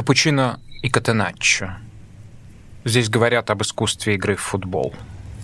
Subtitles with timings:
[0.00, 1.72] Капучино и Катеначчо.
[2.86, 4.94] Здесь говорят об искусстве игры в футбол.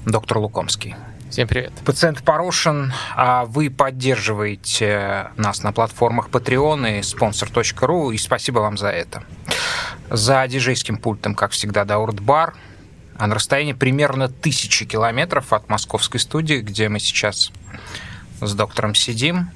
[0.07, 0.97] Доктор Лукомский.
[1.29, 1.75] Всем привет.
[1.85, 8.89] Пациент Порошин, а вы поддерживаете нас на платформах Patreon и sponsor.ru, и спасибо вам за
[8.89, 9.25] это.
[10.09, 12.55] За диджейским пультом, как всегда, Даурт Бар,
[13.19, 17.53] а на расстоянии примерно тысячи километров от московской студии, где мы сейчас
[18.41, 19.51] с доктором сидим,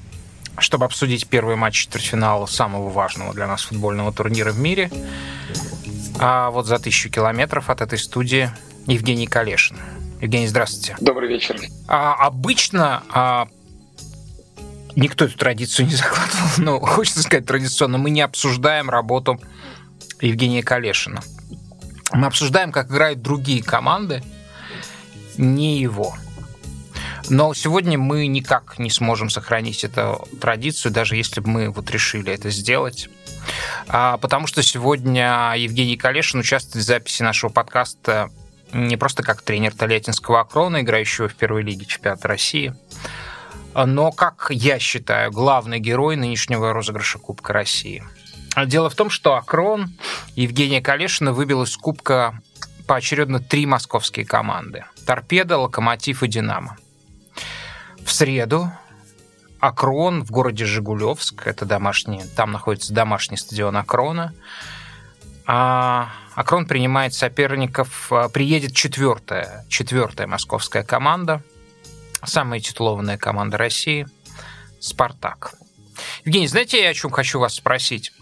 [0.61, 4.91] чтобы обсудить первый матч четвертьфинала самого важного для нас футбольного турнира в мире.
[6.19, 8.51] А вот за тысячу километров от этой студии
[8.87, 9.79] Евгений Калешин.
[10.21, 10.97] Евгений, здравствуйте.
[11.01, 11.59] Добрый вечер.
[11.89, 13.49] А, обычно а,
[14.97, 19.41] никто эту традицию не закладывал, но хочется сказать традиционно, мы не обсуждаем работу
[20.21, 21.23] Евгения Калешина.
[22.13, 24.23] Мы обсуждаем, как играют другие команды,
[25.39, 26.15] не его.
[27.29, 32.33] Но сегодня мы никак не сможем сохранить эту традицию, даже если бы мы вот решили
[32.33, 33.09] это сделать.
[33.89, 38.31] А, потому что сегодня Евгений Калешин участвует в записи нашего подкаста
[38.73, 42.75] не просто как тренер Тольяттинского Акрона, играющего в первой лиге чемпионата России,
[43.75, 48.03] но, как я считаю, главный герой нынешнего розыгрыша Кубка России.
[48.67, 49.91] Дело в том, что Акрон
[50.35, 52.41] Евгения Калешина выбил из Кубка
[52.87, 54.85] поочередно три московские команды.
[55.07, 56.77] Торпеда, Локомотив и Динамо.
[58.05, 58.71] В среду
[59.61, 64.35] Акрон в городе Жигулевск, это домашний, там находится домашний стадион Акрона,
[65.47, 71.43] а Акрон принимает соперников, а, приедет четвертая, четвертая московская команда,
[72.25, 74.07] самая титулованная команда России,
[74.79, 75.55] «Спартак».
[76.25, 78.13] Евгений, знаете, я о чем хочу вас спросить?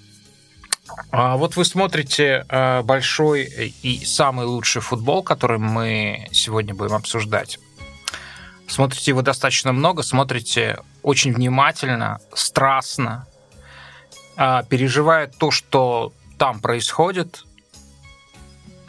[1.12, 7.58] А вот вы смотрите а, большой и самый лучший футбол, который мы сегодня будем обсуждать.
[8.68, 13.26] Смотрите его достаточно много, смотрите очень внимательно, страстно,
[14.36, 17.44] переживая то, что там происходит,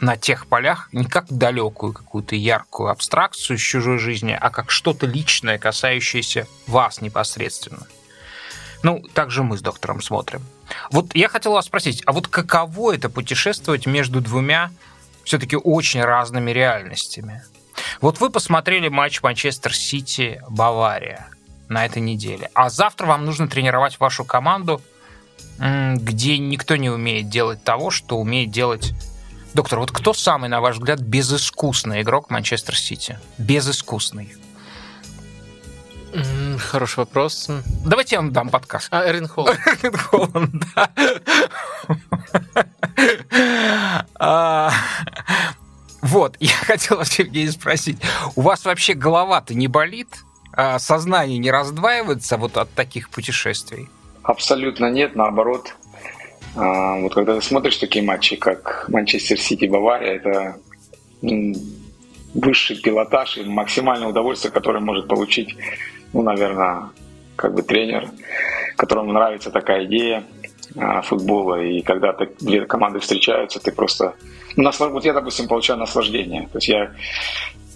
[0.00, 5.06] на тех полях не как далекую какую-то яркую абстракцию из чужой жизни, а как что-то
[5.06, 7.86] личное, касающееся вас непосредственно.
[8.82, 10.42] Ну, также мы с доктором смотрим.
[10.90, 14.70] Вот я хотел вас спросить, а вот каково это путешествовать между двумя
[15.24, 17.42] все-таки очень разными реальностями?
[18.00, 21.28] Вот вы посмотрели матч Манчестер Сити-Бавария
[21.68, 24.80] на этой неделе, а завтра вам нужно тренировать вашу команду,
[25.58, 28.92] где никто не умеет делать того, что умеет делать
[29.52, 33.18] Доктор, вот кто самый, на ваш взгляд, безыскусный игрок Манчестер Сити?
[33.38, 34.32] Безыскусный.
[36.58, 37.48] Хороший вопрос.
[37.84, 38.88] Давайте я вам дам подкаст.
[38.90, 39.60] А, Эрин Холланд.
[39.96, 40.64] Холланд,
[44.18, 44.72] да.
[46.02, 47.98] Вот, я хотел вас, Евгений, спросить.
[48.36, 50.08] У вас вообще голова-то не болит?
[50.52, 53.88] А сознание не раздваивается вот от таких путешествий?
[54.22, 55.74] Абсолютно нет, наоборот.
[56.56, 60.56] А, вот когда ты смотришь такие матчи, как Манчестер Сити, Бавария, это
[62.34, 65.56] высший пилотаж и максимальное удовольствие, которое может получить,
[66.12, 66.90] ну, наверное,
[67.36, 68.08] как бы тренер,
[68.76, 70.24] которому нравится такая идея
[70.76, 71.62] а, футбола.
[71.62, 74.14] И когда ты, две команды встречаются, ты просто...
[74.56, 76.48] Вот я, допустим, получаю наслаждение.
[76.52, 76.92] То есть я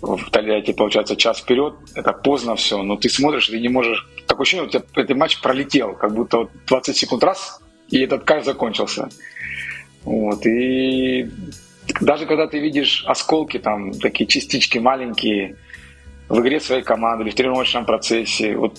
[0.03, 4.07] в Тольятти, получается, час вперед, это поздно все, но ты смотришь, ты не можешь...
[4.27, 8.25] Такое ощущение, у тебя этот матч пролетел, как будто вот 20 секунд раз, и этот
[8.25, 9.09] кайф закончился.
[10.05, 11.31] Вот, и
[12.01, 15.57] даже когда ты видишь осколки, там, такие частички маленькие
[16.29, 18.79] в игре своей команды или в тренировочном процессе, вот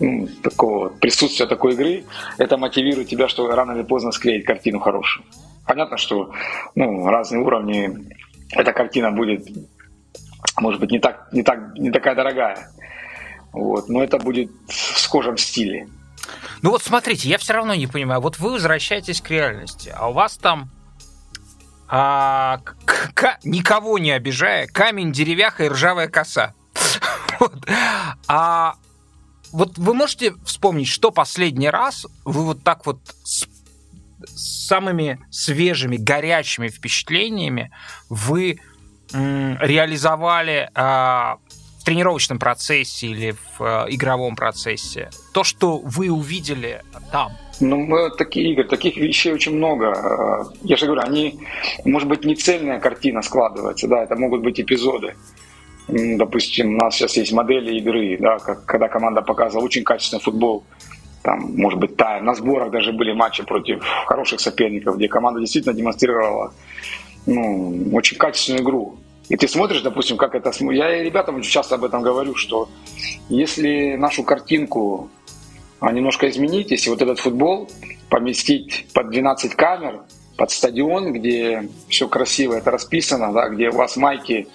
[0.00, 2.04] ну, такого присутствия такой игры,
[2.38, 5.24] это мотивирует тебя, что рано или поздно склеить картину хорошую.
[5.68, 6.32] Понятно, что
[6.74, 7.90] ну, разные уровни,
[8.52, 9.46] эта картина будет,
[10.56, 12.70] может быть, не, так, не, так, не такая дорогая,
[13.52, 15.86] вот, но это будет в схожем стиле.
[16.62, 18.22] Ну вот смотрите, я все равно не понимаю.
[18.22, 20.70] Вот вы возвращаетесь к реальности, а у вас там
[21.86, 26.54] а, к, к, никого не обижая, камень, деревяха и ржавая коса.
[27.40, 27.68] Вот.
[28.26, 28.74] А
[29.52, 32.98] вот вы можете вспомнить, что последний раз вы вот так вот
[34.34, 37.70] самыми свежими, горячими впечатлениями
[38.08, 38.58] вы
[39.12, 41.38] реализовали а,
[41.88, 45.08] тренировочном процессе или в э, игровом процессе?
[45.32, 47.32] То, что вы увидели там?
[47.60, 50.46] Ну, мы, такие игры, таких вещей очень много.
[50.62, 51.40] Я же говорю, они,
[51.86, 55.14] может быть, не цельная картина складывается, да, это могут быть эпизоды.
[55.88, 60.64] Допустим, у нас сейчас есть модели игры, да, как, когда команда показывала очень качественный футбол,
[61.28, 65.74] там, может быть, та, на сборах даже были матчи против хороших соперников, где команда действительно
[65.74, 66.54] демонстрировала
[67.26, 68.96] ну, очень качественную игру.
[69.28, 70.50] И ты смотришь, допустим, как это...
[70.72, 72.70] Я и ребятам очень часто об этом говорю, что
[73.28, 75.10] если нашу картинку
[75.80, 77.68] а, немножко изменить, если вот этот футбол
[78.08, 80.00] поместить под 12 камер
[80.38, 84.48] под стадион, где все красиво, это расписано, да, где у вас майки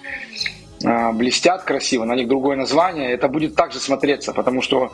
[0.82, 4.90] э, блестят красиво, на них другое название, это будет также смотреться, потому что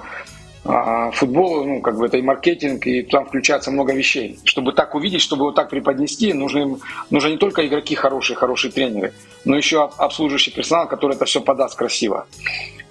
[0.63, 4.39] футбол, ну, как бы это и маркетинг, и там включается много вещей.
[4.45, 6.79] Чтобы так увидеть, чтобы вот так преподнести, нужны,
[7.09, 9.15] нужны не только игроки хорошие, хорошие тренеры,
[9.45, 12.27] но еще обслуживающий персонал, который это все подаст красиво.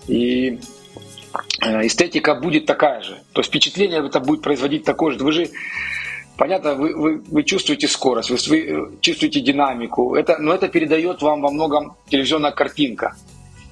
[0.07, 0.59] И
[1.61, 3.21] э, эстетика будет такая же.
[3.33, 5.23] То есть впечатление это будет производить такое же.
[5.23, 5.49] Вы же
[6.39, 11.21] Понятно, вы, вы, вы чувствуете скорость, вы, вы э, чувствуете динамику, это, но это передает
[11.21, 13.17] вам во многом телевизионная картинка.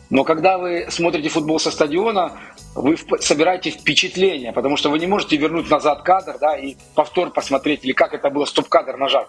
[0.10, 2.34] Но когда вы смотрите футбол со стадиона,
[2.82, 7.84] вы собираете впечатление, потому что вы не можете вернуть назад кадр да, и повтор посмотреть,
[7.84, 9.28] или как это было, стоп-кадр нажать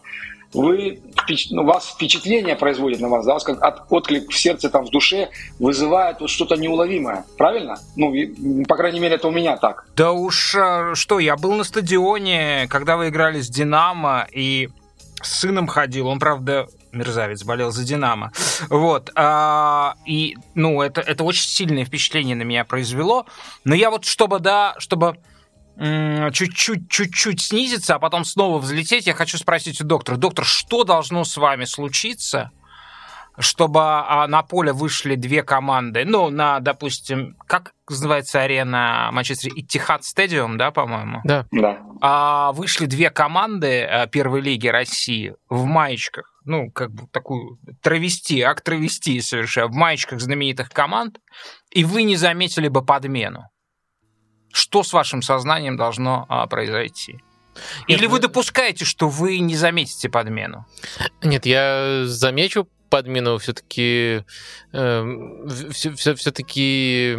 [0.53, 1.01] вы,
[1.51, 4.91] ну, вас впечатление производит на вас, да, вас как от, отклик в сердце, там, в
[4.91, 7.79] душе вызывает вот что-то неуловимое, правильно?
[7.97, 9.87] Ну, и, по крайней мере, это у меня так.
[9.97, 14.71] Да уж, а, что, я был на стадионе, когда вы играли с «Динамо», и
[15.21, 16.69] с сыном ходил, он, правда,
[16.99, 18.33] мерзавец, болел за «Динамо».
[18.69, 19.11] Вот.
[19.15, 23.27] А, и, ну, это, это очень сильное впечатление на меня произвело.
[23.65, 25.19] Но я вот, чтобы, да, чтобы
[25.79, 31.25] чуть-чуть, чуть-чуть снизиться, а потом снова взлететь, я хочу спросить у доктора, доктор, что должно
[31.25, 32.51] с вами случиться,
[33.39, 40.05] чтобы а, на поле вышли две команды, ну, на, допустим, как называется арена Манчестер Иттихад
[40.05, 41.21] Стадиум, да, по-моему?
[41.25, 41.47] Да.
[41.53, 41.79] да.
[42.01, 48.41] А, вышли две команды э, первой лиги России в маечках, ну, как бы такую травести,
[48.41, 51.21] акт травести совершенно, в маечках знаменитых команд,
[51.71, 53.45] и вы не заметили бы подмену
[54.53, 57.21] что с вашим сознанием должно а, произойти?
[57.87, 60.67] Или Нет, вы допускаете, что вы не заметите подмену?
[61.23, 64.25] Нет, я замечу подмену все-таки
[64.73, 67.17] все, все, все-таки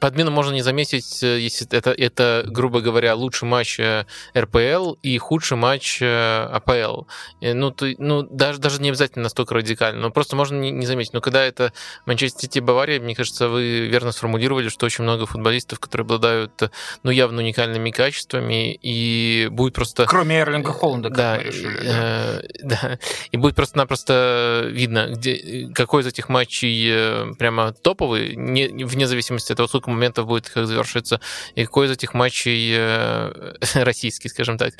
[0.00, 4.04] подмену можно не заметить, э, если это, это, грубо говоря, лучший матч э,
[4.36, 7.04] РПЛ и худший матч э, АПЛ.
[7.40, 11.12] Ну, то, ну даже, даже не обязательно настолько радикально, но просто можно не, не заметить.
[11.12, 11.72] Но когда это
[12.06, 16.70] Манчестер Сити Бавария, мне кажется, вы верно сформулировали, что очень много футболистов, которые обладают,
[17.02, 20.06] ну, явно уникальными качествами, и будет просто...
[20.06, 21.92] Кроме Эрлинга Холланда, да, решили, да.
[21.92, 22.98] Э, да.
[23.30, 29.52] И будет просто-напросто видно, где, какой из этих матчей э, прямо топовый, не, вне зависимости
[29.52, 31.20] от того, сколько моментов будет как завершиться,
[31.54, 34.74] и какой из этих матчей э, российский, скажем так.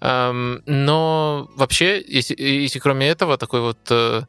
[0.00, 4.22] Но вообще, если, если кроме этого такой вот э,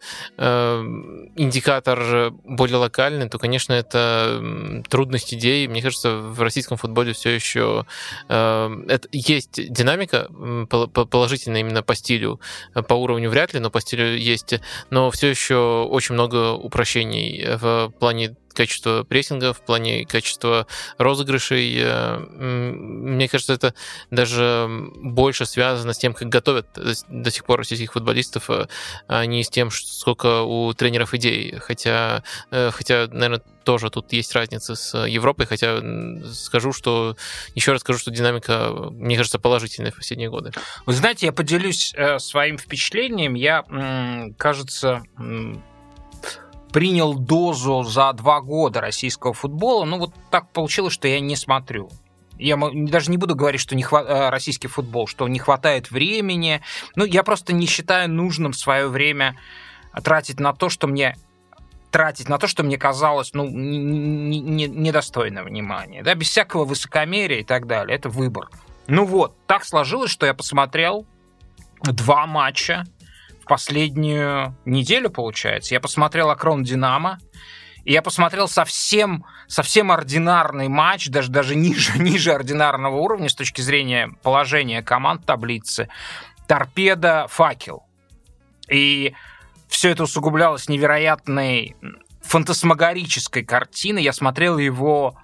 [1.35, 5.67] индикатор более локальный, то, конечно, это трудность идей.
[5.67, 7.85] Мне кажется, в российском футболе все еще
[8.27, 10.27] это, есть динамика
[10.67, 12.39] положительная именно по стилю,
[12.87, 14.55] по уровню вряд ли, но по стилю есть,
[14.89, 20.67] но все еще очень много упрощений упрощений в плане качества прессинга, в плане качества
[20.97, 21.77] розыгрышей.
[21.79, 23.73] Э, мне кажется, это
[24.11, 26.67] даже больше связано с тем, как готовят
[27.07, 28.67] до сих пор российских футболистов, э,
[29.07, 31.55] а не с тем, сколько у тренеров идей.
[31.59, 35.81] Хотя, э, хотя наверное, тоже тут есть разница с Европой, хотя
[36.33, 37.15] скажу, что
[37.55, 40.51] еще раз скажу, что динамика, мне кажется, положительная в последние годы.
[40.85, 43.35] Вы знаете, я поделюсь своим впечатлением.
[43.35, 43.63] Я,
[44.37, 45.03] кажется,
[46.73, 49.85] принял дозу за два года российского футбола.
[49.85, 51.89] Ну, вот так получилось, что я не смотрю.
[52.39, 54.07] Я даже не буду говорить, что не хват...
[54.09, 56.61] Э, российский футбол, что не хватает времени.
[56.95, 59.37] Ну, я просто не считаю нужным свое время
[60.03, 61.15] тратить на то, что мне
[61.91, 67.41] тратить на то, что мне казалось, ну, недостойно не, не внимания, да, без всякого высокомерия
[67.41, 67.95] и так далее.
[67.95, 68.49] Это выбор.
[68.87, 71.05] Ну вот, так сложилось, что я посмотрел
[71.83, 72.83] два матча
[73.43, 77.19] в последнюю неделю, получается, я посмотрел Акрон Динамо,
[77.83, 83.59] и я посмотрел совсем, совсем ординарный матч, даже, даже ниже, ниже ординарного уровня с точки
[83.59, 85.89] зрения положения команд таблицы.
[86.47, 87.83] Торпеда, факел.
[88.69, 89.13] И
[89.67, 91.75] все это усугублялось невероятной
[92.21, 94.03] фантасмагорической картиной.
[94.03, 95.17] Я смотрел его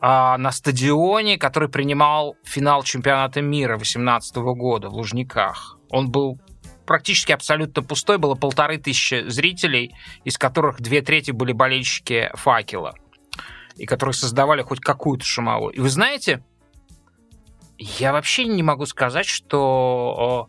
[0.00, 5.78] а, на стадионе, который принимал финал чемпионата мира 2018 года в Лужниках.
[5.90, 6.40] Он был
[6.86, 12.94] практически абсолютно пустой, было полторы тысячи зрителей, из которых две трети были болельщики «Факела»,
[13.76, 15.72] и которые создавали хоть какую-то шумовую.
[15.74, 16.42] И вы знаете,
[17.78, 20.48] я вообще не могу сказать, что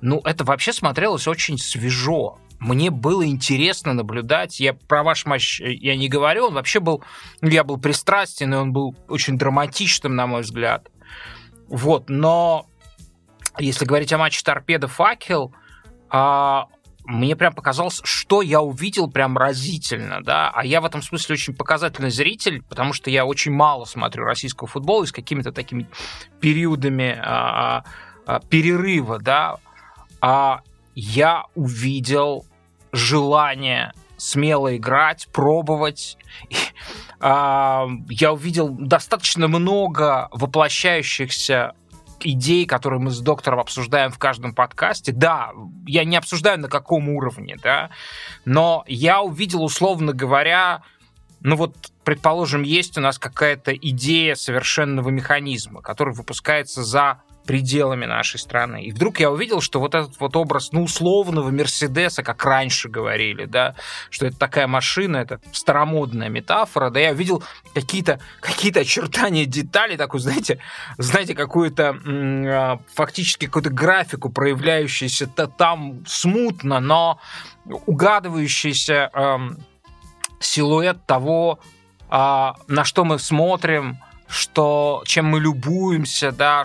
[0.00, 2.38] ну, это вообще смотрелось очень свежо.
[2.60, 4.58] Мне было интересно наблюдать.
[4.60, 6.46] Я про ваш матч э, я не говорю.
[6.46, 7.04] Он вообще был...
[7.40, 10.90] Я был пристрастен, и он был очень драматичным, на мой взгляд.
[11.68, 12.66] Вот, но
[13.58, 15.52] если говорить о матче «Торпеда-Факел»,
[16.10, 16.66] а,
[17.04, 21.54] мне прям показалось, что я увидел прям разительно, да, а я в этом смысле очень
[21.54, 25.88] показательный зритель, потому что я очень мало смотрю российского футбола и с какими-то такими
[26.40, 27.84] периодами а,
[28.26, 29.56] а, перерыва, да,
[30.20, 30.60] а,
[30.94, 32.44] я увидел
[32.92, 36.18] желание смело играть, пробовать.
[37.20, 41.72] А, я увидел достаточно много воплощающихся
[42.20, 45.12] идей, которые мы с доктором обсуждаем в каждом подкасте.
[45.12, 45.52] Да,
[45.86, 47.90] я не обсуждаю на каком уровне, да,
[48.44, 50.82] но я увидел, условно говоря,
[51.40, 58.38] ну вот, предположим, есть у нас какая-то идея совершенного механизма, который выпускается за пределами нашей
[58.38, 58.82] страны.
[58.82, 63.46] И вдруг я увидел, что вот этот вот образ, ну, условного Мерседеса, как раньше говорили,
[63.46, 63.74] да,
[64.10, 70.20] что это такая машина, это старомодная метафора, да, я увидел какие-то какие очертания деталей, такую,
[70.20, 70.58] знаете,
[70.98, 77.18] знаете, какую-то а, фактически какую-то графику, проявляющуюся -то там смутно, но
[77.64, 79.38] угадывающийся э,
[80.38, 81.60] силуэт того,
[82.10, 83.96] э, на что мы смотрим,
[84.28, 86.64] что, чем мы любуемся, да,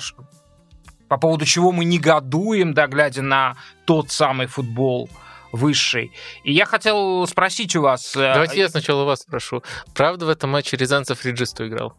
[1.07, 3.55] по поводу чего мы негодуем, да, глядя на
[3.85, 5.09] тот самый футбол
[5.51, 6.11] высший.
[6.43, 8.15] И я хотел спросить у вас...
[8.15, 9.63] Э, Давайте я сначала вас спрошу.
[9.93, 11.95] Правда в этом матче Рязанцев Реджисту играл?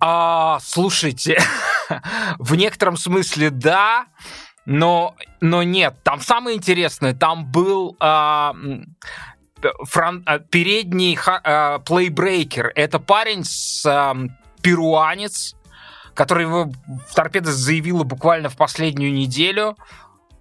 [0.00, 1.38] А, слушайте,
[2.38, 4.06] в некотором смысле да,
[4.66, 5.94] но, но нет.
[6.02, 8.54] Там самое интересное, там был а,
[9.84, 12.72] фрон, а, передний а, плейбрейкер.
[12.74, 14.14] Это парень с а,
[14.60, 15.54] перуанец,
[16.16, 16.72] который его
[17.08, 19.76] в торпедо заявила буквально в последнюю неделю.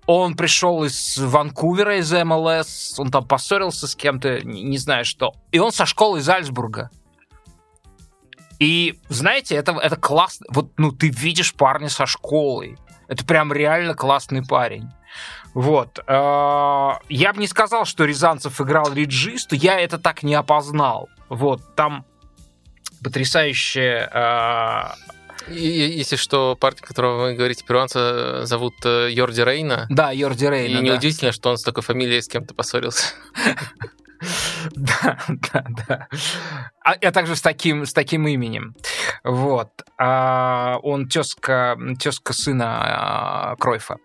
[0.08, 5.34] Он пришел из Ванкувера, из МЛС, он там поссорился с кем-то, не знаю что.
[5.52, 6.90] И он со школы из Альцбурга.
[8.60, 10.46] И, знаете, это, это классно.
[10.50, 12.78] Вот, ну, ты видишь парня со школой.
[13.08, 14.90] Это прям реально классный парень.
[15.54, 16.00] Вот.
[16.08, 21.10] А, я бы не сказал, что Рязанцев играл реджисту, я это так не опознал.
[21.28, 22.06] Вот, там
[23.04, 24.96] потрясающая а,
[25.50, 29.88] и, если что, парень, которого вы говорите, перуанца, зовут э, Йорди Рейна.
[29.90, 30.78] Да, Йорди Рейна.
[30.80, 33.14] И неудивительно, что он с такой фамилией с кем-то поссорился.
[34.72, 36.08] Да, да, да.
[36.84, 38.74] А, я также с таким, с таким именем.
[39.24, 39.70] Вот.
[40.00, 43.98] А, он тезка, тезка сына а, Кройфа.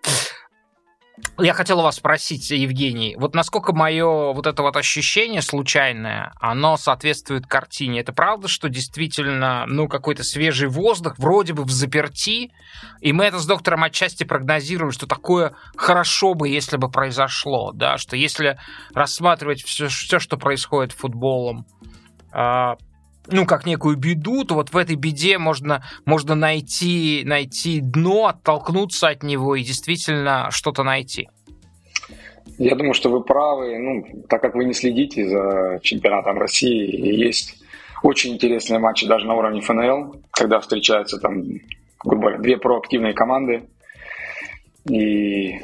[1.39, 7.47] Я хотел вас спросить, Евгений, вот насколько мое вот это вот ощущение случайное, оно соответствует
[7.47, 8.01] картине?
[8.01, 12.53] Это правда, что действительно, ну, какой-то свежий воздух, вроде бы в заперти,
[13.01, 17.97] и мы это с доктором отчасти прогнозируем, что такое хорошо бы, если бы произошло, да,
[17.97, 18.59] что если
[18.93, 21.67] рассматривать все, все что происходит футболом,
[22.33, 22.77] а,
[23.27, 29.09] ну, как некую беду, то вот в этой беде можно, можно найти, найти дно, оттолкнуться
[29.09, 31.29] от него и действительно что-то найти.
[32.59, 33.79] Я думаю, что вы правы.
[33.79, 37.57] Ну, так как вы не следите за чемпионатом России, есть
[38.03, 41.43] очень интересные матчи даже на уровне ФНЛ, когда встречаются там,
[42.05, 43.63] грубо говоря, две проактивные команды.
[44.89, 45.59] И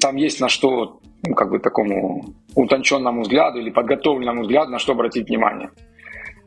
[0.00, 4.92] там есть на что, ну, как бы такому утонченному взгляду или подготовленному взгляду, на что
[4.92, 5.70] обратить внимание.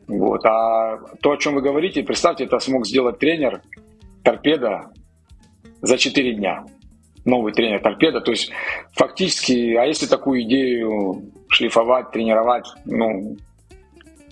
[0.08, 0.44] Вот.
[0.44, 3.62] А то, о чем вы говорите, представьте, это смог сделать тренер
[4.24, 4.90] торпеда
[5.82, 6.64] за 4 дня.
[7.24, 8.20] Новый тренер торпеда.
[8.20, 8.50] То есть
[8.94, 13.36] фактически, а если такую идею шлифовать, тренировать, ну,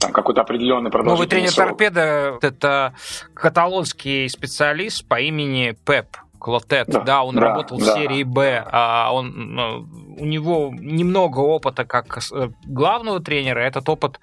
[0.01, 1.69] там какой-то определенный продолжительный Новый тренер срок.
[1.69, 2.95] торпеда– это
[3.35, 6.07] каталонский специалист по имени Пеп.
[6.39, 7.85] Клотет, да, да он да, работал да.
[7.85, 13.89] в серии Б, а он, ну, у него немного опыта как э, главного тренера, этот
[13.89, 14.21] опыт,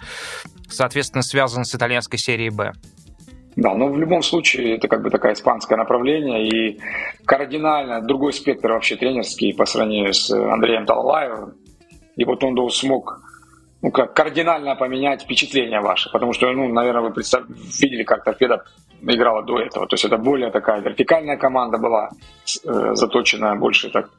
[0.69, 2.73] соответственно, связан с итальянской серией Б.
[3.55, 6.79] Да, но в любом случае это как бы такое испанское направление и
[7.25, 11.53] кардинально другой спектр вообще тренерский по сравнению с Андреем Талалаевым.
[12.15, 13.21] И вот он смог
[13.83, 17.43] ну, как кардинально поменять впечатление ваше, потому что, ну, наверное, вы представ...
[17.49, 18.63] видели, как торпеда
[19.01, 19.87] играла до этого.
[19.87, 22.09] То есть это более такая вертикальная команда была,
[22.63, 24.09] э, заточенная больше так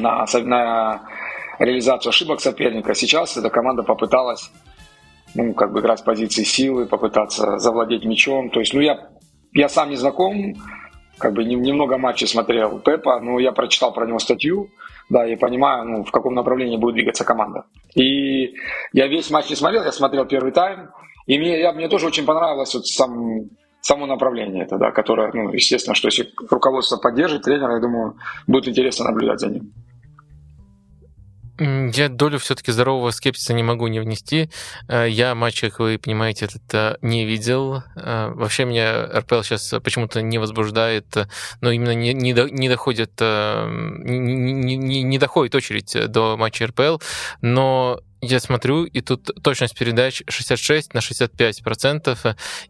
[0.00, 1.02] на, на
[1.58, 2.94] реализацию ошибок соперника.
[2.94, 4.50] Сейчас эта команда попыталась
[5.34, 8.50] ну, как бы играть с позиции силы, попытаться завладеть мячом.
[8.50, 9.10] То есть, ну, я,
[9.52, 10.54] я сам не знаком,
[11.18, 14.70] как бы немного матчей смотрел Пепа, но я прочитал про него статью,
[15.08, 17.64] да, и понимаю, ну, в каком направлении будет двигаться команда.
[17.94, 18.54] И
[18.92, 20.90] я весь матч не смотрел, я смотрел первый тайм,
[21.26, 25.52] и мне, я, мне тоже очень понравилось вот сам, само направление это, да, которое, ну,
[25.52, 28.16] естественно, что если руководство поддержит тренера, я думаю,
[28.46, 29.72] будет интересно наблюдать за ним.
[31.60, 34.50] Я долю все-таки здорового скепсиса не могу не внести.
[34.88, 37.82] Э, я матча, как вы понимаете, это не видел.
[37.96, 41.14] Э, вообще меня РПЛ сейчас почему-то не возбуждает,
[41.60, 46.66] но именно не, не, до, не доходит э, не, не, не доходит очередь до матча
[46.66, 46.96] РПЛ.
[47.42, 52.24] Но я смотрю, и тут точность передач 66 на 65 процентов,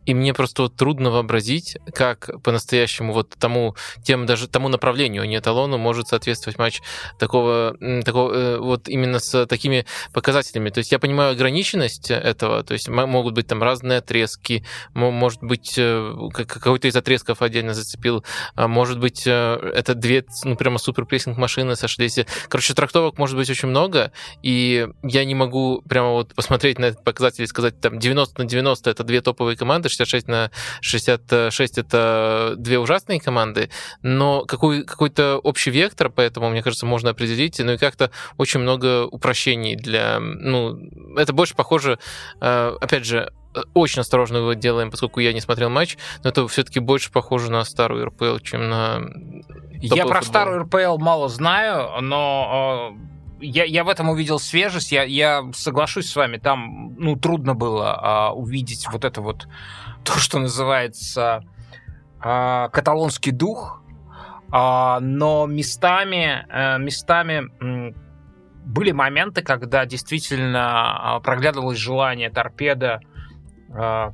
[0.06, 5.26] и мне просто вот трудно вообразить, как по-настоящему вот тому, тем даже тому направлению, а
[5.26, 6.80] не эталону, может соответствовать матч
[7.18, 10.70] такого, такого э, вот именно с такими показателями.
[10.70, 14.64] То есть я понимаю ограниченность этого, то есть могут быть там разные отрезки,
[14.94, 19.32] может быть э, какой-то из отрезков отдельно зацепил, а может быть э,
[19.74, 22.18] это две, ну прямо супер прессинг машины сошлись.
[22.48, 27.02] Короче, трактовок может быть очень много, и я не могу прямо вот посмотреть на этот
[27.02, 32.54] показатель и сказать, там, 90 на 90 это две топовые команды, 66 на 66 это
[32.56, 33.70] две ужасные команды,
[34.02, 39.06] но какой, какой-то общий вектор, поэтому, мне кажется, можно определить, ну и как-то очень много
[39.06, 40.78] упрощений для, ну,
[41.16, 41.98] это больше похоже,
[42.40, 43.32] э, опять же,
[43.74, 47.64] очень осторожно его делаем, поскольку я не смотрел матч, но это все-таки больше похоже на
[47.64, 49.00] старую РПЛ, чем на...
[49.80, 50.22] Я про футбол.
[50.22, 53.09] старую РПЛ мало знаю, но э,
[53.40, 54.92] я, я в этом увидел свежесть.
[54.92, 59.48] Я, я соглашусь с вами, там ну, трудно было а, увидеть вот это вот
[60.04, 61.44] то, что называется
[62.20, 63.82] а, каталонский дух.
[64.52, 67.50] А, но местами, а, местами
[68.64, 73.00] были моменты, когда действительно а, проглядывалось желание торпеда
[73.72, 74.12] а,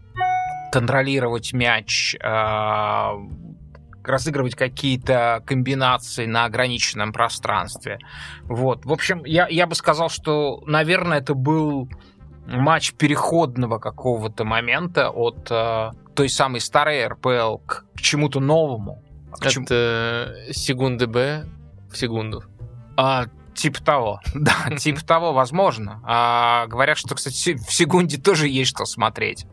[0.72, 3.14] контролировать мяч, а,
[4.08, 7.98] разыгрывать какие-то комбинации на ограниченном пространстве.
[8.44, 8.84] Вот.
[8.84, 11.88] В общем, я, я бы сказал, что, наверное, это был
[12.46, 19.02] матч переходного какого-то момента от э, той самой старой РПЛ к, к чему-то новому.
[19.32, 19.64] К чему...
[19.64, 21.44] Это секунды Б
[21.90, 22.44] в секунду.
[22.96, 26.00] А, типа того, да, типа того, возможно.
[26.04, 29.46] А, говорят, что, кстати, в секунде тоже есть что смотреть.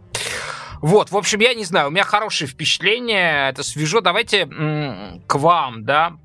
[0.83, 4.01] Вот, в общем, я не знаю, у меня хорошее впечатление, это свежо.
[4.01, 6.17] Давайте к вам, да.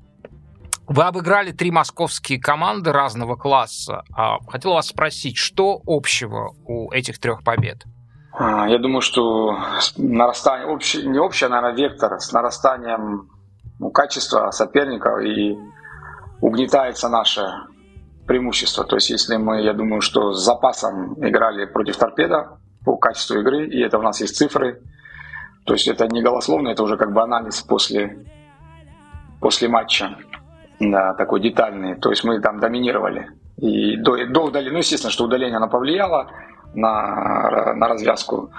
[0.85, 4.03] Вы обыграли три московские команды разного класса.
[4.13, 7.85] А, хотел вас спросить, что общего у этих трех побед?
[8.33, 9.57] А, я думаю, что
[9.95, 13.29] нарастание, общий, не общий, а, наверное, вектор с нарастанием
[13.79, 15.57] ну, качества соперников и
[16.41, 17.49] угнетается наше
[18.27, 18.83] преимущество.
[18.83, 23.67] То есть если мы, я думаю, что с запасом играли против торпеда, по качеству игры,
[23.67, 24.81] и это у нас есть цифры.
[25.65, 28.25] То есть это не голословно, это уже как бы анализ после,
[29.39, 30.17] после матча,
[30.79, 31.95] да, такой детальный.
[31.95, 33.29] То есть мы там доминировали.
[33.57, 36.31] И до, до удаления, ну, естественно, что удаление оно повлияло
[36.73, 38.51] на, на развязку,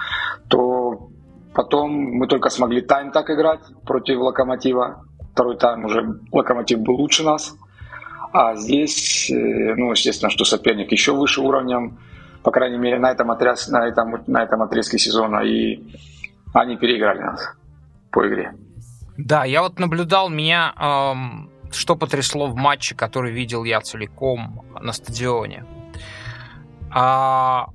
[0.47, 1.09] то
[1.53, 5.05] потом мы только смогли тайм так играть против Локомотива.
[5.33, 7.55] Второй тайм уже Локомотив был лучше нас.
[8.33, 11.97] А здесь, э, ну, естественно, что соперник еще выше уровнем
[12.43, 15.83] по крайней мере, на этом, отряд, на этом, на этом отрезке сезона, и
[16.53, 17.55] они переиграли нас
[18.11, 18.53] по игре.
[19.17, 24.91] Да, я вот наблюдал, меня эм, что потрясло в матче, который видел я целиком на
[24.91, 25.65] стадионе.
[26.89, 27.67] А,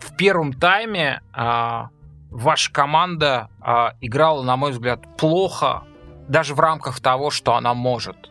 [0.00, 1.88] в первом тайме а,
[2.30, 5.84] ваша команда а, играла, на мой взгляд, плохо,
[6.28, 8.30] даже в рамках того, что она может.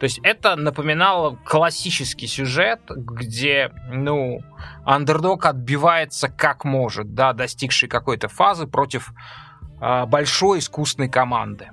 [0.00, 4.40] То есть это напоминало классический сюжет, где, ну,
[4.86, 9.12] андердог отбивается как может, да, достигший какой-то фазы против
[9.78, 11.68] э, большой искусной команды.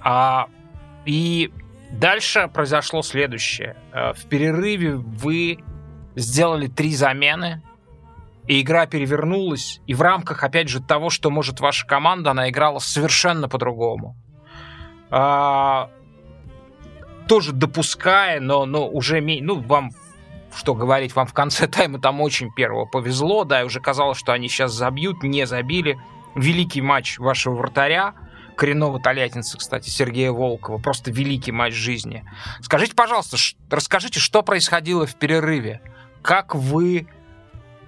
[0.00, 0.46] А,
[1.04, 1.52] и
[1.90, 3.74] дальше произошло следующее.
[3.92, 5.58] Э, в перерыве вы
[6.14, 7.62] сделали три замены,
[8.46, 12.78] и игра перевернулась, и в рамках, опять же, того, что может ваша команда, она играла
[12.78, 14.16] совершенно по-другому.
[17.28, 19.90] Тоже допуская, но, но уже, ну, вам
[20.54, 24.32] что говорить, вам в конце тайма там очень первого повезло, да, и уже казалось, что
[24.32, 25.98] они сейчас забьют, не забили.
[26.34, 28.14] Великий матч вашего вратаря,
[28.56, 32.24] коренного тольяттинца, кстати, Сергея Волкова, просто великий матч жизни.
[32.60, 33.36] Скажите, пожалуйста,
[33.70, 35.80] расскажите, что происходило в перерыве?
[36.22, 37.06] Как вы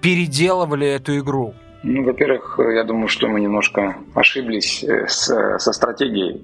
[0.01, 1.55] переделывали эту игру?
[1.83, 6.41] Ну, во-первых, я думаю, что мы немножко ошиблись э, с, со стратегией.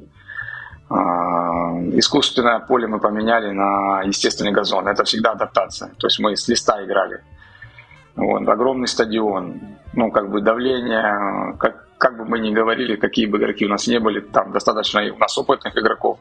[0.93, 4.87] А, искусственное поле мы поменяли на естественный газон.
[4.87, 5.89] Это всегда адаптация.
[5.97, 7.23] То есть мы с листа играли.
[8.15, 9.61] Вот, огромный стадион,
[9.93, 13.87] ну, как бы давление, как, как бы мы ни говорили, какие бы игроки у нас
[13.87, 16.19] не были, там достаточно у нас опытных игроков.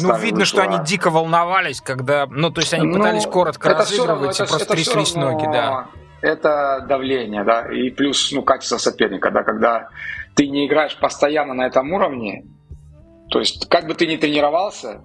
[0.00, 0.44] Ну, видно, вышло.
[0.44, 4.48] что они дико волновались, когда, ну, то есть они ну, пытались коротко разыгрывать равно, и
[4.48, 5.86] просто тряслись ноги, да.
[6.22, 9.88] Это давление, да, и плюс, ну, качество соперника, да, когда
[10.34, 12.44] ты не играешь постоянно на этом уровне,
[13.30, 15.02] то есть, как бы ты ни тренировался,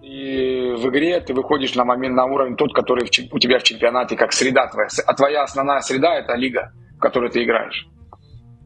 [0.00, 4.16] и в игре ты выходишь на момент на уровень тот, который у тебя в чемпионате,
[4.16, 4.88] как среда твоя.
[5.06, 7.86] А твоя основная среда– это лига, в которой ты играешь.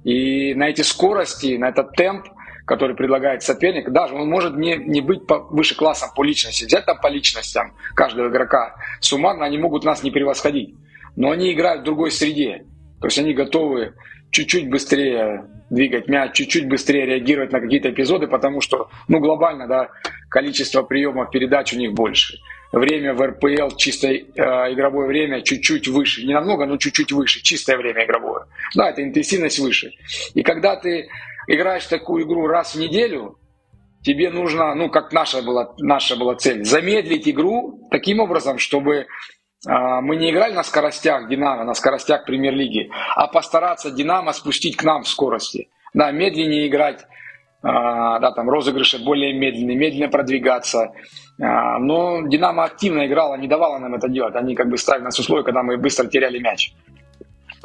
[0.05, 2.26] И на эти скорости, на этот темп,
[2.66, 6.64] который предлагает соперник, даже он может не, не быть по, выше классом по личности.
[6.64, 10.74] Взять там по личностям каждого игрока, суммарно они могут нас не превосходить.
[11.16, 12.66] но они играют в другой среде.
[13.00, 13.94] То есть они готовы
[14.32, 19.88] чуть-чуть быстрее двигать мяч, чуть-чуть быстрее реагировать на какие-то эпизоды, потому что, ну, глобально, да,
[20.28, 22.38] количество приемов передач у них больше.
[22.72, 24.22] Время в РПЛ, чистое э,
[24.72, 26.26] игровое время чуть-чуть выше.
[26.26, 27.42] Не намного, но чуть-чуть выше.
[27.42, 28.46] Чистое время игровое.
[28.74, 29.92] Да, это интенсивность выше.
[30.34, 31.08] И когда ты
[31.48, 33.38] играешь такую игру раз в неделю,
[34.02, 39.06] тебе нужно, ну, как наша была, наша была цель, замедлить игру таким образом, чтобы
[39.64, 45.03] мы не играли на скоростях Динамо, на скоростях Премьер-лиги, а постараться Динамо спустить к нам
[45.03, 45.68] в скорости.
[45.94, 47.07] Да, медленнее играть,
[47.62, 50.92] а, да, там розыгрыши более медленные, медленно продвигаться.
[51.40, 54.35] А, но Динамо активно играла, не давала нам это делать.
[54.35, 56.72] Они как бы ставили нас условия, когда мы быстро теряли мяч.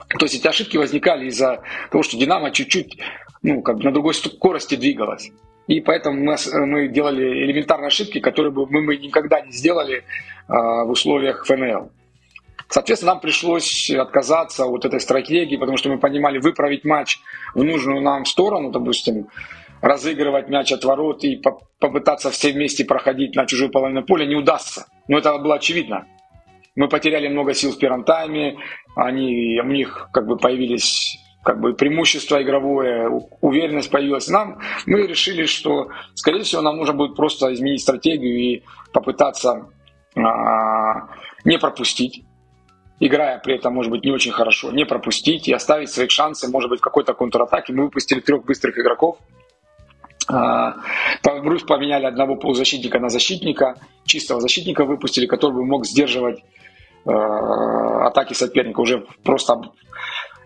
[0.07, 2.99] То есть эти ошибки возникали из-за того, что Динамо чуть-чуть
[3.41, 5.31] ну, как бы на другой скорости двигалась.
[5.67, 10.03] И поэтому мы, мы делали элементарные ошибки, которые бы мы, мы никогда не сделали э,
[10.47, 11.91] в условиях ФНЛ.
[12.69, 17.19] Соответственно, нам пришлось отказаться от этой стратегии, потому что мы понимали, выправить матч
[17.53, 19.27] в нужную нам сторону, допустим,
[19.81, 24.35] разыгрывать мяч от ворот и по попытаться все вместе проходить на чужую половину поля не
[24.35, 24.87] удастся.
[25.07, 26.07] Но это было очевидно.
[26.75, 28.57] Мы потеряли много сил в первом тайме,
[28.95, 33.07] они, у них как бы появились как бы преимущество игровое,
[33.39, 34.27] уверенность появилась.
[34.27, 39.69] Нам мы решили, что, скорее всего, нам нужно будет просто изменить стратегию и попытаться
[40.17, 41.07] а,
[41.45, 42.25] не пропустить,
[42.99, 46.69] играя при этом, может быть, не очень хорошо, не пропустить и оставить свои шансы, может
[46.69, 47.71] быть, какой-то контратаке.
[47.71, 49.17] Мы выпустили трех быстрых игроков,
[50.27, 50.75] а,
[51.23, 56.43] Брюс поменяли одного полузащитника на защитника, чистого защитника выпустили, который бы мог сдерживать
[57.05, 59.61] э, атаки соперника, уже просто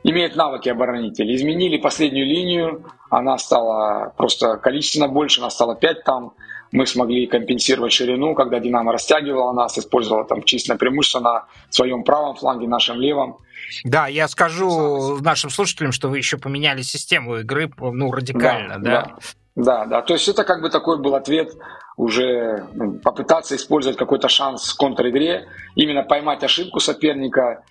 [0.04, 1.36] имеет навыки оборонителя.
[1.36, 6.34] Изменили последнюю линию, она стала просто количественно больше, она стала 5 там.
[6.72, 12.36] Мы смогли компенсировать ширину, когда Динамо растягивала нас, использовала там численное преимущество на своем правом
[12.36, 13.40] фланге, нашем левом.
[13.84, 18.80] Да, я скажу нашим слушателям, что вы еще поменяли систему игры, ну, радикально, да?
[18.92, 19.16] Да,
[19.56, 20.02] да, да.
[20.02, 21.54] То есть это как бы такой был ответ
[21.98, 27.64] уже ну, попытаться использовать какой-то шанс в контр-игре, именно поймать ошибку соперника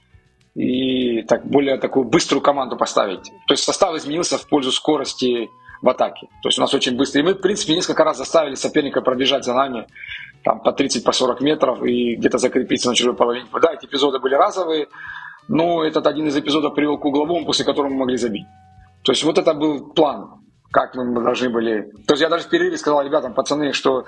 [0.60, 3.32] и так, более такую быструю команду поставить.
[3.46, 5.48] То есть состав изменился в пользу скорости
[5.80, 6.28] в атаке.
[6.42, 7.20] То есть у нас очень быстро.
[7.20, 9.86] И мы, в принципе, несколько раз заставили соперника пробежать за нами
[10.44, 13.46] там, по 30-40 по 40 метров и где-то закрепиться на чужой половине.
[13.62, 14.88] Да, эти эпизоды были разовые,
[15.48, 18.46] но этот один из эпизодов привел к угловому, после которого мы могли забить.
[19.02, 21.90] То есть вот это был план, как мы должны были...
[22.06, 24.04] То есть я даже в перерыве сказал ребятам, пацаны, что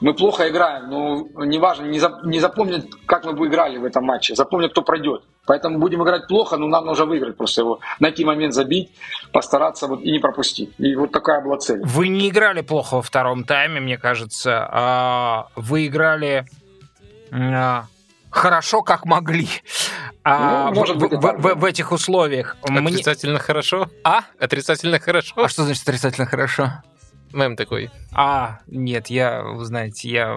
[0.00, 4.04] мы плохо играем, но неважно, не, за, не запомнят, как мы бы играли в этом
[4.04, 5.22] матче, запомнят, кто пройдет.
[5.46, 7.80] Поэтому будем играть плохо, но нам нужно выиграть просто его.
[8.00, 8.90] Найти момент забить,
[9.32, 10.72] постараться вот и не пропустить.
[10.78, 11.80] И вот такая была цель.
[11.84, 14.68] Вы не играли плохо во втором тайме, мне кажется.
[14.70, 16.46] А вы играли
[17.30, 17.86] а,
[18.30, 19.48] хорошо, как могли.
[20.24, 22.56] А, ну, может в, быть, в, в, в этих условиях.
[22.62, 23.40] Отрицательно Мне...
[23.40, 23.88] хорошо?
[24.04, 24.22] А?
[24.40, 25.32] Отрицательно хорошо.
[25.36, 26.72] А что значит отрицательно хорошо?
[27.32, 27.90] Мем такой.
[28.12, 30.36] А, нет, я, вы знаете, я...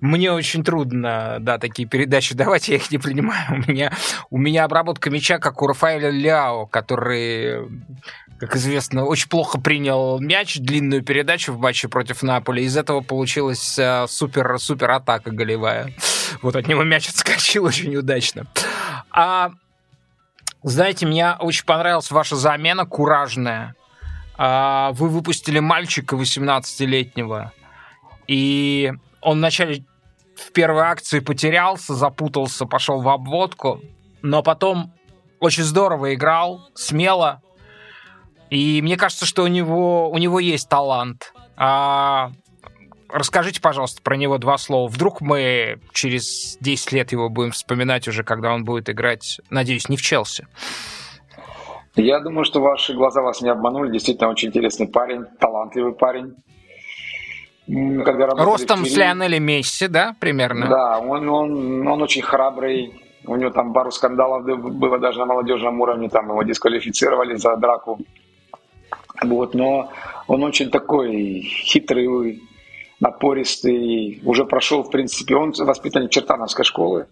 [0.00, 3.62] Мне очень трудно, да, такие передачи давать, я их не принимаю.
[3.66, 3.92] У меня,
[4.30, 7.68] у меня обработка мяча, как у Рафаэля Ляо, который,
[8.38, 12.64] как известно, очень плохо принял мяч, длинную передачу в матче против Наполи.
[12.64, 15.92] Из этого получилась супер-супер атака голевая.
[16.42, 18.46] Вот от него мяч отскочил очень удачно.
[19.10, 19.52] А,
[20.62, 23.74] знаете, мне очень понравилась ваша замена, куражная
[24.38, 27.52] вы выпустили мальчика 18-летнего,
[28.26, 29.84] и он вначале
[30.36, 33.80] в первой акции потерялся, запутался, пошел в обводку,
[34.22, 34.92] но потом
[35.40, 37.42] очень здорово играл, смело.
[38.50, 41.32] И мне кажется, что у него, у него есть талант.
[41.56, 42.30] А,
[43.08, 44.88] расскажите, пожалуйста, про него два слова.
[44.88, 49.96] Вдруг мы через 10 лет его будем вспоминать уже, когда он будет играть, надеюсь, не
[49.96, 50.46] в Челси.
[51.96, 53.90] Я думаю, что ваши глаза вас не обманули.
[53.90, 56.34] Действительно, очень интересный парень, талантливый парень.
[58.04, 60.68] Когда Ростом с Лионелем Месси, да, примерно?
[60.68, 63.02] Да, он, он, он очень храбрый.
[63.26, 67.98] У него там пару скандалов было даже на молодежном уровне, там его дисквалифицировали за драку.
[69.24, 69.90] Вот, но
[70.28, 72.42] он очень такой хитрый,
[73.00, 77.06] напористый, уже прошел, в принципе, он воспитанник Чертановской школы,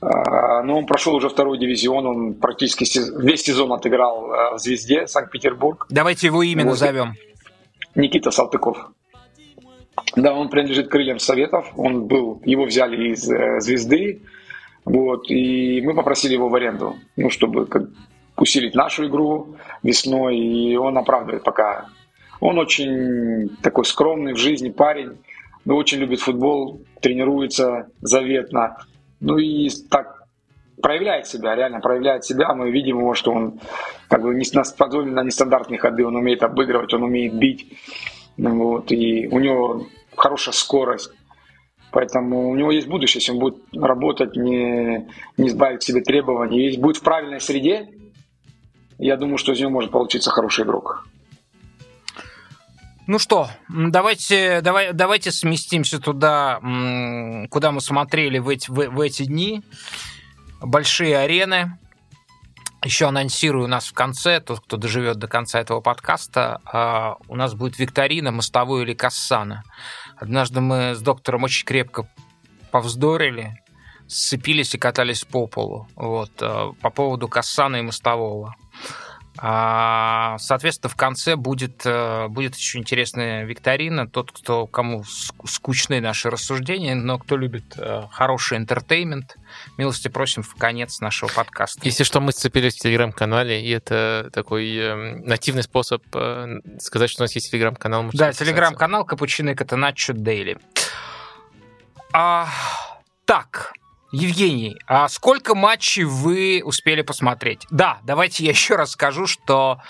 [0.00, 2.84] но он прошел уже второй дивизион, он практически
[3.22, 5.86] весь сезон отыграл а, в «Звезде» Санкт-Петербург.
[5.88, 6.70] Давайте его имя вот.
[6.70, 7.14] назовем.
[7.94, 8.90] Никита Салтыков.
[10.14, 14.22] Да, он принадлежит крыльям Советов, он был, его взяли из э, «Звезды»,
[14.84, 17.88] вот, и мы попросили его в аренду, ну, чтобы как,
[18.36, 21.86] усилить нашу игру весной, и он оправдывает пока.
[22.40, 25.18] Он очень такой скромный в жизни парень,
[25.64, 28.76] но очень любит футбол, тренируется заветно.
[29.20, 30.24] Ну и так
[30.82, 32.54] проявляет себя, реально проявляет себя.
[32.54, 33.60] Мы видим его, что он
[34.08, 37.72] как бы не способен на нестандартные ходы, он умеет обыгрывать, он умеет бить.
[38.36, 41.12] Вот, и у него хорошая скорость.
[41.90, 46.64] Поэтому у него есть будущее, если он будет работать, не, не избавить себе требований.
[46.64, 47.88] Если будет в правильной среде,
[48.98, 51.06] я думаю, что из него может получиться хороший игрок.
[53.08, 56.58] Ну что, давайте, давай, давайте сместимся туда,
[57.50, 59.62] куда мы смотрели в эти, в, в эти дни.
[60.60, 61.78] Большие арены.
[62.84, 67.34] Еще анонсирую у нас в конце, тот, кто доживет до конца этого подкаста, а, у
[67.34, 69.64] нас будет викторина «Мостовой или Кассана».
[70.16, 72.08] Однажды мы с доктором очень крепко
[72.70, 73.60] повздорили,
[74.06, 78.54] сцепились и катались по полу вот, а, по поводу Кассана и Мостового.
[79.38, 84.08] А, соответственно, в конце будет, э, будет еще интересная викторина.
[84.08, 85.04] Тот, кто, кому
[85.44, 89.36] скучны наши рассуждения, но кто любит э, хороший интертеймент,
[89.76, 91.80] милости просим в конец нашего подкаста.
[91.82, 96.02] Если что, мы сцепились в телеграм-канале, и это такой э, нативный способ
[96.78, 98.10] сказать, что у нас есть телеграм-канал.
[98.12, 100.58] Да, телеграм-канал Капучино и Катаначо Дейли.
[102.12, 102.48] А,
[103.24, 103.72] так,
[104.16, 107.66] Евгений, а сколько матчей вы успели посмотреть?
[107.70, 109.80] Да, давайте я еще раз скажу, что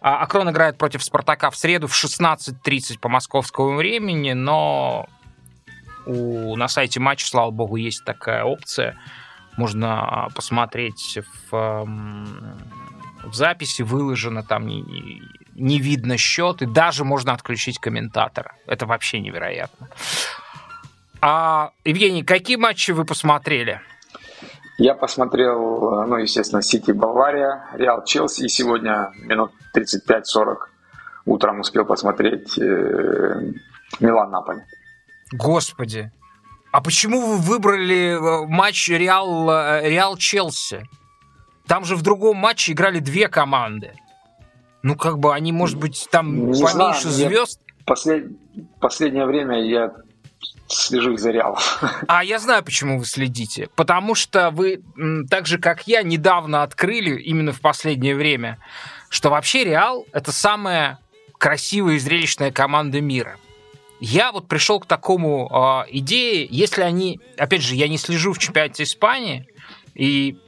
[0.00, 5.08] Акрон играет против Спартака в среду в 16.30 по московскому времени, но
[6.06, 8.98] у, на сайте матча, слава богу, есть такая опция.
[9.56, 11.18] Можно посмотреть
[11.50, 11.86] в,
[13.24, 15.22] в записи, выложено там не,
[15.54, 18.54] не видно счет, и даже можно отключить комментатора.
[18.66, 19.88] Это вообще невероятно.
[21.20, 23.80] А, Евгений, какие матчи вы посмотрели?
[24.78, 30.56] Я посмотрел, ну, естественно, Сити Бавария, Реал Челси, и сегодня минут 35-40
[31.26, 33.52] утром успел посмотреть э,
[34.00, 34.62] Милан Наполи.
[35.32, 36.10] Господи,
[36.72, 40.86] а почему вы выбрали э, матч Реал, э, Реал Челси?
[41.66, 43.92] Там же в другом матче играли две команды.
[44.82, 47.60] Ну, как бы они, может быть, там Не поменьше знаю, звезд.
[47.84, 48.28] Послед...
[48.80, 49.92] Последнее время я
[50.72, 51.58] слежу за Реалом.
[52.08, 53.68] А я знаю, почему вы следите.
[53.74, 54.82] Потому что вы,
[55.28, 58.58] так же как я, недавно открыли, именно в последнее время,
[59.08, 60.98] что вообще Реал— это самая
[61.38, 63.36] красивая и зрелищная команда мира.
[64.00, 68.38] Я вот пришел к такому э, идее, если они, опять же, я не слежу в
[68.38, 69.46] чемпионате Испании,
[69.94, 70.38] и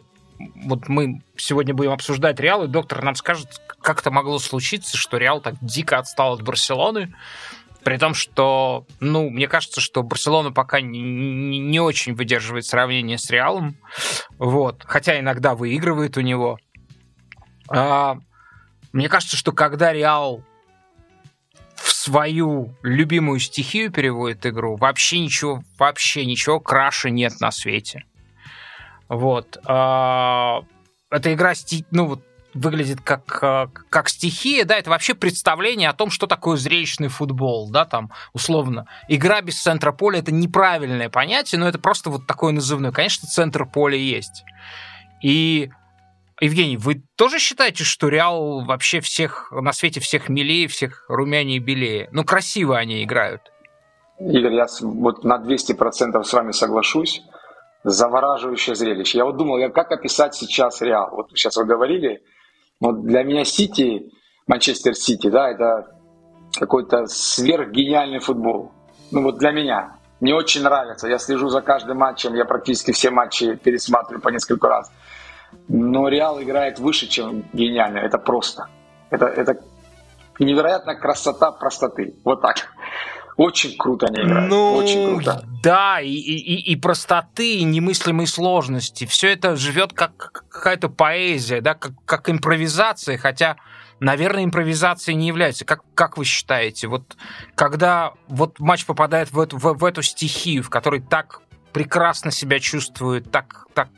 [0.65, 3.49] вот мы сегодня будем обсуждать Реал, и доктор нам скажет,
[3.81, 7.15] как это могло случиться, что Реал так дико отстал от Барселоны,
[7.85, 13.29] при том, что, ну, мне кажется, что Барселона пока не, не, очень выдерживает сравнение с
[13.31, 13.77] Реалом.
[14.39, 14.85] Вот.
[14.87, 16.59] Хотя иногда выигрывает у него.
[17.69, 18.19] А,
[18.93, 20.45] мне кажется, что когда Реал
[21.75, 28.05] в свою любимую стихию переводит игру, вообще ничего, вообще ничего краше нет на свете.
[29.09, 29.59] Вот.
[29.65, 30.63] А,
[31.11, 31.53] эта игра,
[31.91, 36.57] ну, вот выглядит как, э, как стихия, да, это вообще представление о том, что такое
[36.57, 38.87] зрелищный футбол, да, там, условно.
[39.09, 42.93] Игра без центра поля– это неправильное понятие, но это просто вот такое назывное.
[42.93, 44.45] Конечно, центр поля есть.
[45.23, 45.71] И,
[46.41, 51.61] Евгений, вы тоже считаете, что Реал вообще всех, на свете всех милее, всех румянее и
[51.61, 52.09] белее?
[52.13, 53.43] Ну, красиво они играют.
[54.19, 57.23] Игорь, я вот на 200% с вами соглашусь.
[57.85, 59.19] Завораживающее зрелище.
[59.19, 61.11] Я вот думал, как описать сейчас Реал.
[61.11, 62.23] Вот сейчас вы говорили,
[62.83, 64.11] вот для меня Сити,
[64.49, 65.87] Манчестер Сити, да, это
[66.53, 68.73] какой-то сверхгениальный футбол.
[69.13, 69.99] Ну вот для меня.
[70.19, 71.07] Мне очень нравится.
[71.07, 72.35] Я слежу за каждым матчем.
[72.35, 74.91] Я практически все матчи пересматриваю по несколько раз.
[75.69, 77.99] Но Реал играет выше, чем гениально.
[77.99, 78.67] Это просто.
[79.11, 79.61] Это, это
[80.41, 82.17] невероятная красота простоты.
[82.25, 82.57] Вот так.
[83.43, 84.51] Очень круто они играют.
[84.51, 85.45] Ну, очень круто.
[85.65, 89.05] Да, и, и, и простоты, и немыслимой сложности.
[89.05, 93.57] Все это живет как какая-то поэзия, да, как, как импровизация, хотя,
[93.99, 95.65] наверное, импровизацией не является.
[95.65, 97.17] Как, как вы считаете, вот
[97.57, 101.41] когда вот матч попадает в эту, в, в эту стихию, в которой так
[101.73, 103.89] прекрасно себя чувствует, так, так,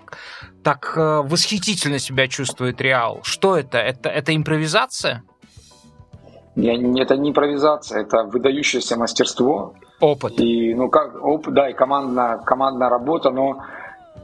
[0.62, 3.20] так э, восхитительно себя чувствует Реал.
[3.24, 3.78] Что это?
[3.78, 5.22] Это, это импровизация?
[6.56, 9.74] Это не импровизация, это выдающееся мастерство.
[10.00, 10.38] Опыт.
[10.38, 13.58] И, ну, как, опыт, да, и командная, командная работа, но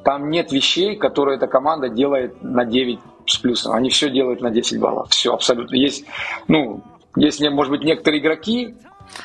[0.04, 3.72] там нет вещей, которые эта команда делает на 9 с плюсом.
[3.72, 5.08] Они все делают на 10 баллов.
[5.10, 5.74] Все, абсолютно.
[5.74, 6.04] Есть,
[6.46, 6.82] ну,
[7.16, 8.76] если, может быть, некоторые игроки...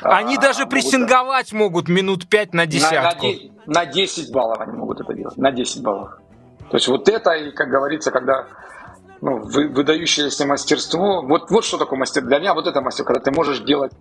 [0.02, 3.26] Они а, даже могут, прессинговать могут минут 5 на десятку.
[3.26, 3.32] На,
[3.66, 5.36] на, на 10 баллов они могут это делать.
[5.36, 6.18] На 10 баллов.
[6.70, 8.46] То есть вот это, и, как говорится, когда
[9.20, 11.22] ну, выдающееся мастерство.
[11.22, 12.22] Вот, вот что такое мастер.
[12.22, 13.92] Для меня вот это мастер, когда ты можешь делать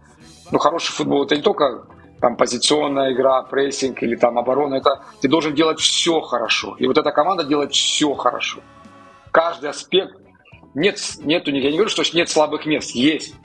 [0.51, 1.25] ну, хороший футбол.
[1.25, 1.85] Это не только
[2.19, 6.75] там позиционная игра, прессинг или там оборона, это ты должен делать все хорошо.
[6.79, 8.61] И вот эта команда делает все хорошо.
[9.31, 10.15] Каждый аспект,
[10.73, 13.35] нет, нет у них, я не говорю, что нет слабых мест, есть.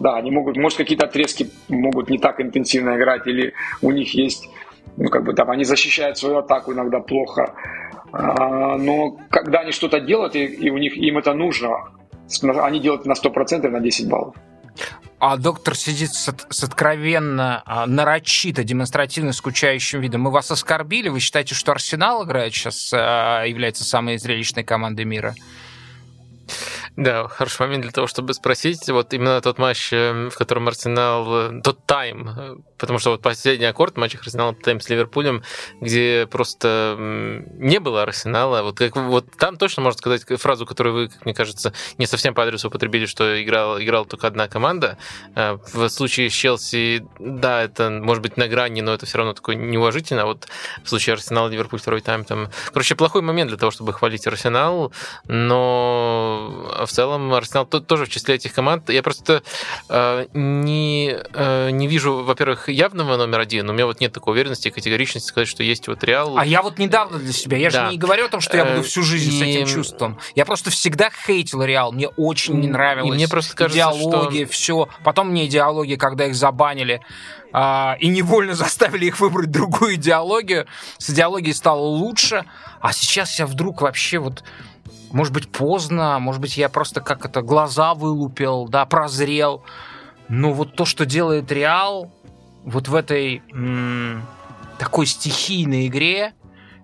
[0.00, 4.48] Да, они могут, может, какие-то отрезки могут не так интенсивно играть, или у них есть,
[4.96, 7.54] ну, как бы там, они защищают свою атаку иногда плохо.
[8.12, 11.92] А, но когда они что-то делают, и, и у них им это нужно,
[12.42, 14.34] они делают на 100% на 10 баллов.
[15.18, 20.22] А доктор сидит с, с откровенно, а, нарочито, демонстративно скучающим видом.
[20.22, 21.08] Мы вас оскорбили?
[21.08, 25.34] Вы считаете, что Арсенал играет сейчас, а, является самой зрелищной командой мира?
[26.96, 28.88] Да, хороший момент для того, чтобы спросить.
[28.90, 31.52] Вот именно тот матч, э, в котором Арсенал...
[31.52, 35.44] Э, тот тайм, э, потому что вот последний аккорд в матче Арсенал тайм с Ливерпулем,
[35.80, 38.62] где просто не было Арсенала.
[38.62, 42.34] Вот, как, вот там точно можно сказать фразу, которую вы, как мне кажется, не совсем
[42.34, 44.98] по адресу употребили, что играл, играла только одна команда.
[45.36, 49.54] В случае с Челси, да, это может быть на грани, но это все равно такое
[49.54, 50.22] неуважительно.
[50.22, 50.48] А вот
[50.82, 52.48] в случае Арсенал Ливерпуль второй тайм там...
[52.72, 54.92] Короче, плохой момент для того, чтобы хвалить Арсенал,
[55.28, 58.90] но в целом Арсенал тоже в числе этих команд.
[58.90, 59.44] Я просто
[59.88, 63.68] э, не, э, не вижу, во-первых, явного номер один.
[63.68, 66.36] У меня вот нет такой уверенности и категоричности сказать, что есть вот Реал.
[66.38, 67.86] А я вот недавно для себя, я да.
[67.86, 69.38] же не говорю о том, что я буду э, всю жизнь и...
[69.38, 70.18] с этим чувством.
[70.34, 71.92] Я просто всегда хейтил Реал.
[71.92, 73.10] Мне очень не нравилось.
[73.10, 74.52] И мне просто кажется, идеология, что...
[74.52, 74.88] все.
[75.04, 77.00] Потом мне идеология, когда их забанили
[77.52, 80.66] а, и невольно заставили их выбрать другую идеологию.
[80.98, 82.44] С идеологией стало лучше,
[82.80, 84.42] а сейчас я вдруг вообще вот
[85.12, 89.62] может быть, поздно, может быть, я просто как это, глаза вылупил, да, прозрел.
[90.28, 92.10] Но вот то, что делает Реал
[92.64, 94.22] вот в этой м-
[94.78, 96.32] такой стихийной игре,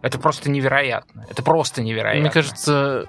[0.03, 1.27] это просто невероятно.
[1.29, 2.21] Это просто невероятно.
[2.21, 3.07] Мне кажется,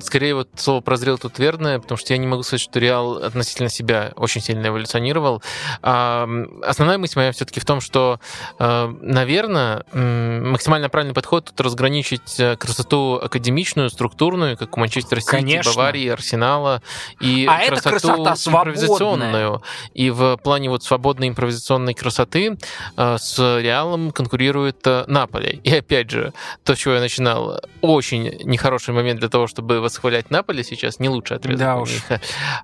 [0.00, 3.68] скорее вот слово прозрел тут верное, потому что я не могу сказать, что Реал относительно
[3.68, 5.42] себя очень сильно эволюционировал.
[5.82, 6.28] А,
[6.62, 8.20] основная мысль моя все-таки в том, что,
[8.58, 15.30] а, наверное, максимально правильный подход тут разграничить э, красоту академичную, структурную, как у Манчестер Сити,
[15.30, 15.72] Конечно.
[15.72, 16.82] Баварии, Арсенала,
[17.20, 19.62] и а красоту импровизационную.
[19.94, 22.58] И в плане вот свободной импровизационной красоты
[22.96, 25.60] э, с Реалом конкурирует э, Наполе.
[25.64, 26.32] И опять же,
[26.64, 31.08] то, с чего я начинал, очень нехороший момент для того, чтобы восхвалять Наполе сейчас, не
[31.08, 32.02] лучший отрезок да у них.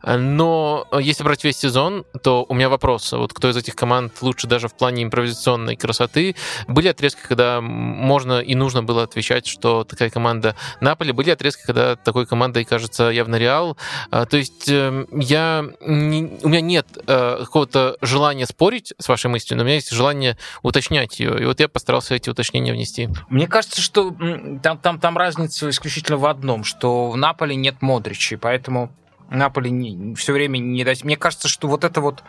[0.02, 4.48] Но если брать весь сезон, то у меня вопрос, вот кто из этих команд лучше
[4.48, 6.34] даже в плане импровизационной красоты?
[6.66, 11.94] Были отрезки, когда можно и нужно было отвечать, что такая команда Наполе, были отрезки, когда
[11.94, 13.76] такой командой кажется явно Реал.
[14.10, 19.30] А, то есть эм, я, не, у меня нет э, какого-то желания спорить с вашей
[19.30, 21.40] мыслью, но у меня есть желание уточнять ее.
[21.40, 23.08] И вот я постарался эти уточнения внести.
[23.28, 24.12] Мне кажется, что
[24.60, 28.90] там, там, там разница исключительно в одном одном, что в Наполе нет Модрича, и поэтому
[29.28, 31.04] Наполе не, все время не дать.
[31.04, 32.22] Мне кажется, что вот это вот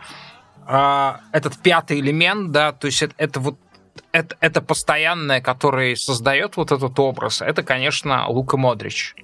[0.66, 3.56] а, этот пятый элемент, да, то есть это, это вот
[4.12, 9.14] это, это постоянное, который создает вот этот образ, это, конечно, Лука Модрич.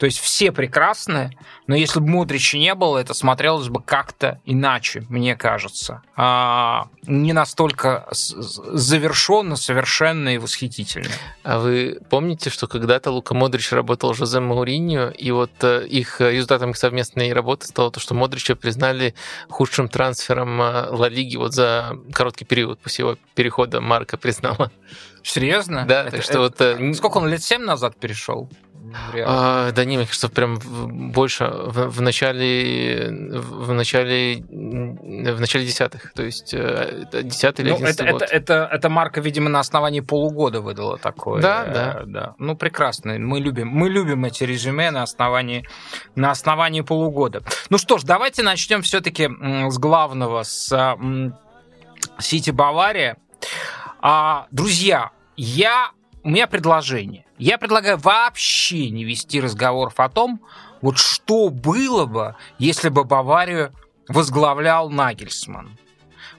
[0.00, 1.36] То есть все прекрасны,
[1.66, 6.00] но если бы Модрича не было, это смотрелось бы как-то иначе, мне кажется.
[6.16, 11.10] А, не настолько завершенно, совершенно и восхитительно.
[11.42, 16.70] А вы помните, что когда-то Лука Модрич работал Жозе Мауриньо, и вот э, их результатом
[16.70, 19.14] их совместной работы стало то, что Модрича признали
[19.50, 24.72] худшим трансфером э, Ла Лиги вот за короткий период после его перехода Марка признала.
[25.22, 25.84] Серьезно?
[25.86, 26.96] Да, это, так что это, вот...
[26.96, 28.50] Сколько он лет семь назад перешел?
[29.24, 30.58] А, да не, мне кажется, прям
[31.12, 37.84] больше в, в начале в начале в начале десятых, то есть э, десятый или ну,
[37.84, 38.22] это, год.
[38.22, 41.40] Это, это, это марка, видимо, на основании полугода выдала такое.
[41.40, 42.02] Да, да.
[42.04, 42.34] да.
[42.38, 43.18] Ну, прекрасно.
[43.18, 45.66] Мы любим, мы любим эти резюме на основании,
[46.14, 47.42] на основании полугода.
[47.68, 49.28] Ну что ж, давайте начнем все-таки
[49.70, 50.96] с главного, с
[52.18, 53.16] Сити Бавария.
[54.00, 55.90] А, друзья, я
[56.22, 57.24] у меня предложение.
[57.38, 60.40] Я предлагаю вообще не вести разговоров о том,
[60.82, 63.72] вот что было бы, если бы Баварию
[64.08, 65.78] возглавлял Нагельсман.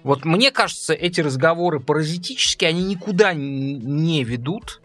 [0.04, 4.82] Вот мне кажется, эти разговоры паразитические, они никуда не ведут.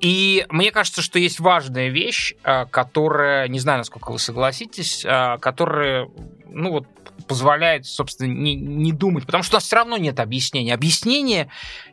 [0.00, 5.36] И мне кажется, что есть важная вещь, а, которая, не знаю, насколько вы согласитесь, а,
[5.38, 6.08] которая,
[6.48, 6.86] ну вот,
[7.30, 10.74] позволяет, собственно, не, не думать, потому что у нас все равно нет объяснения.
[10.74, 11.48] Объяснение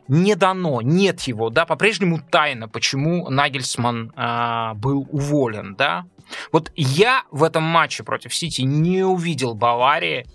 [0.08, 6.06] не дано, нет его, да, по-прежнему тайна, почему Нагельсман э, был уволен, да.
[6.50, 10.26] Вот я в этом матче против Сити не увидел Баварии,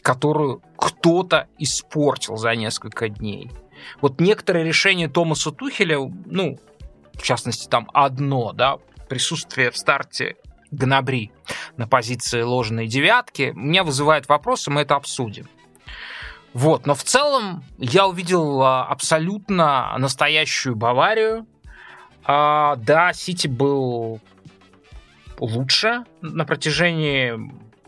[0.00, 3.50] которую кто-то испортил за несколько дней.
[4.00, 6.60] Вот некоторые решения Томаса Тухеля, ну,
[7.14, 10.36] в частности, там одно, да, присутствие в старте
[10.72, 11.30] Гнабри
[11.76, 15.46] на позиции ложной девятки, меня вызывает вопросы, мы это обсудим.
[16.54, 21.46] Вот, но в целом я увидел а, абсолютно настоящую Баварию.
[22.24, 24.20] А, да, Сити был
[25.38, 27.34] лучше на протяжении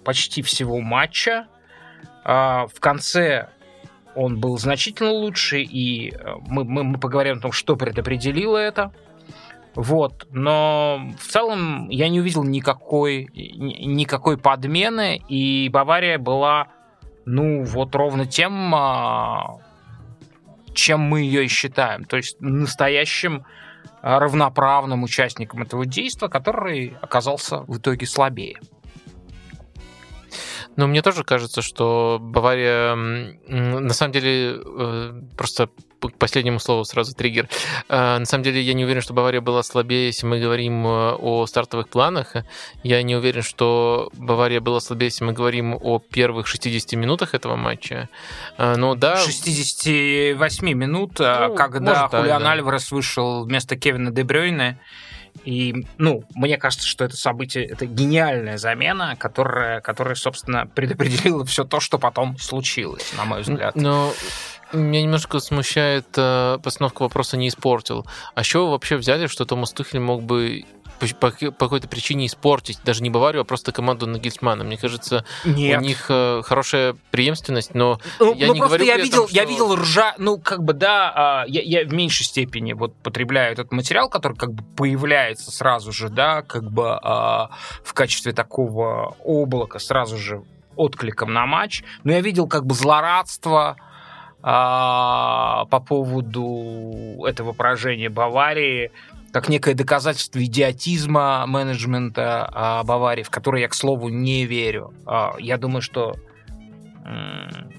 [0.02, 1.46] почти всего матча.
[2.24, 3.48] А, в конце
[4.14, 8.92] он был значительно лучше, и э, мы, мы, мы поговорим о том, что предопределило это.
[9.74, 16.68] Вот, но в целом я не увидел никакой, никакой подмены, и Бавария была,
[17.24, 19.56] ну, вот ровно тем, а,
[20.74, 22.04] чем мы ее и считаем.
[22.04, 23.44] То есть настоящим
[24.02, 28.58] равноправным участником этого действия, который оказался в итоге слабее.
[30.76, 35.68] Ну, мне тоже кажется, что Бавария, на самом деле, э, просто
[36.00, 37.48] к последнему слову сразу триггер.
[37.88, 41.12] Э, на самом деле, я не уверен, что Бавария была слабее, если мы говорим э,
[41.14, 42.34] о стартовых планах.
[42.82, 47.56] Я не уверен, что Бавария была слабее, если мы говорим о первых 60 минутах этого
[47.56, 48.08] матча.
[48.58, 49.16] Но да...
[49.16, 52.52] 68 минут, ну, когда может, Хулиан да.
[52.52, 54.78] Альварес вышел вместо Кевина Дебрёйна
[55.44, 61.64] и, ну, мне кажется, что это событие, это гениальная замена, которая, которая собственно, предопределила все
[61.64, 63.76] то, что потом случилось, на мой взгляд.
[63.76, 64.12] Но
[64.72, 68.06] меня немножко смущает э, постановка вопроса «не испортил».
[68.34, 70.64] А что вы вообще взяли, что Томас Тухель мог бы
[71.12, 74.64] по, по какой-то причине испортить даже не Баварию, а просто команду Нагельсмана.
[74.64, 75.78] Мне кажется, Нет.
[75.78, 79.28] у них э, хорошая преемственность, но ну, я ну, не просто говорю я видел, том,
[79.28, 79.36] что...
[79.36, 83.52] я видел ржа, ну как бы да, э, я, я в меньшей степени вот потребляю
[83.52, 87.08] этот материал, который как бы появляется сразу же, да, как бы э,
[87.84, 90.42] в качестве такого облака сразу же
[90.76, 93.76] откликом на матч, но я видел как бы злорадство
[94.46, 98.90] а, по поводу этого поражения Баварии,
[99.34, 104.94] как некое доказательство идиотизма менеджмента а, Баварии, в который я, к слову, не верю.
[105.06, 106.14] А, я думаю, что...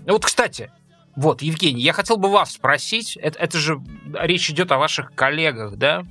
[0.06, 0.70] Вот, кстати,
[1.16, 3.82] вот, Евгений, я хотел бы вас спросить, это, это же
[4.14, 6.04] речь идет о ваших коллегах, да?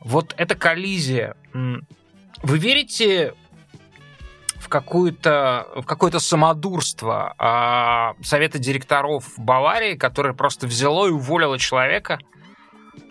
[0.00, 3.32] Вот эта коллизия, вы верите
[4.60, 12.18] в какое-то в какое-то самодурство а, совета директоров Баварии, которое просто взяло и уволило человека,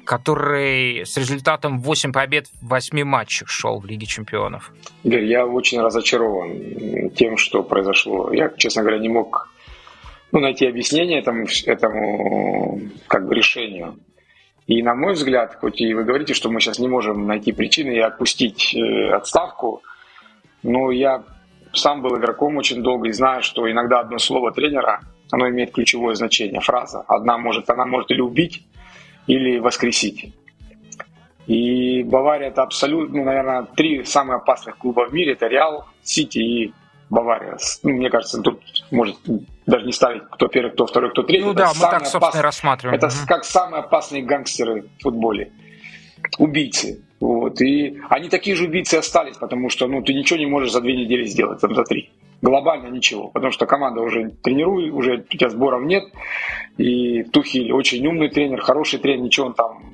[0.06, 4.72] который с результатом 8 побед в 8 матчах шел в Лиге Чемпионов.
[5.04, 8.34] Игорь, я очень разочарован тем, что произошло.
[8.34, 9.50] Я, честно говоря, не мог
[10.32, 13.96] ну, найти объяснение этому, этому как бы решению.
[14.68, 17.92] И на мой взгляд, хоть и вы говорите, что мы сейчас не можем найти причины
[17.92, 19.82] и отпустить э, отставку,
[20.64, 21.24] но я
[21.74, 26.16] сам был игроком очень долго и знаю, что иногда одно слово тренера, оно имеет ключевое
[26.16, 27.02] значение, фраза.
[27.08, 28.66] Одна может, она может или убить,
[29.28, 30.34] или воскресить.
[31.48, 35.34] И Бавария это абсолютно, ну, наверное, три самых опасных клуба в мире.
[35.34, 36.74] Это Реал, Сити и
[37.10, 37.58] Бавария.
[37.84, 38.62] Ну, мне кажется, тут
[38.92, 39.18] может
[39.66, 41.44] даже не ставить, кто первый, кто второй, кто третий.
[41.44, 42.98] Ну это да, мы так, собственно, опасные, рассматриваем.
[42.98, 43.16] Это угу.
[43.28, 45.52] как самые опасные гангстеры в футболе.
[46.38, 47.04] Убийцы.
[47.20, 47.60] Вот.
[47.62, 50.96] И они такие же убийцы остались, потому что ну, ты ничего не можешь за две
[50.96, 52.12] недели сделать, там, за три
[52.42, 56.04] глобально ничего, потому что команда уже тренирует, уже у тебя сборов нет,
[56.78, 59.94] и Тухиль очень умный тренер, хороший тренер, ничего он там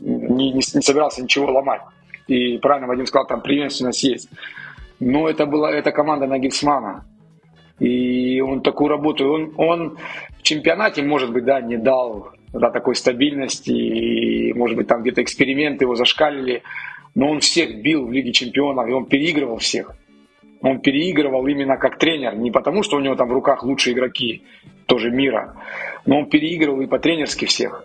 [0.00, 1.82] не, не, не собирался ничего ломать.
[2.26, 4.28] И правильно Вадим сказал, там преемственность есть.
[5.00, 7.06] Но это была эта команда Нагельсмана.
[7.78, 9.98] И он такую работу, он, он
[10.38, 15.22] в чемпионате, может быть, да, не дал да, такой стабильности, и, может быть, там где-то
[15.22, 16.62] эксперименты его зашкалили,
[17.14, 19.94] но он всех бил в Лиге Чемпионов, и он переигрывал всех
[20.62, 24.42] он переигрывал именно как тренер, не потому что у него там в руках лучшие игроки
[24.86, 25.54] тоже мира,
[26.06, 27.84] но он переигрывал и по-тренерски всех.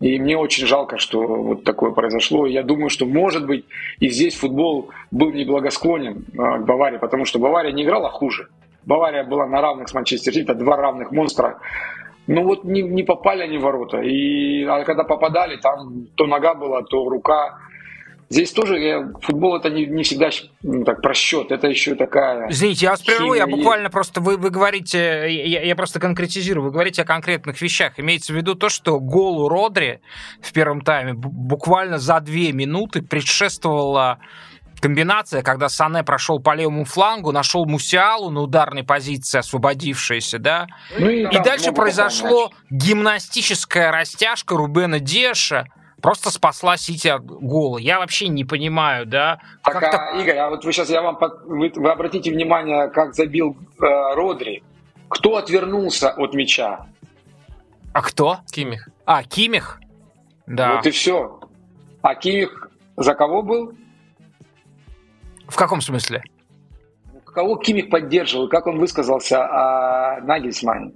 [0.00, 2.46] И мне очень жалко, что вот такое произошло.
[2.46, 3.66] Я думаю, что, может быть,
[3.98, 8.48] и здесь футбол был неблагосклонен а, к Баварии, потому что Бавария не играла хуже.
[8.86, 11.58] Бавария была на равных с Манчестер Сити, два равных монстра.
[12.26, 13.98] Ну вот не, не попали они в ворота.
[13.98, 17.58] И а когда попадали, там то нога была, то рука.
[18.32, 20.30] Здесь тоже я, футбол это не, не всегда
[20.62, 22.48] ну, так просчет, это еще такая.
[22.48, 23.92] Извините, я вас прерву, я буквально есть.
[23.92, 27.94] просто вы, вы говорите, я, я просто конкретизирую, вы говорите о конкретных вещах.
[27.98, 30.00] Имеется в виду то, что голу Родри
[30.40, 34.20] в первом тайме буквально за две минуты предшествовала
[34.80, 41.08] комбинация, когда Сане прошел по левому флангу, нашел Мусиалу на ударной позиции, освободившаяся, да, ну,
[41.10, 45.66] и, и дальше произошло гимнастическая растяжка Рубена Деша,
[46.00, 47.78] просто спасла Сити от гола.
[47.78, 49.40] Я вообще не понимаю, да.
[49.62, 53.14] Так, как а, Игорь, а вот вы сейчас, я вам, вы, вы обратите внимание, как
[53.14, 53.84] забил э,
[54.14, 54.62] Родри.
[55.08, 56.86] Кто отвернулся от мяча?
[57.92, 58.38] А кто?
[58.50, 58.88] Кимих.
[59.04, 59.80] А, Кимих?
[60.46, 60.76] Да.
[60.76, 61.40] Вот и все.
[62.02, 63.74] А Кимих за кого был?
[65.48, 66.22] В каком смысле?
[67.24, 68.48] Кого Кимих поддерживал?
[68.48, 70.92] Как он высказался о Нагельсмане?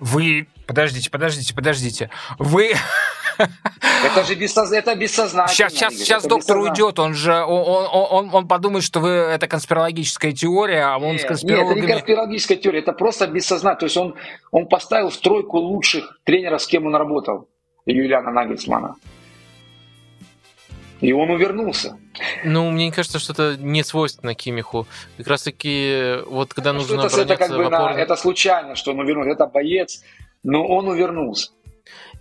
[0.00, 0.48] Вы...
[0.66, 2.10] Подождите, подождите, подождите.
[2.38, 2.72] Вы...
[3.38, 4.72] Это же бессоз...
[4.72, 5.48] это бессознательно.
[5.48, 9.48] Сейчас, сейчас, сейчас доктор уйдет, он же он, он, он, он подумает, что вы это
[9.48, 11.74] конспирологическая теория, а он нет, с конспирологами...
[11.74, 13.80] Нет, это не конспирологическая теория, это просто бессознательно.
[13.80, 14.14] То есть он,
[14.50, 17.48] он поставил в тройку лучших тренеров, с кем он работал,
[17.86, 18.96] Юлиана Нагельсмана.
[21.00, 21.98] И он увернулся.
[22.44, 24.86] Ну, мне кажется, что это не свойственно Кимиху.
[25.18, 28.92] Как раз таки, вот когда ну, нужно это, это, как бы на, это случайно, что
[28.92, 29.30] он увернулся.
[29.30, 30.02] Это боец,
[30.42, 31.50] но он увернулся.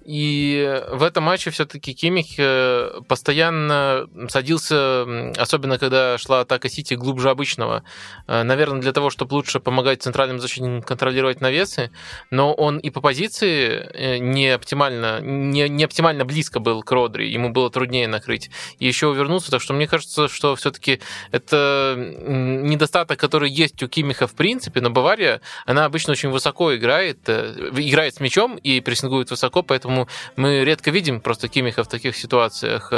[0.06, 7.32] И в этом матче все-таки Кимих э, постоянно садился, особенно когда шла атака Сити глубже
[7.32, 7.84] обычного.
[8.28, 11.90] Э, наверное, для того, чтобы лучше помогать центральным защитникам контролировать навесы,
[12.30, 17.28] но он и по позиции э, не оптимально, не, не оптимально близко был к Родри,
[17.28, 18.52] ему было труднее накрыть.
[18.78, 21.02] И еще увернулся, так что мне кажется, что все-таки
[21.32, 27.28] это недостаток, который есть у Кимиха в принципе, но Бавария, она обычно очень высоко играет,
[27.28, 32.16] играет с мячом и прессингует высоко, поэтому поэтому мы редко видим просто Кимиха в таких
[32.16, 32.92] ситуациях.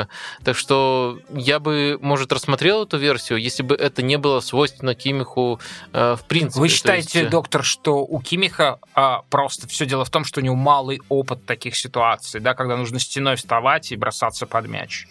[0.44, 5.60] Так что я бы, может, рассмотрел эту версию, если бы это не было свойственно Кимиху
[5.94, 6.60] э, в принципе.
[6.60, 7.32] Вы считаете, есть...
[7.32, 11.46] доктор, что у Кимиха а, просто все дело в том, что у него малый опыт
[11.46, 15.08] таких ситуаций, да, когда нужно стеной вставать и бросаться под мяч?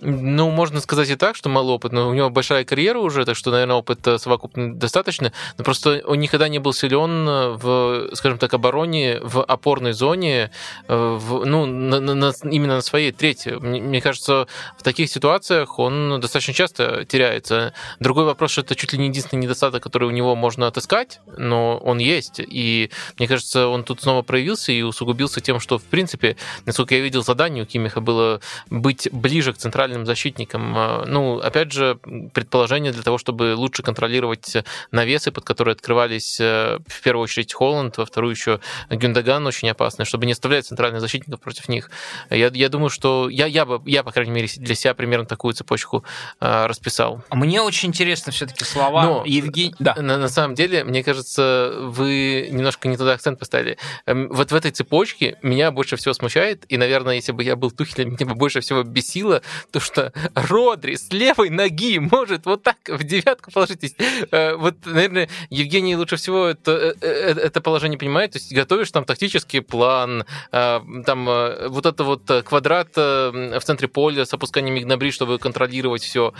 [0.00, 3.34] Ну, можно сказать и так, что мало опыт, но у него большая карьера уже, так
[3.34, 5.32] что, наверное, опыт э, совокупно достаточно.
[5.56, 10.50] Но просто он никогда не был силен э, в, скажем так, обороне, в опорной зоне,
[10.88, 13.54] э, в, ну, на, на, именно на своей третьей.
[13.54, 14.46] Мне, мне кажется,
[14.78, 17.72] в таких ситуациях он достаточно часто теряется.
[17.98, 21.78] Другой вопрос, что это чуть ли не единственный недостаток, который у него можно отыскать, но
[21.78, 22.38] он есть.
[22.38, 26.36] И мне кажется, он тут снова проявился и усугубился тем, что, в принципе,
[26.66, 30.74] насколько я видел, задание у Кимиха было быть ближе к центральному центральным защитником.
[30.76, 31.98] А, ну, опять же,
[32.34, 34.56] предположение для того, чтобы лучше контролировать
[34.90, 38.60] навесы, под которые открывались э, в первую очередь Холланд, во вторую еще
[38.90, 41.90] Гюндаган очень опасный, чтобы не оставлять центральных защитников против них.
[42.30, 45.54] Я, я думаю, что я, я бы, я, по крайней мере, для себя примерно такую
[45.54, 46.04] цепочку
[46.40, 47.22] э, расписал.
[47.30, 49.74] Мне очень интересно все-таки слова Но, Евгений.
[49.78, 49.94] Да.
[49.94, 53.78] На, на самом деле, мне кажется, вы немножко не туда акцент поставили.
[54.06, 57.70] Эм, вот в этой цепочке меня больше всего смущает, и, наверное, если бы я был
[57.70, 59.42] Тухелем, меня бы больше всего бесило
[59.76, 63.94] то, что Родри с левой ноги может вот так в девятку положить.
[64.30, 68.32] Э, вот, наверное, Евгений лучше всего это, э, э, это положение понимает.
[68.32, 71.24] То есть готовишь там тактический план, там
[71.68, 76.32] вот это вот квадрат в центре поля с опусканием игнобри, чтобы контролировать все.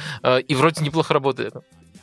[0.49, 1.55] И вроде неплохо работает.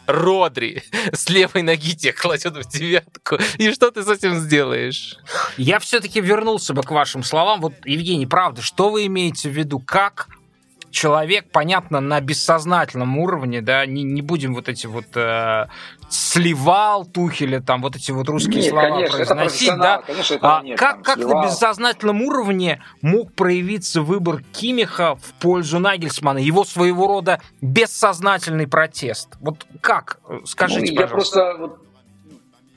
[0.06, 3.38] Родри с левой ноги тебя кладет в девятку.
[3.58, 5.18] И что ты с этим сделаешь?
[5.58, 7.62] Я все-таки вернулся бы к вашим словам.
[7.62, 9.80] Вот, Евгений, правда, что вы имеете в виду?
[9.80, 10.28] Как
[10.94, 15.66] человек, понятно, на бессознательном уровне, да, не, не будем вот эти вот э,
[16.08, 20.02] сливал Тухеля, там вот эти вот русские нет, слова конечно, произносить, да?
[20.06, 25.80] Конечно, а нет, как, там, как на бессознательном уровне мог проявиться выбор Кимиха в пользу
[25.80, 29.30] Нагельсмана, его своего рода бессознательный протест?
[29.42, 30.20] Вот как?
[30.46, 31.40] Скажите, ну, я пожалуйста.
[31.40, 31.93] Просто вот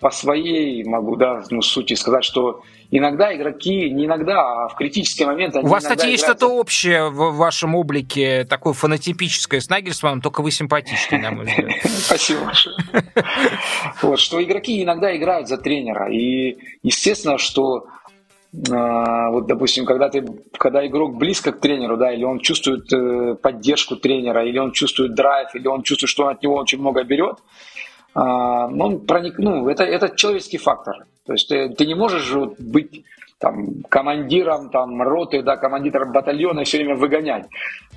[0.01, 5.25] по своей могу, да, ну, сути сказать, что иногда игроки, не иногда, а в критический
[5.25, 5.57] момент...
[5.57, 10.51] У вас, кстати, есть что-то общее в вашем облике, такое фонотипическое с Нагельсманом, только вы
[10.51, 11.71] симпатичный, на мой взгляд.
[11.85, 12.77] Спасибо большое.
[14.03, 16.13] Вот, что игроки иногда играют за тренера.
[16.13, 17.87] И естественно, что
[18.71, 20.25] а, вот, допустим, когда ты,
[20.59, 25.15] когда игрок близко к тренеру, да, или он чувствует э, поддержку тренера, или он чувствует
[25.15, 27.39] драйв, или он чувствует, что он от него очень много берет,
[28.17, 31.07] он проник, ну, это, это человеческий фактор.
[31.27, 33.05] То есть ты, ты не можешь быть
[33.39, 37.47] там, командиром там, роты, да, командиром батальона и все время выгонять.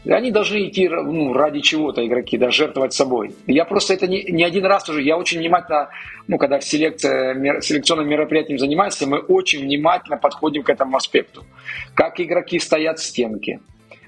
[0.05, 3.33] Они должны идти ну, ради чего-то, игроки, да, жертвовать собой.
[3.47, 5.89] Я просто это не, не один раз уже, я очень внимательно,
[6.27, 11.43] ну, когда в селекции, селекционным мероприятием занимаемся, мы очень внимательно подходим к этому аспекту.
[11.93, 13.61] Как игроки стоят в стенке,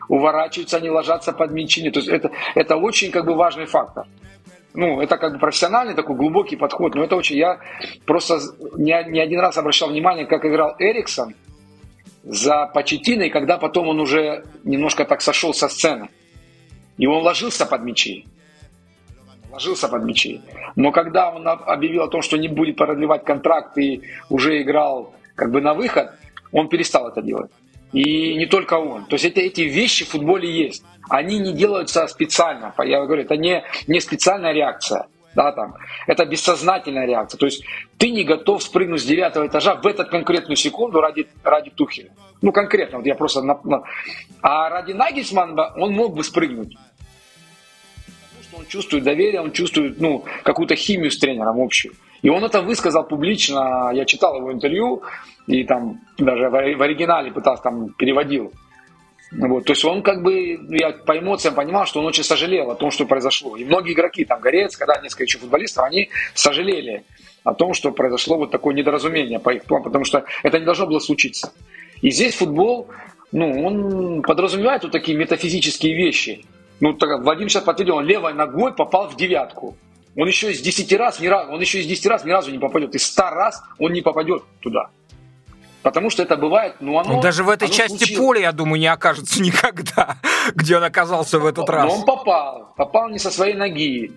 [0.10, 1.90] уворачиваются, они ложатся под мячи.
[1.90, 4.08] То есть это, это очень как бы важный фактор
[4.74, 7.60] ну, это как бы профессиональный такой глубокий подход, но это очень, я
[8.06, 8.40] просто
[8.78, 11.36] не, не один раз обращал внимание, как играл Эриксон
[12.24, 16.10] за Почетиной, когда потом он уже немножко так сошел со сцены.
[16.98, 18.26] И он ложился под мячи.
[19.52, 20.42] Ложился под мячи.
[20.76, 25.52] Но когда он объявил о том, что не будет продлевать контракт и уже играл как
[25.52, 26.12] бы на выход,
[26.52, 27.52] он перестал это делать.
[27.94, 29.06] И не только он.
[29.06, 30.84] То есть эти, эти вещи в футболе есть.
[31.10, 32.74] Они не делаются специально.
[32.84, 35.08] Я говорю, это не, не специальная реакция.
[35.36, 35.76] Да, там.
[36.08, 37.38] Это бессознательная реакция.
[37.38, 37.64] То есть
[37.98, 42.12] ты не готов спрыгнуть с девятого этажа в эту конкретную секунду ради, ради Тухеля.
[42.42, 43.42] Ну, конкретно, вот я просто...
[43.42, 43.84] На, на...
[44.42, 46.76] А ради Нагельсмана он мог бы спрыгнуть.
[48.06, 51.94] Потому что он чувствует доверие, он чувствует ну, какую-то химию с тренером общую.
[52.22, 55.02] И он это высказал публично, я читал его интервью,
[55.48, 58.52] и там даже в оригинале пытался, там переводил.
[59.32, 62.76] Вот, то есть он как бы, я по эмоциям понимал, что он очень сожалел о
[62.76, 63.56] том, что произошло.
[63.56, 67.06] И многие игроки, там Горец, когда несколько еще футболистов, они сожалели
[67.44, 70.86] о том, что произошло вот такое недоразумение по их плану, потому что это не должно
[70.86, 71.54] было случиться.
[72.02, 72.90] И здесь футбол,
[73.32, 76.46] ну, он подразумевает вот такие метафизические вещи.
[76.82, 79.78] Ну, так, Владимир сейчас подтвердил, он левой ногой попал в девятку.
[80.16, 82.60] Он еще из 10 раз ни разу, он еще из 10 раз ни разу не
[82.60, 82.96] попадет.
[82.96, 84.90] Из 100 раз он не попадет туда.
[85.84, 87.16] Потому что это бывает, ну оно...
[87.16, 88.26] Ну, даже в этой части случилось.
[88.26, 90.18] поля, я думаю, не окажется никогда,
[90.56, 91.88] где он оказался в этот раз.
[91.88, 94.12] Но он попал, попал не со своей ноги.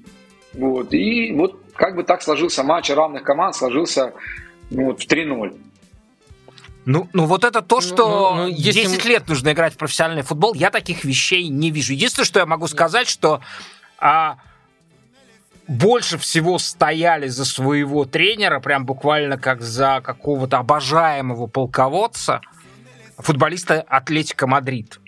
[0.52, 0.92] Вот.
[0.92, 4.12] И вот как бы так сложился матч равных команд, сложился
[4.70, 5.58] ну, вот, в 3-0.
[6.86, 9.10] Ну, ну вот это то, ну, что ну, ну, 10 мы...
[9.10, 11.94] лет нужно играть в профессиональный футбол, я таких вещей не вижу.
[11.94, 13.40] Единственное, что я могу сказать, что
[13.98, 14.36] а,
[15.68, 22.40] больше всего стояли за своего тренера, прям буквально как за какого-то обожаемого полководца,
[23.18, 25.00] футболиста Атлетика Мадрид.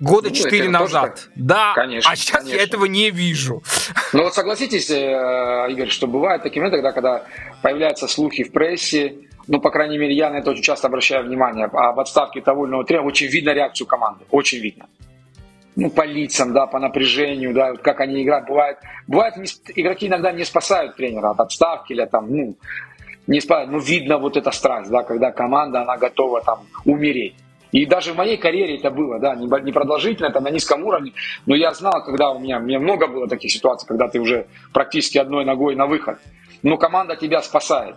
[0.00, 1.28] Года четыре ну, назад.
[1.36, 2.56] Да, конечно, а сейчас конечно.
[2.56, 3.62] я этого не вижу.
[4.12, 7.24] Ну вот согласитесь, э, Игорь, что бывает такие моменты, когда, когда
[7.62, 9.14] появляются слухи в прессе,
[9.46, 12.70] ну, по крайней мере, я на это очень часто обращаю внимание, об отставке того или
[12.70, 14.86] иного тренера, очень видно реакцию команды, очень видно
[15.78, 18.48] ну, по лицам, да, по напряжению, да, как они играют.
[18.48, 19.34] Бывает, бывает
[19.76, 22.56] игроки иногда не спасают тренера от отставки или там, ну,
[23.28, 23.70] не спасают.
[23.70, 27.36] Ну, видно вот эта страсть, да, когда команда, она готова там умереть.
[27.70, 31.12] И даже в моей карьере это было, да, не продолжительно, это на низком уровне,
[31.46, 34.46] но я знал, когда у меня, у меня много было таких ситуаций, когда ты уже
[34.72, 36.18] практически одной ногой на выход,
[36.64, 37.94] но команда тебя спасает,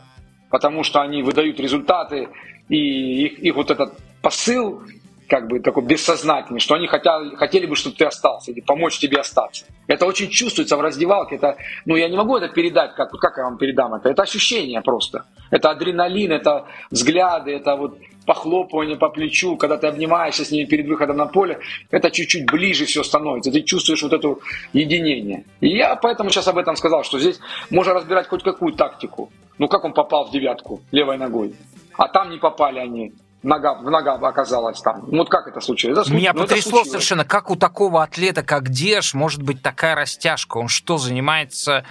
[0.49, 2.27] потому что они выдают результаты,
[2.69, 4.84] и их, их вот этот посыл,
[5.32, 9.17] как бы такой бессознательный, что они хотят, хотели бы, чтобы ты остался или помочь тебе
[9.17, 9.63] остаться.
[9.88, 11.38] Это очень чувствуется в раздевалке.
[11.38, 11.55] Это,
[11.86, 14.09] ну, я не могу это передать, как, как я вам передам это.
[14.09, 15.23] Это ощущение просто.
[15.49, 20.86] Это адреналин, это взгляды, это вот похлопывание по плечу, когда ты обнимаешься с ними перед
[20.86, 21.59] выходом на поле,
[21.91, 23.53] это чуть-чуть ближе все становится.
[23.53, 24.36] Ты чувствуешь вот это
[24.73, 25.45] единение.
[25.61, 29.32] И я поэтому сейчас об этом сказал, что здесь можно разбирать хоть какую тактику.
[29.57, 31.55] Ну, как он попал в девятку левой ногой?
[31.95, 33.13] А там не попали они
[33.44, 35.06] нога, нога оказалась там.
[35.08, 36.08] Вот как это случилось?
[36.08, 40.58] Это Меня ну, потрясло совершенно, как у такого атлета, как Деш, может быть такая растяжка.
[40.58, 41.86] Он что, занимается,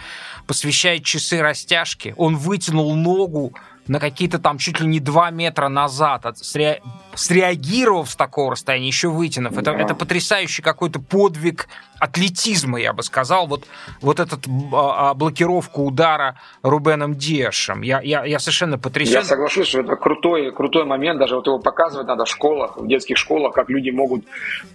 [0.46, 2.14] посвящает часы растяжки?
[2.16, 3.54] Он вытянул ногу
[3.90, 6.80] на какие-то там чуть ли не 2 метра назад, от, сре,
[7.16, 9.58] среагировав с такого расстояния, еще вытянув.
[9.58, 11.66] Это, это потрясающий какой-то подвиг
[12.00, 13.64] атлетизма, я бы сказал, вот,
[14.00, 17.82] вот этот а, а, блокировку удара Рубеном Диашем.
[17.82, 19.12] Я, я, я совершенно потрясен.
[19.12, 22.88] Я соглашусь, что это крутой, крутой момент, даже вот его показывать надо в школах, в
[22.88, 24.24] детских школах, как люди могут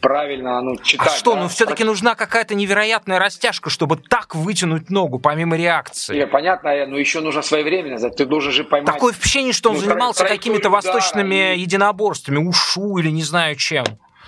[0.01, 1.07] правильно ну, читать.
[1.07, 1.41] А что, да?
[1.41, 6.15] ну все-таки нужна какая-то невероятная растяжка, чтобы так вытянуть ногу, помимо реакции.
[6.15, 8.93] Не, понятно, но еще нужно своевременность, ты должен же поймать.
[9.05, 11.59] Такое впечатление, что он ну, занимался какими-то восточными и...
[11.59, 13.85] единоборствами, ушу или не знаю чем.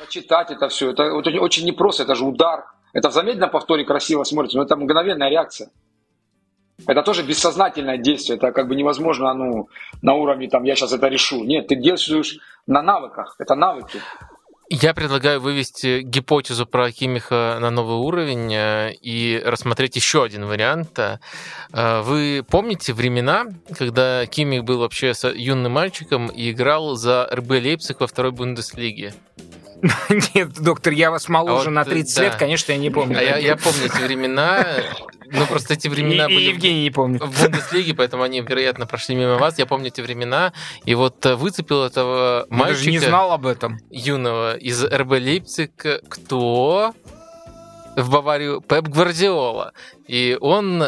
[0.10, 2.66] Читать это все, это очень, очень непросто, это же удар
[2.98, 5.70] это в замедленном повторе красиво смотрится, но это мгновенная реакция.
[6.88, 9.70] Это тоже бессознательное действие, это как бы невозможно ну,
[10.02, 11.44] на уровне, там, я сейчас это решу.
[11.44, 14.02] Нет, ты действуешь на навыках, это навыки.
[14.70, 21.00] Я предлагаю вывести гипотезу про Кимиха на новый уровень э, и рассмотреть еще один вариант.
[21.00, 23.46] Э, вы помните времена,
[23.78, 29.14] когда Кимих был вообще юным мальчиком и играл за РБ Лейпциг во второй Бундеслиге?
[30.36, 32.24] Нет, доктор, я вас моложе а на 30 да.
[32.24, 33.18] лет, конечно, я не помню.
[33.18, 34.66] А я, я помню эти времена.
[35.30, 37.22] Ну, просто эти времена и, были и Евгений не помнит.
[37.22, 39.60] в Бундеслиге, поэтому они, вероятно, прошли мимо вас.
[39.60, 40.54] Я помню эти времена.
[40.86, 42.78] И вот э, выцепил этого мальчика...
[42.78, 43.78] Даже не знал об этом.
[43.90, 45.86] Юного из РБ Лейпциг.
[46.08, 46.94] Кто?
[47.96, 49.74] В Баварию Пеп Гвардиола.
[50.08, 50.84] И он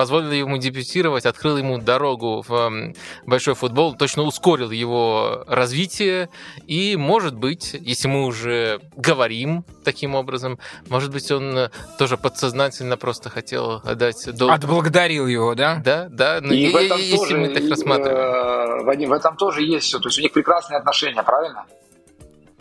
[0.00, 2.94] позволил ему дебютировать, открыл ему дорогу в
[3.26, 6.30] большой футбол, точно ускорил его развитие.
[6.66, 13.28] И, может быть, если мы уже говорим таким образом, может быть, он тоже подсознательно просто
[13.28, 14.52] хотел отдать долг.
[14.52, 15.82] Отблагодарил его, да?
[15.84, 16.38] Да, да.
[16.40, 18.80] Ну, и, и в этом если тоже, мы так рассматриваем.
[18.80, 19.98] Э, Вадим, в этом тоже есть все.
[19.98, 21.66] То есть у них прекрасные отношения, правильно?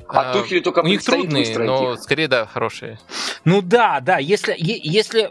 [0.09, 2.99] А, а Тухель только У них трудные, но скорее, да, хорошие.
[3.45, 5.29] Ну да, да, если, если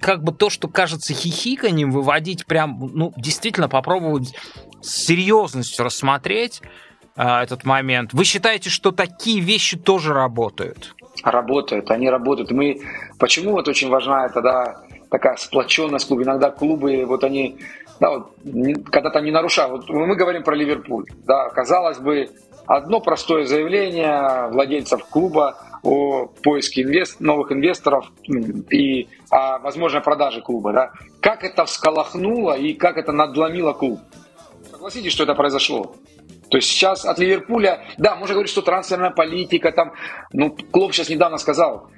[0.00, 4.34] как бы то, что кажется хихиканием, выводить прям, ну, действительно попробовать
[4.82, 6.62] с серьезностью рассмотреть
[7.16, 8.12] а, этот момент.
[8.12, 10.94] Вы считаете, что такие вещи тоже работают?
[11.22, 12.50] Работают, они работают.
[12.50, 12.80] Мы,
[13.18, 16.24] почему вот очень важна тогда такая сплоченность клуба?
[16.24, 17.58] Иногда клубы, вот они,
[18.00, 18.32] да, вот,
[18.90, 19.88] когда-то не нарушают.
[19.88, 22.28] Вот мы говорим про Ливерпуль, да, казалось бы,
[22.66, 28.10] Одно простое заявление владельцев клуба, о поиске инвест, новых инвесторов
[28.70, 30.72] и о возможной продаже клуба.
[30.72, 30.92] Да?
[31.20, 34.00] Как это всколохнуло и как это надломило клуб?
[34.70, 35.94] Согласитесь, что это произошло?
[36.50, 39.92] То есть сейчас от Ливерпуля, да, можно говорить, что трансферная политика, там,
[40.32, 41.88] ну, Клоп сейчас недавно сказал,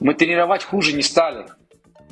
[0.00, 1.46] мы тренировать хуже не стали.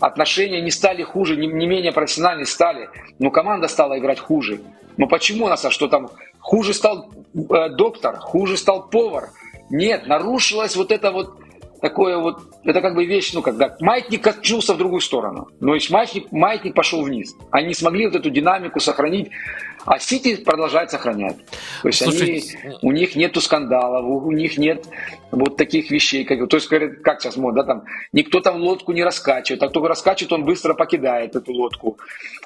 [0.01, 2.89] Отношения не стали хуже, не, не менее профессиональные стали.
[3.19, 4.61] Но команда стала играть хуже.
[4.97, 9.31] Но почему у нас, а что там, хуже стал доктор, хуже стал повар?
[9.69, 11.39] Нет, нарушилась вот это вот
[11.81, 15.49] такое вот, это как бы вещь, ну, когда маятник качнулся в другую сторону.
[15.61, 17.37] Но есть маятник, маятник пошел вниз.
[17.51, 19.31] Они смогли вот эту динамику сохранить,
[19.85, 21.37] а Сити продолжает сохранять.
[21.83, 22.59] То есть Слушайте...
[22.63, 24.85] они, у них нету скандалов, у, них нет
[25.31, 26.25] вот таких вещей.
[26.25, 26.69] Как, то есть,
[27.03, 30.75] как сейчас мод, да, там, никто там лодку не раскачивает, а кто раскачивает, он быстро
[30.75, 31.99] покидает эту лодку.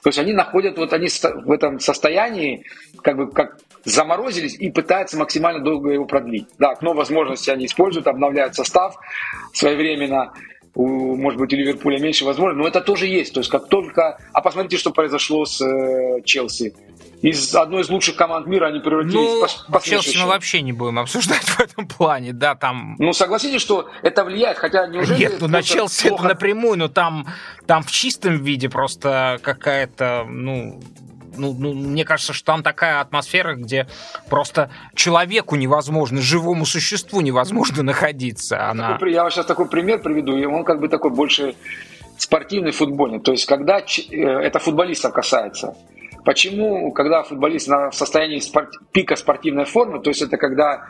[0.03, 2.64] То есть они находят, вот они в этом состоянии,
[3.03, 6.47] как бы, как заморозились и пытаются максимально долго его продлить.
[6.59, 8.97] Да, окно возможности они используют, обновляют состав
[9.53, 10.33] своевременно,
[10.74, 13.35] у, может быть, у Ливерпуля меньше возможностей, но это тоже есть.
[13.35, 14.18] То есть как только...
[14.33, 16.74] А посмотрите, что произошло с э, Челси.
[17.22, 19.14] Из одной из лучших команд мира они превратились
[19.68, 22.97] ну, в Челси мы вообще не будем обсуждать в этом плане, да, там...
[22.99, 25.18] Ну, согласитесь, что это влияет, хотя неужели...
[25.18, 26.24] Нет, ну на Челси плохо...
[26.24, 27.26] это напрямую, но там,
[27.66, 30.81] там в чистом виде просто какая-то, ну,
[31.41, 33.86] ну, ну, мне кажется, что там такая атмосфера, где
[34.28, 38.68] просто человеку невозможно, живому существу невозможно находиться.
[38.68, 38.99] Она...
[39.07, 41.55] Я сейчас такой пример приведу, и он как бы такой больше
[42.18, 43.20] спортивный, футбольный.
[43.20, 45.74] То есть, когда э, это футболистов касается.
[46.24, 50.86] Почему, когда футболист в состоянии спорт, пика спортивной формы, то есть это когда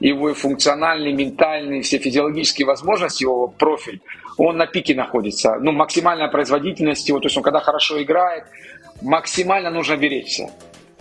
[0.00, 4.02] его функциональный, ментальный, все физиологические возможности, его профиль,
[4.36, 5.56] он на пике находится.
[5.60, 8.44] Ну, максимальная производительность его, то есть он когда хорошо играет,
[9.02, 10.50] максимально нужно беречься.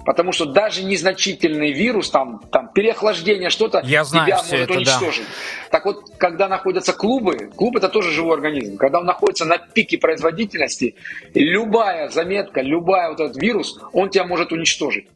[0.05, 5.23] Потому что даже незначительный вирус, там, там переохлаждение, что-то Я знаю тебя может это, уничтожить.
[5.25, 5.69] Да.
[5.71, 8.77] Так вот, когда находятся клубы, клуб это тоже живой организм.
[8.77, 10.95] Когда он находится на пике производительности,
[11.33, 15.07] любая заметка, любая вот этот вирус, он тебя может уничтожить.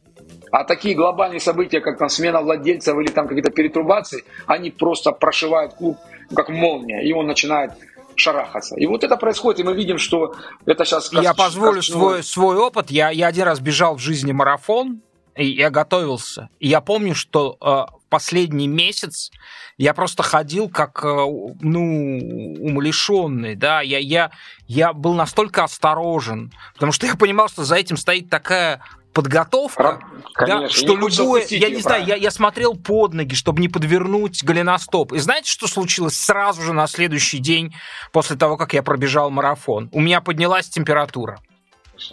[0.50, 5.74] А такие глобальные события, как там смена владельцев или там какие-то перетрубации, они просто прошивают
[5.74, 5.98] клуб
[6.34, 7.72] как молния, и он начинает
[8.20, 8.76] шарахаться.
[8.76, 10.34] И вот это происходит, и мы видим, что
[10.66, 11.12] это сейчас...
[11.12, 12.90] Я позволю свой, свой опыт.
[12.90, 15.02] Я, я один раз бежал в жизни марафон,
[15.36, 16.48] и я готовился.
[16.58, 19.30] И я помню, что э, последний месяц
[19.78, 22.18] я просто ходил как, э, ну,
[22.60, 24.30] умалишенный, да, я, я,
[24.66, 28.82] я был настолько осторожен, потому что я понимал, что за этим стоит такая
[29.12, 30.00] подготовка,
[30.34, 34.42] Конечно, да, что любое, я не знаю, я, я смотрел под ноги, чтобы не подвернуть
[34.44, 35.12] голеностоп.
[35.12, 37.74] И знаете, что случилось сразу же на следующий день
[38.12, 39.88] после того, как я пробежал марафон?
[39.92, 41.38] У меня поднялась температура.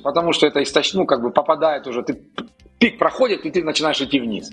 [0.03, 2.19] Потому что это источник, ну, как бы попадает уже, ты,
[2.79, 4.51] пик проходит, и ты начинаешь идти вниз.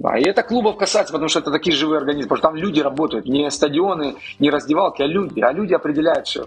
[0.00, 2.80] Да, и это клубов касается, потому что это такие живые организмы, потому что там люди
[2.80, 6.46] работают, не стадионы, не раздевалки, а люди, а люди определяют все.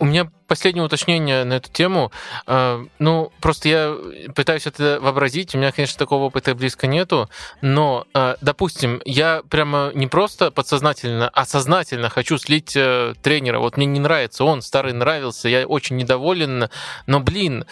[0.00, 2.12] У меня последнее уточнение на эту тему.
[2.46, 3.96] А, ну, просто я
[4.34, 5.54] пытаюсь это вообразить.
[5.54, 7.30] У меня, конечно, такого опыта близко нету.
[7.62, 13.60] Но, а, допустим, я прямо не просто подсознательно, а сознательно хочу слить э, тренера.
[13.60, 16.68] Вот мне не нравится он, старый нравился, я очень недоволен.
[17.06, 17.64] Но, блин,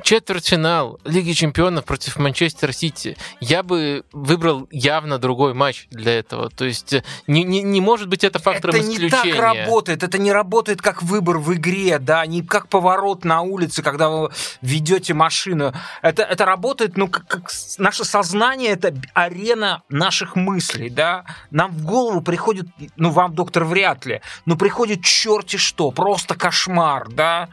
[0.00, 3.16] четвертьфинал Лиги Чемпионов против Манчестер Сити.
[3.40, 6.50] Я бы выбрал явно другой матч для этого.
[6.50, 9.08] То есть э, не, не, не может быть это фактором это исключения.
[9.08, 10.02] Это не так работает.
[10.04, 14.30] Это не работает как выбор в игре, да, не как поворот на улице, когда вы
[14.62, 15.72] ведете машину.
[16.02, 21.24] Это, это работает, ну, как, как наше сознание, это арена наших мыслей, да.
[21.50, 22.66] Нам в голову приходит,
[22.96, 27.48] ну, вам, доктор, вряд ли, но приходит черти что, просто кошмар, да.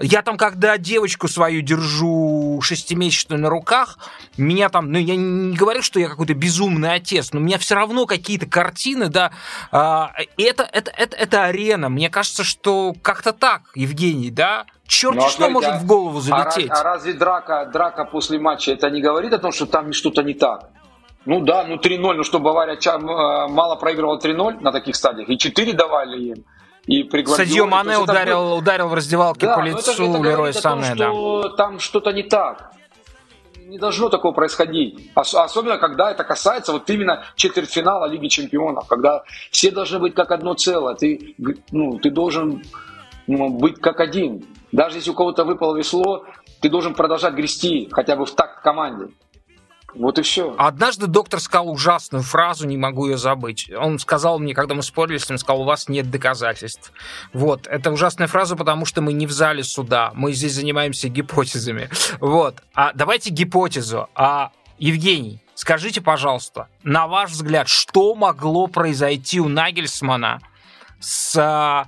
[0.00, 3.98] Я там, когда девочку свою держу шестимесячную на руках,
[4.36, 7.74] меня там, ну, я не говорю, что я какой-то безумный отец, но у меня все
[7.74, 9.30] равно какие-то картины, да,
[9.70, 11.88] а, это, это, это, это арена.
[11.88, 14.66] Мне кажется, что как-то так, Евгений, да?
[14.86, 16.70] Черт, ну, а что может а, в голову залететь?
[16.70, 20.22] А, а разве драка, драка после матча это не говорит о том, что там что-то
[20.22, 20.70] не так?
[21.26, 22.98] Ну да, ну 3-0, ну что, Бавария э,
[23.48, 26.44] мало проигрывала 3-0 на таких стадиях, и 4 давали им.
[26.86, 28.56] И при Садьо Мане ударил, был...
[28.58, 31.10] ударил в раздевалке да, по лицу это, это Лерой Сане, да.
[31.10, 32.72] Что там что-то не так.
[33.66, 35.10] Не должно такого происходить.
[35.14, 40.52] Особенно, когда это касается вот именно четвертьфинала Лиги Чемпионов, когда все должны быть как одно
[40.52, 40.94] целое.
[40.94, 41.34] Ты,
[41.70, 42.60] ну, ты должен ну,
[43.26, 44.44] быть как один.
[44.72, 46.24] Даже если у кого-то выпало весло,
[46.60, 49.12] ты должен продолжать грести хотя бы в такт команде.
[49.94, 50.54] Вот и все.
[50.58, 53.70] Однажды доктор сказал ужасную фразу, не могу ее забыть.
[53.70, 56.92] Он сказал мне, когда мы спорили с ним, сказал, у вас нет доказательств.
[57.32, 61.88] Вот, это ужасная фраза, потому что мы не в зале суда, мы здесь занимаемся гипотезами.
[62.20, 64.08] Вот, а давайте гипотезу.
[64.14, 70.40] А Евгений, скажите, пожалуйста, на ваш взгляд, что могло произойти у Нагельсмана
[70.98, 71.86] с а,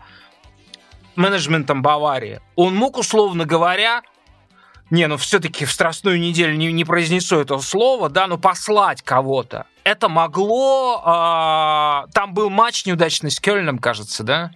[1.16, 2.40] менеджментом Баварии?
[2.54, 4.02] Он мог, условно говоря,
[4.90, 9.66] не, ну все-таки в Страстную неделю не, не произнесу это слово, да, но послать кого-то.
[9.84, 11.02] Это могло...
[11.04, 14.50] Э, там был матч неудачный с Кёльном, кажется, да?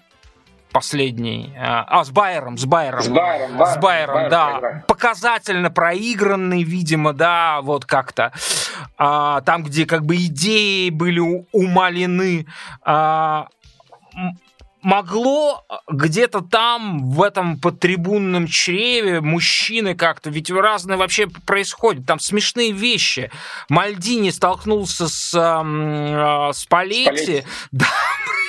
[0.72, 1.52] Последний.
[1.58, 3.02] А, а с Байером, с Байером.
[3.02, 4.46] С Байером, Байер, с Байером, Байер да.
[4.58, 4.82] Проиграл.
[4.86, 8.32] Показательно проигранный, видимо, да, вот как-то.
[8.96, 12.46] А, там, где как бы идеи были умалены.
[12.82, 13.48] А,
[14.82, 22.72] могло где-то там, в этом подтрибунном чреве, мужчины как-то, ведь разные вообще происходят, там смешные
[22.72, 23.30] вещи.
[23.68, 27.86] Мальдини столкнулся с, э, с Палетти, да,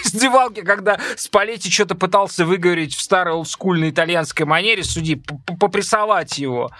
[0.11, 5.15] раздевалке, когда Спалетти что-то пытался выговорить в старой олдскульной итальянской манере, суди,
[5.59, 6.71] попрессовать его.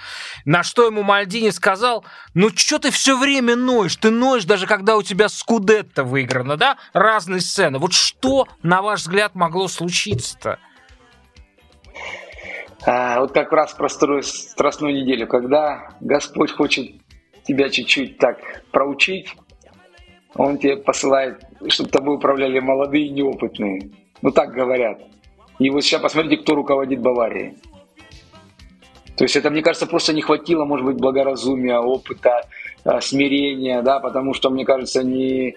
[0.46, 3.96] На что ему Мальдини сказал, ну что ты все время ноешь?
[3.96, 6.78] Ты ноешь даже когда у тебя скудетто выиграно, да?
[6.94, 7.80] Разные сцены.
[7.80, 10.60] Вот что, на ваш взгляд, могло случиться-то?
[12.86, 16.92] А, вот как раз про страстную неделю, когда Господь хочет
[17.44, 18.38] тебя чуть-чуть так
[18.72, 19.36] проучить,
[20.36, 23.92] Он тебе посылает чтобы тобой управляли молодые и неопытные.
[24.22, 25.00] Ну так говорят.
[25.60, 27.56] И вот сейчас посмотрите, кто руководит Баварией.
[29.16, 32.48] То есть это, мне кажется, просто не хватило, может быть, благоразумия, опыта,
[32.84, 35.56] э, смирения, да, потому что, мне кажется, не,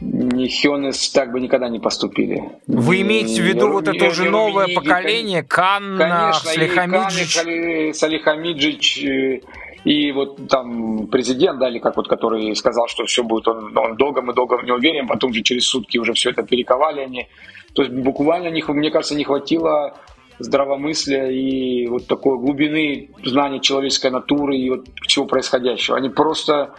[0.00, 2.50] не Хёнес так бы никогда не поступили.
[2.66, 7.96] Вы имеете в виду не, вот это уже новое поколение, Канна, Салихамиджич?
[7.96, 9.40] Салихамиджич, э,
[9.84, 13.96] и вот там президент, да, или как вот, который сказал, что все будет, он, он
[13.96, 17.28] долго, мы долго не уверен, потом же через сутки уже все это перековали они.
[17.72, 19.94] То есть буквально, них, мне кажется, не хватило
[20.38, 25.96] здравомыслия и вот такой глубины знания человеческой натуры и вот всего происходящего.
[25.96, 26.74] Они просто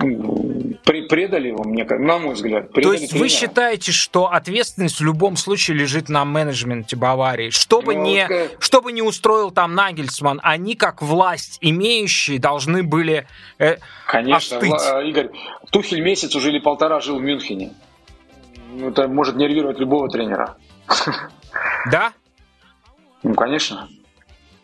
[0.00, 2.72] предали его, мне на мой взгляд.
[2.72, 3.22] То есть тренера.
[3.22, 7.50] вы считаете, что ответственность в любом случае лежит на менеджменте Баварии?
[7.50, 8.62] Что бы, ну, не, как...
[8.62, 13.26] что бы не устроил там Нагельсман, они как власть имеющие должны были
[13.58, 13.76] э,
[14.06, 15.08] Конечно, остыть.
[15.08, 15.30] Игорь,
[15.70, 17.72] Тухель месяц уже или полтора жил в Мюнхене.
[18.72, 20.56] Ну, это может нервировать любого тренера.
[21.90, 22.12] Да?
[23.22, 23.88] Ну, конечно.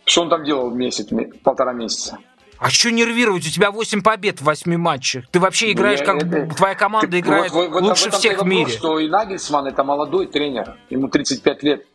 [0.05, 1.09] Что он там делал месяц,
[1.43, 2.19] полтора месяца?
[2.59, 3.47] А что нервировать?
[3.47, 5.25] У тебя 8 побед в 8 матчах.
[5.31, 6.55] Ты вообще ну, играешь, как это...
[6.55, 8.71] твоя команда ты, играет вот, вот, лучше всех в мире.
[8.71, 10.77] что и Нагельсман это молодой тренер.
[10.91, 11.87] Ему 35 лет.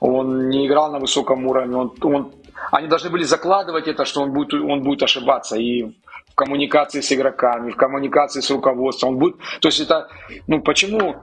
[0.00, 1.76] Он не играл на высоком уровне.
[1.76, 2.32] Он, он,
[2.70, 5.56] они должны были закладывать это, что он будет, он будет ошибаться.
[5.56, 5.84] И
[6.34, 9.10] в коммуникации с игроками, в коммуникации с руководством.
[9.10, 10.08] Он будет, то есть это,
[10.46, 11.16] ну почему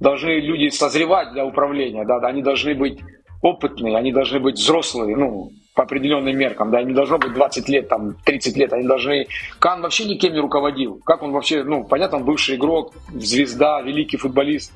[0.00, 2.04] должны люди созревать для управления?
[2.04, 3.00] Да, они должны быть
[3.42, 7.88] опытные, они должны быть взрослые, ну, по определенным меркам, да, не должно быть 20 лет,
[7.88, 9.26] там, 30 лет, они должны...
[9.58, 11.00] Кан вообще никем не руководил.
[11.04, 14.72] Как он вообще, ну, понятно, он бывший игрок, звезда, великий футболист,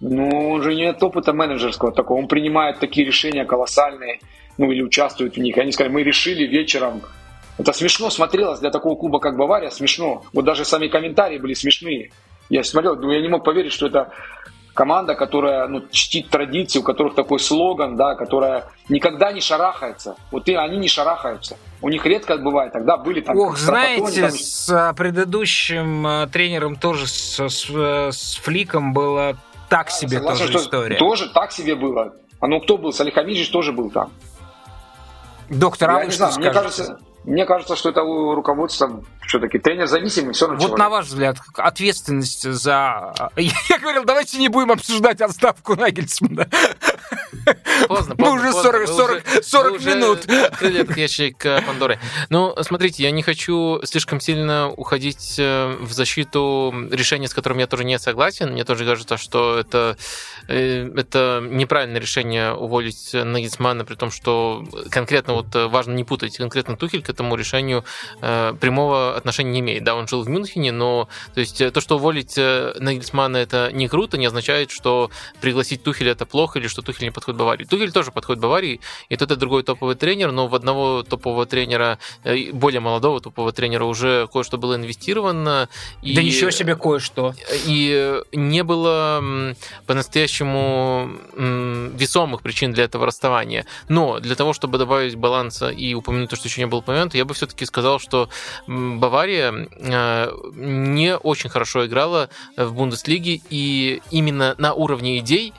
[0.00, 4.18] но он же нет опыта менеджерского такого, он принимает такие решения колоссальные,
[4.58, 5.56] ну, или участвует в них.
[5.58, 7.02] Они сказали, мы решили вечером
[7.58, 10.22] это смешно смотрелось для такого клуба, как Бавария, смешно.
[10.32, 12.10] Вот даже сами комментарии были смешные.
[12.50, 14.12] Я смотрел, я не мог поверить, что это
[14.76, 20.16] команда, которая ну, чтит традиции, у которых такой слоган, да, которая никогда не шарахается.
[20.30, 21.56] Вот и они не шарахаются.
[21.80, 23.36] У них редко бывает, тогда были там...
[23.36, 24.30] Ох, знаете, там...
[24.30, 27.70] с а, предыдущим а, тренером тоже, с, с,
[28.12, 29.36] с Фликом было
[29.68, 30.96] так себе согласен, тоже история.
[30.98, 32.12] Тоже так себе было.
[32.38, 32.92] А ну кто был?
[32.92, 34.12] Салихамиджич тоже был там.
[35.48, 40.32] Доктор, а вы что знаю, мне кажется, мне кажется, что это руководство все-таки тренер зависимый,
[40.32, 40.60] все равно.
[40.60, 40.78] Вот человек.
[40.78, 43.14] на ваш взгляд, ответственность за...
[43.36, 46.48] Я говорил, давайте не будем обсуждать отставку Нагельсмана.
[47.88, 48.16] Поздно, поздно.
[48.18, 50.18] Мы уже 40, 40, 40 минут.
[50.28, 51.98] Открыли этот ящик э, Пандоры.
[52.28, 57.66] Ну, смотрите, я не хочу слишком сильно уходить э, в защиту решения, с которым я
[57.66, 58.52] тоже не согласен.
[58.52, 59.96] Мне тоже кажется, что это,
[60.48, 66.76] э, это неправильное решение уволить Нагельсмана, при том, что конкретно вот важно не путать, конкретно
[66.76, 67.84] Тухель к этому решению
[68.20, 69.84] прямого отношения не имеет.
[69.84, 74.18] Да, он жил в Мюнхене, но то есть то, что уволить Нагельсмана это не круто,
[74.18, 75.10] не означает, что
[75.40, 77.64] пригласить Тухеля это плохо или что Тухель не подходит Баварии.
[77.64, 81.98] Тухель тоже подходит Баварии, и тот и другой топовый тренер, но в одного топового тренера,
[82.24, 85.68] э, более молодого топового тренера уже кое-что было инвестировано.
[86.02, 87.34] И, да ничего себе кое-что.
[87.66, 89.54] И не было
[89.86, 93.66] по-настоящему весомых причин для этого расставания.
[93.88, 97.24] Но для того, чтобы добавить баланса и упомянуть то, что еще не было упомянуто, я
[97.24, 98.28] бы все-таки сказал, что
[98.66, 99.05] Бавария
[99.78, 105.52] э, не очень хорошо играла в Бундеслиге, и именно на уровне идей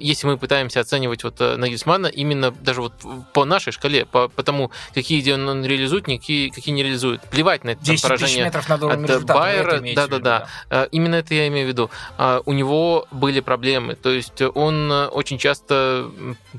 [0.00, 2.92] если мы пытаемся оценивать вот Нагельсмана именно даже вот
[3.32, 7.64] по нашей шкале, по, по тому, какие идеи он реализует, какие, какие не реализует, плевать
[7.64, 10.48] на это там, поражение метров над от Байера, да-да-да,
[10.90, 11.90] именно это я имею в виду.
[12.44, 16.10] У него были проблемы, то есть он очень часто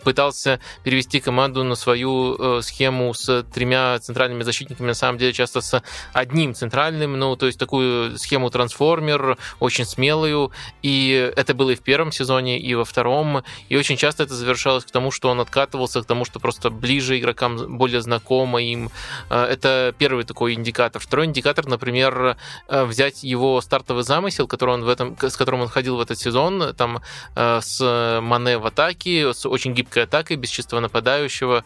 [0.04, 5.84] пытался перевести команду на свою схему с тремя центральными защитниками, на самом деле часто с
[6.14, 10.52] одним центральным, ну, то есть такую схему трансформер, очень смелую,
[10.82, 13.09] и это было и в первом сезоне, и во втором,
[13.70, 17.18] и очень часто это завершалось к тому, что он откатывался, к тому, что просто ближе
[17.18, 18.90] игрокам, более знакомо им.
[19.30, 21.02] Э, это первый такой индикатор.
[21.02, 22.38] Второй индикатор, например,
[22.68, 26.20] э, взять его стартовый замысел, который он в этом, с которым он ходил в этот
[26.20, 27.02] сезон, там
[27.36, 31.64] э, с Мане в атаке, с очень гибкой атакой, без чистого нападающего,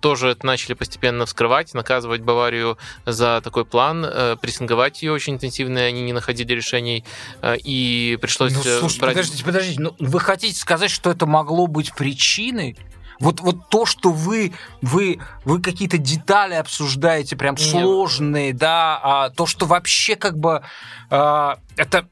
[0.00, 4.02] тоже начали постепенно вскрывать, наказывать Баварию за такой план,
[4.40, 7.04] прессинговать ее очень интенсивно, они не находили решений,
[7.42, 8.54] и пришлось...
[8.54, 9.14] Ну, слушайте, брать...
[9.14, 12.76] подождите, подождите, ну, вы хотите сказать, что это могло быть причиной?
[13.22, 17.70] Вот, вот то, что вы, вы, вы какие-то детали обсуждаете, прям Нет.
[17.70, 20.62] сложные, да, а то, что вообще как бы
[21.08, 22.08] а, это...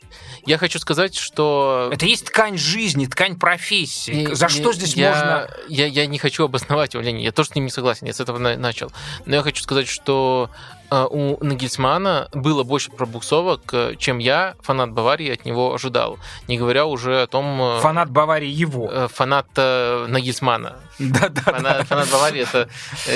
[0.46, 1.90] Я хочу сказать, что...
[1.92, 4.30] Это есть ткань жизни, ткань профессии.
[4.30, 5.50] И, За что здесь я, можно...
[5.68, 8.38] Я, я не хочу обосновать явление, я тоже с ним не согласен, я с этого
[8.38, 8.92] начал.
[9.26, 10.50] Но я хочу сказать, что
[10.90, 16.18] у Нагельсмана было больше пробуксовок, э, чем я, фанат Баварии, от него ожидал.
[16.48, 17.60] Не говоря уже о том...
[17.62, 18.90] Э, фанат Баварии его.
[18.90, 20.76] Э, фанат Нагельсмана.
[20.98, 22.68] Да, да, фанат, фанат Баварии это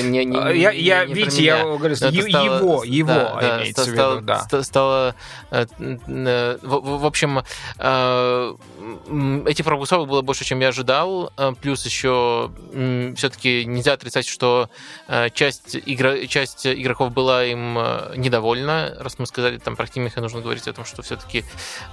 [0.02, 3.08] не, не, я, не, я, не видите, я говорю, стало, его, его
[3.40, 4.62] да, имеется стало, в виду, да.
[4.62, 5.14] Стало,
[5.50, 7.40] в, в общем,
[9.46, 11.32] эти пробуксовок было больше, чем я ожидал.
[11.60, 12.50] Плюс еще
[13.16, 14.70] все-таки нельзя отрицать, что
[15.34, 20.40] часть, игра, часть игроков была им Э, недовольна, раз мы сказали там про Кимиха, нужно
[20.40, 21.44] говорить о том, что все-таки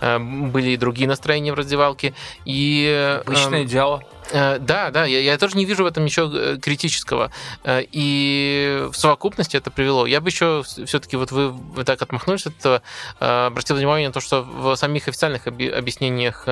[0.01, 2.13] э, были и другие настроения в раздевалке.
[2.45, 4.03] И, э, Обычное дело.
[4.31, 7.31] Э, да, да, я, я тоже не вижу в этом ничего э, критического.
[7.63, 10.05] Э, и в совокупности это привело.
[10.05, 12.81] Я бы еще все-таки, вот вы, вы так отмахнулись от этого,
[13.19, 16.47] обратил внимание на то, что в самих официальных объяснениях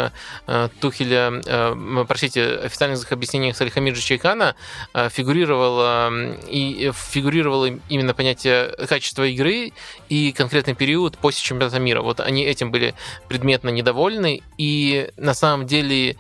[0.80, 1.42] Тухеля,
[2.08, 4.56] простите, официальных объяснениях Салихамиджа Чайкана
[5.10, 6.12] фигурировало,
[6.48, 9.72] и фигурировало именно понятие качества игры
[10.10, 12.02] и конкретный период после чемпионата мира.
[12.02, 12.96] Вот они этим были
[13.28, 16.18] предметно недовольны, и на самом деле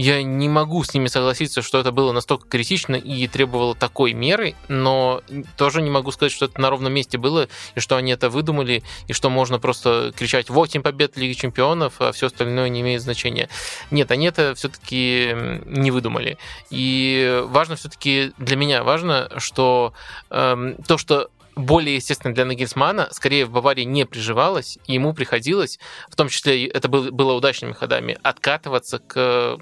[0.00, 4.54] я не могу с ними согласиться, что это было настолько критично и требовало такой меры,
[4.68, 5.22] но
[5.58, 8.82] тоже не могу сказать, что это на ровном месте было, и что они это выдумали,
[9.08, 13.50] и что можно просто кричать 8 побед Лиги Чемпионов, а все остальное не имеет значения.
[13.90, 15.36] Нет, они это все-таки
[15.66, 16.38] не выдумали.
[16.70, 19.92] И важно все-таки для меня важно, что
[20.30, 21.28] эм, то, что
[21.60, 26.66] более естественно для Нагельсмана, скорее в Баварии не приживалось, и ему приходилось, в том числе
[26.66, 29.58] это было удачными ходами, откатываться к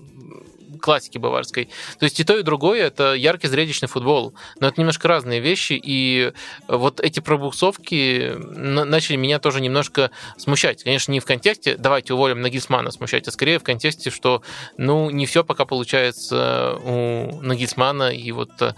[0.79, 1.69] классики баварской.
[1.99, 4.35] То есть и то, и другое это яркий зрелищный футбол.
[4.61, 6.33] Но это немножко разные вещи, и
[6.67, 10.85] вот эти пробуксовки начали меня тоже немножко смущать.
[10.85, 14.43] Конечно, не в контексте «давайте уволим Нагисмана» смущать, а скорее в контексте, что
[14.77, 18.75] ну не все пока получается у Нагисмана и вот э,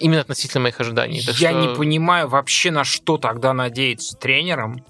[0.00, 1.20] именно относительно моих ожиданий.
[1.24, 1.60] Так Я что...
[1.60, 4.84] не понимаю вообще, на что тогда надеяться тренером,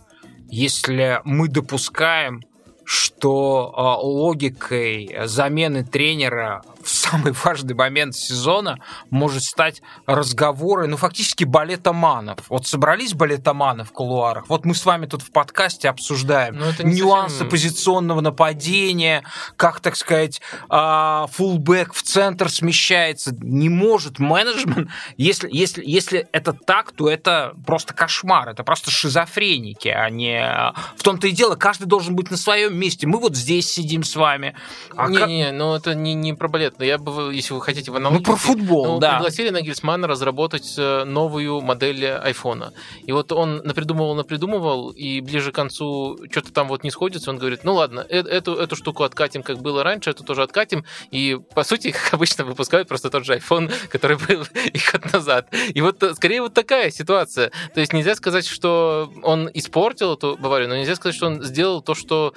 [0.50, 2.42] если мы допускаем
[2.84, 8.78] что а, логикой замены тренера в самый важный момент сезона
[9.10, 12.38] может стать разговоры, ну, фактически балетоманов.
[12.48, 17.38] Вот собрались балетоманы в кулуарах, вот мы с вами тут в подкасте обсуждаем ну, нюансы
[17.38, 17.50] совсем...
[17.50, 19.24] позиционного нападения,
[19.56, 23.34] как, так сказать, а, фулбэк в центр смещается.
[23.40, 29.88] Не может менеджмент, если, если, если это так, то это просто кошмар, это просто шизофреники,
[29.88, 30.72] а не...
[30.96, 33.06] В том-то и дело, каждый должен быть на своем месте.
[33.06, 34.54] Мы вот здесь сидим с вами.
[34.96, 35.28] А не, как...
[35.28, 38.18] не, ну это не, не про балет но я бы, если вы хотите в аналогии...
[38.18, 39.14] Ну, про футбол, ну, да.
[39.14, 42.72] Пригласили Нагельсмана разработать э, новую модель айфона.
[43.04, 47.38] И вот он напридумывал, напридумывал, и ближе к концу что-то там вот не сходится, он
[47.38, 51.38] говорит, ну ладно, э эту, эту штуку откатим, как было раньше, эту тоже откатим, и
[51.54, 55.48] по сути, как обычно, выпускают просто тот же iPhone, который был и год назад.
[55.74, 57.52] И вот э, скорее вот такая ситуация.
[57.74, 61.82] То есть нельзя сказать, что он испортил эту Баварию, но нельзя сказать, что он сделал
[61.82, 62.34] то, что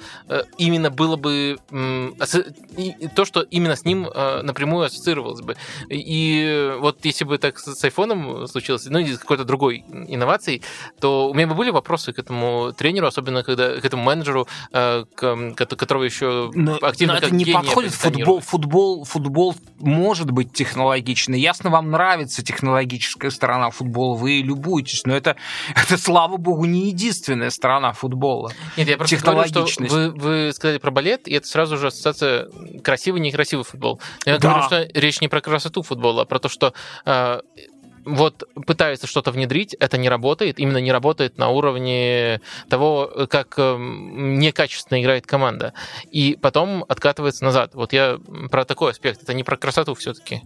[0.56, 1.58] именно было бы...
[3.14, 4.08] То, что именно с ним
[4.42, 5.56] напрямую ассоциировалось бы.
[5.88, 10.62] И вот если бы так с айфоном случилось, ну, или с какой-то другой инновацией,
[11.00, 15.04] то у меня бы были вопросы к этому тренеру, особенно когда к этому менеджеру, э,
[15.14, 17.92] к, которого еще но, активно но это не подходит.
[17.92, 21.40] Футбол, футбол, футбол может быть технологичный.
[21.40, 25.36] Ясно, вам нравится технологическая сторона футбола, вы любуетесь, но это,
[25.74, 28.52] это слава богу, не единственная сторона футбола.
[28.76, 32.48] Нет, я просто говорю, что вы, вы сказали про балет, и это сразу же ассоциация
[32.82, 34.00] красивый-некрасивый футбол.
[34.24, 34.48] Я да.
[34.48, 36.72] говорю, что речь не про красоту футбола, а про то, что
[37.04, 37.40] э,
[38.08, 44.38] вот пытаются что-то внедрить, это не работает, именно не работает на уровне того, как эм,
[44.38, 45.74] некачественно играет команда.
[46.10, 47.74] И потом откатывается назад.
[47.74, 48.18] Вот я
[48.50, 49.22] про такой аспект.
[49.22, 50.42] Это не про красоту все-таки.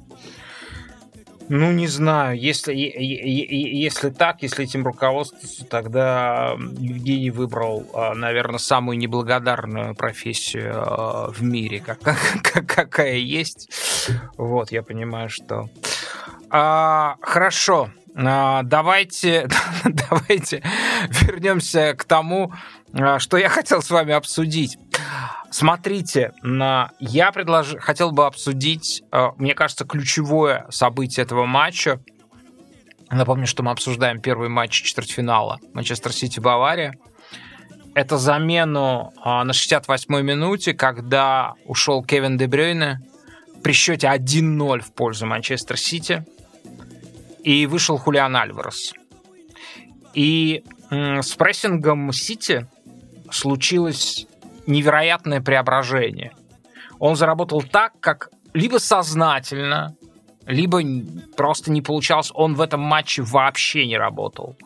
[1.55, 2.41] Ну, не знаю.
[2.41, 11.31] Если, если так, если этим руководствоваться, тогда Евгений выбрал, а, наверное, самую неблагодарную профессию а,
[11.31, 11.99] в мире, как,
[12.43, 13.69] как, какая есть.
[14.39, 15.69] Вот, я понимаю, что...
[16.49, 17.91] А, хорошо.
[18.17, 19.47] А, давайте,
[19.85, 20.63] давайте
[21.21, 22.55] вернемся к тому,
[23.19, 24.79] что я хотел с вами обсудить.
[25.51, 26.33] Смотрите,
[26.99, 32.01] я предложил, хотел бы обсудить, э, мне кажется, ключевое событие этого матча.
[33.11, 36.95] Напомню, что мы обсуждаем первый матч четвертьфинала Манчестер Сити-Бавария.
[37.95, 43.03] Это замену э, на 68-й минуте, когда ушел Кевин Дебрюйне
[43.63, 46.25] при счете 1-0 в пользу Манчестер Сити.
[47.45, 48.95] И вышел Хулиан Альварес.
[50.15, 52.67] И с прессингом Сити
[53.35, 54.27] случилось
[54.67, 56.33] невероятное преображение.
[56.99, 59.97] Он заработал так, как либо сознательно,
[60.47, 60.81] либо
[61.37, 62.31] просто не получалось.
[62.35, 64.57] Он в этом матче вообще не работал.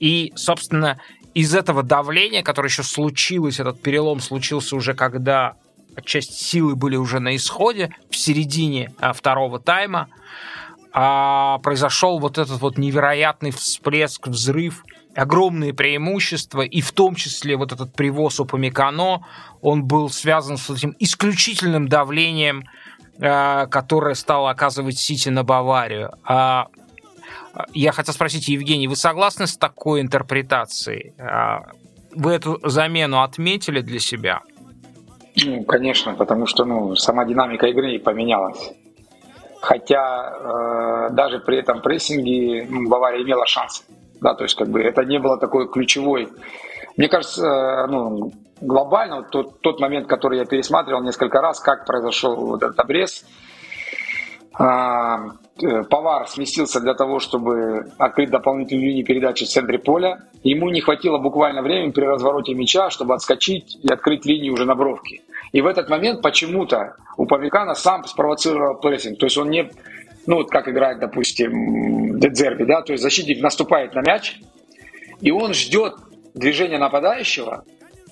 [0.00, 0.98] И, собственно,
[1.34, 5.56] из этого давления, которое еще случилось, этот перелом случился уже когда
[6.04, 10.08] часть силы были уже на исходе, в середине а, второго тайма,
[10.92, 14.84] а, произошел вот этот вот невероятный всплеск, взрыв
[15.14, 19.26] огромные преимущества, и в том числе вот этот привоз Упамекано,
[19.60, 22.64] он был связан с этим исключительным давлением,
[23.18, 26.12] э, которое стало оказывать Сити на Баварию.
[26.24, 26.68] А
[27.72, 31.14] я хотел спросить, Евгений, вы согласны с такой интерпретацией?
[31.18, 31.62] А,
[32.14, 34.42] вы эту замену отметили для себя?
[35.44, 38.72] Ну, конечно, потому что ну, сама динамика игры поменялась.
[39.60, 43.82] Хотя э, даже при этом прессинге ну, Бавария имела шансы.
[44.24, 46.30] Да, то есть как бы это не было такой ключевой.
[46.96, 51.84] Мне кажется, э, ну, глобально вот тот, тот момент, который я пересматривал несколько раз, как
[51.84, 53.26] произошел вот этот обрез,
[54.58, 55.18] а,
[55.62, 60.20] э, Повар сместился для того, чтобы открыть дополнительную линию передачи в центре поля.
[60.42, 64.74] Ему не хватило буквально времени при развороте мяча, чтобы отскочить и открыть линию уже на
[64.74, 65.20] бровке.
[65.52, 69.18] И в этот момент почему-то у Павикана сам спровоцировал прессинг.
[69.18, 69.70] То есть он не
[70.26, 74.38] ну вот как играет, допустим, Дедзерби, да, то есть защитник наступает на мяч,
[75.20, 75.94] и он ждет
[76.34, 77.64] движения нападающего,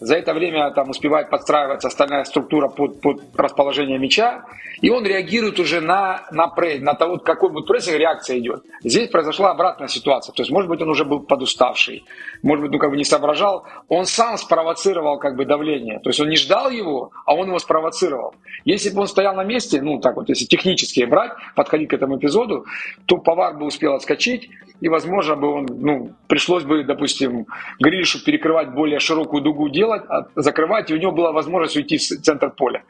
[0.03, 4.45] за это время там успевает подстраиваться остальная структура под, под расположение мяча,
[4.81, 8.65] и он реагирует уже на, на, пресс, на того, какой будет прессинг, реакция идет.
[8.83, 10.33] Здесь произошла обратная ситуация.
[10.33, 12.05] То есть, может быть, он уже был подуставший,
[12.43, 13.65] может быть, ну, как бы не соображал.
[13.89, 16.01] Он сам спровоцировал как бы давление.
[16.01, 18.35] То есть, он не ждал его, а он его спровоцировал.
[18.65, 22.19] Если бы он стоял на месте, ну, так вот, если технически брать, подходить к этому
[22.19, 22.67] эпизоду,
[23.07, 24.51] то повар бы успел отскочить,
[24.81, 27.47] и, возможно, бы он, ну, пришлось бы, допустим,
[27.79, 32.03] Гришу перекрывать более широкую дугу делать, а закрывать, и у него была возможность уйти в
[32.03, 32.83] центр поля.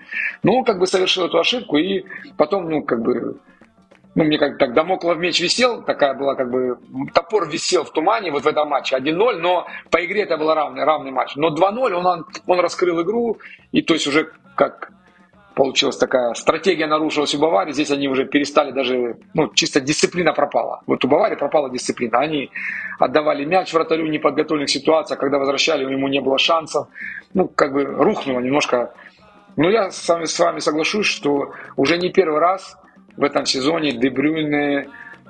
[0.43, 2.05] Но он как бы совершил эту ошибку, и
[2.37, 3.39] потом, ну, как бы,
[4.15, 6.79] ну, мне как так Дамоклов меч висел, такая была как бы,
[7.15, 10.85] топор висел в тумане вот в этом матче, 1-0, но по игре это был равный,
[10.85, 11.37] равный матч.
[11.37, 13.39] Но 2-0 он, он раскрыл игру,
[13.73, 14.93] и то есть уже как
[15.55, 20.83] получилась такая стратегия нарушилась у Баварии, здесь они уже перестали даже, ну, чисто дисциплина пропала.
[20.87, 22.19] Вот у Баварии пропала дисциплина.
[22.19, 22.51] Они
[22.99, 26.89] отдавали мяч вратарю в неподготовленных ситуациях, когда возвращали, ему не было шансов.
[27.35, 28.93] Ну, как бы рухнуло немножко.
[29.57, 32.77] Но я с вами, с вами соглашусь, что уже не первый раз
[33.17, 34.89] в этом сезоне Дебрюйне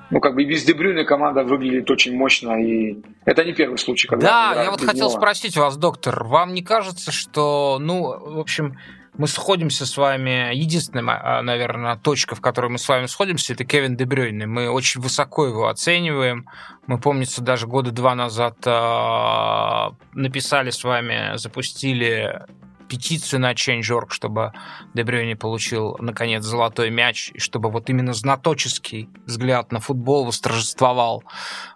[0.09, 4.07] ну, как бы и без Дебрюйна команда выглядит очень мощно, и это не первый случай,
[4.07, 5.17] когда Да, я вот хотел него.
[5.17, 8.77] спросить вас, доктор, вам не кажется, что, ну, в общем,
[9.17, 10.53] мы сходимся с вами.
[10.55, 14.47] Единственная, наверное, точка, в которой мы с вами сходимся, это Кевин Дебрёйне.
[14.47, 16.47] Мы очень высоко его оцениваем.
[16.87, 22.41] Мы, помнится, даже года два назад э, написали с вами, запустили
[22.89, 24.51] петицию на Change.org, чтобы
[24.93, 31.23] Дебрёйне получил, наконец, золотой мяч, и чтобы вот именно знаточеский взгляд на футбол восторжествовал.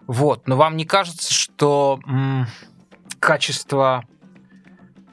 [0.05, 0.47] Вот.
[0.47, 2.47] Но вам не кажется, что м-
[3.19, 4.16] качество а,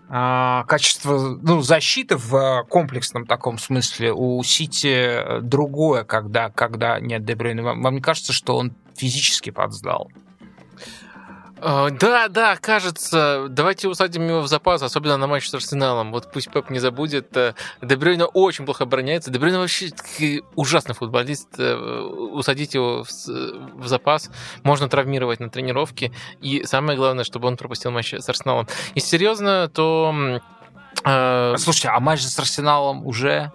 [0.08, 7.62] качество ну, защиты в э, комплексном таком смысле у Сити другое, когда, когда нет Дебрюйна.
[7.62, 10.10] Вам, вам не кажется, что он физически подсдал?
[11.66, 13.46] А, да, да, кажется.
[13.48, 16.12] Давайте усадим его в запас, особенно на матч с Арсеналом.
[16.12, 17.34] Вот пусть Пеп не забудет.
[17.38, 19.30] Э, Дебрюйна очень плохо обороняется.
[19.30, 19.90] Дебрюйна вообще
[20.56, 21.48] ужасный футболист.
[21.58, 24.30] Э, усадить его в запас.
[24.62, 26.12] Можно травмировать на тренировке.
[26.42, 28.68] И самое главное, чтобы он пропустил матч с Арсеналом.
[28.94, 30.40] Если серьезно, то...
[31.06, 31.54] Э...
[31.56, 33.52] Слушайте, а матч с Арсеналом уже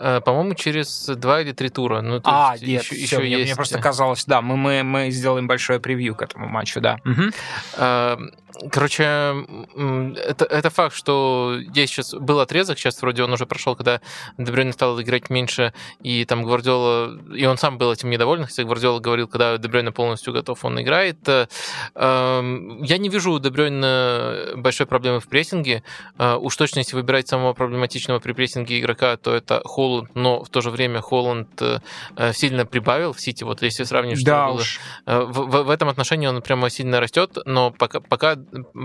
[0.00, 2.00] по-моему, через два или три тура.
[2.00, 3.44] Ну, а, есть нет, еще, все, еще мне, есть...
[3.44, 6.98] мне просто казалось, да, мы, мы, мы сделаем большое превью к этому матчу, да.
[7.04, 8.30] Угу.
[8.70, 14.00] Короче, это, это факт, что есть сейчас был отрезок, сейчас вроде он уже прошел, когда
[14.38, 19.00] Дебрёйне стал играть меньше, и там Гвардиола, и он сам был этим недоволен, хотя Гвардиола
[19.00, 21.16] говорил, когда Дебрёйне полностью готов, он играет.
[21.28, 21.46] Э,
[21.94, 25.82] эм, я не вижу у Дебрёйна большой проблемы в прессинге.
[26.18, 30.48] Э, уж точно, если выбирать самого проблематичного при прессинге игрока, то это Холланд, но в
[30.50, 33.44] то же время Холланд э, сильно прибавил в Сити.
[33.44, 34.56] Вот если сравнить, что да было...
[34.56, 34.80] уж.
[35.06, 38.36] В, в, в этом отношении он прямо сильно растет, но пока, пока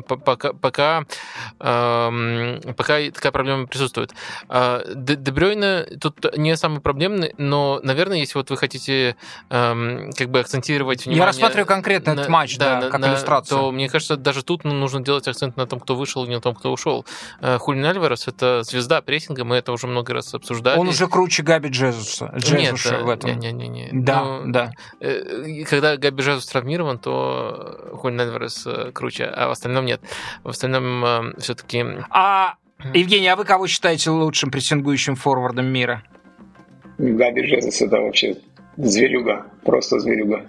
[0.07, 1.05] пока, пока,
[1.59, 4.11] эм, пока такая проблема присутствует.
[4.49, 9.15] Э, Дебрёйна тут не самый проблемный, но, наверное, если вот вы хотите
[9.49, 11.19] эм, как бы акцентировать внимание...
[11.19, 13.57] Я рассматриваю конкретно на, этот матч, да, на, как на, иллюстрацию.
[13.57, 16.35] То, мне кажется, даже тут ну, нужно делать акцент на том, кто вышел, и не
[16.35, 17.05] на том, кто ушел.
[17.41, 20.79] Э, Хулин Альварес— это звезда прессинга, мы это уже много раз обсуждали.
[20.79, 23.39] Он уже круче Габи Джезуса, Джезуса Нет, в этом.
[23.39, 24.71] Не, не, не, Да, Но, да.
[24.99, 30.01] э, Когда Габи Джезус травмирован, то Хулин Альварес э, круче, а в остальном нет.
[30.43, 31.85] В остальном э, все-таки...
[32.09, 32.55] А,
[32.93, 36.03] Евгений, а вы кого считаете лучшим прессингующим форвардом мира?
[36.97, 38.37] Габи Жезус это вообще
[38.77, 40.45] зверюга, просто зверюга.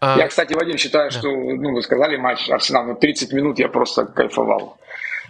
[0.00, 1.18] А, Я, кстати, Вадим, считаю, да.
[1.18, 4.78] что, ну, вы сказали матч Арсенал, но 30 минут я просто кайфовал.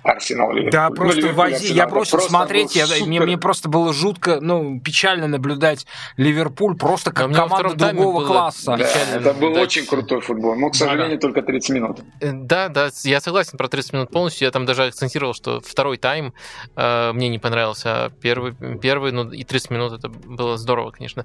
[0.03, 0.73] Арсенал Ливерпуль.
[0.73, 3.23] Да, Ну, просто Ливерпуль, вози, я бросил просто смотреть, я, мне, супер.
[3.27, 8.27] мне просто было жутко, ну, печально наблюдать Ливерпуль просто А как во команда другого было
[8.27, 8.77] класса.
[8.77, 9.63] Да, печально это был наблюдать.
[9.63, 10.57] очень крутой футбол.
[10.57, 12.01] Но, к сожалению, только 30 минут.
[12.21, 14.47] Э, Да, да, я согласен про 30 минут полностью.
[14.47, 16.35] Я там даже акцентировал, что второй тайм
[16.77, 21.25] э, мне не понравился, а первый, первый, ну и 30 минут это было здорово, конечно.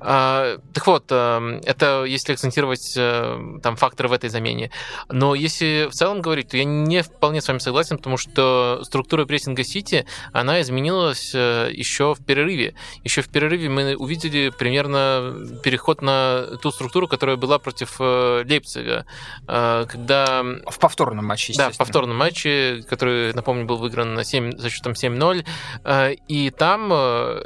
[0.00, 4.70] А, так вот, э, это если акцентировать э, там факторы в этой замене.
[5.08, 9.26] Но если в целом говорить, то я не вполне с вами согласен, потому что структура
[9.26, 12.74] прессинга Сити, она изменилась э, еще в перерыве.
[13.04, 19.04] Еще в перерыве мы увидели примерно переход на ту структуру, которая была против э, Лейпцига,
[19.46, 24.58] э, когда В повторном матче, да, в повторном матче, который, напомню, был выигран на 7,
[24.58, 25.44] со счетом 7-0.
[25.84, 26.88] Э, И там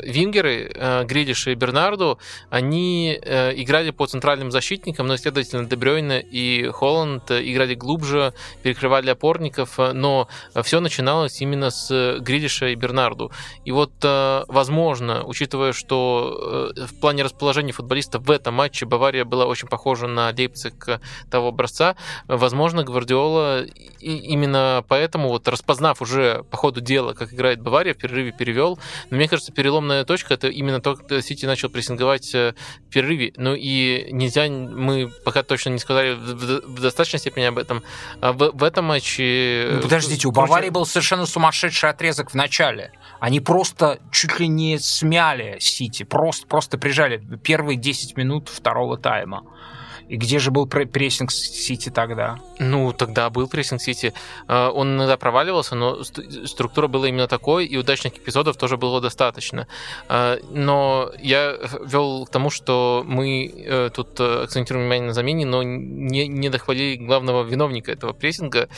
[0.02, 2.18] вингеры, Грилиш и Бернарду,
[2.50, 10.28] они играли по центральным защитникам, но, следовательно, Дебрёйна и Холланд играли глубже, перекрывали опорников, но
[10.62, 13.32] все начиналось именно с Грилиша и Бернарду.
[13.64, 19.24] И вот, э, возможно, учитывая, что э, в плане расположения футболистов в этом матче Бавария
[19.24, 21.00] была очень похожа на Лейпциг
[21.30, 21.96] того образца,
[22.28, 23.64] возможно, Гвардиола
[24.00, 28.78] именно поэтому, вот распознав уже по ходу дела, как играет Бавария, в перерыве перевел.
[29.10, 32.54] Но мне кажется, переломная точка это именно то, когда Сити начал прессинговать э,
[32.88, 33.32] в перерыве.
[33.36, 37.82] Ну и нельзя, мы пока точно не сказали в, достаточной степени об этом.
[38.20, 39.68] А в, в этом матче...
[39.72, 42.92] Ну, подождите, у Баварии был совершенно сумасшедший отрезок в начале.
[43.20, 49.42] Они просто чуть ли не смяли Сити, просто, просто прижали первые 10 минут второго тайма.
[50.12, 52.38] И где же был пре- прессинг Сити тогда?
[52.58, 54.12] Ну, тогда был прессинг Сити.
[54.46, 59.00] Э, Он иногда проваливался, но ст- структура была именно такой, и удачных эпизодов тоже было
[59.00, 59.66] достаточно.
[60.10, 61.56] Э, Но я
[61.86, 66.96] вел к тому, что мы э, тут акцентируем внимание на замене, но не, не дохвалили
[66.96, 68.68] главного виновника этого прессинга.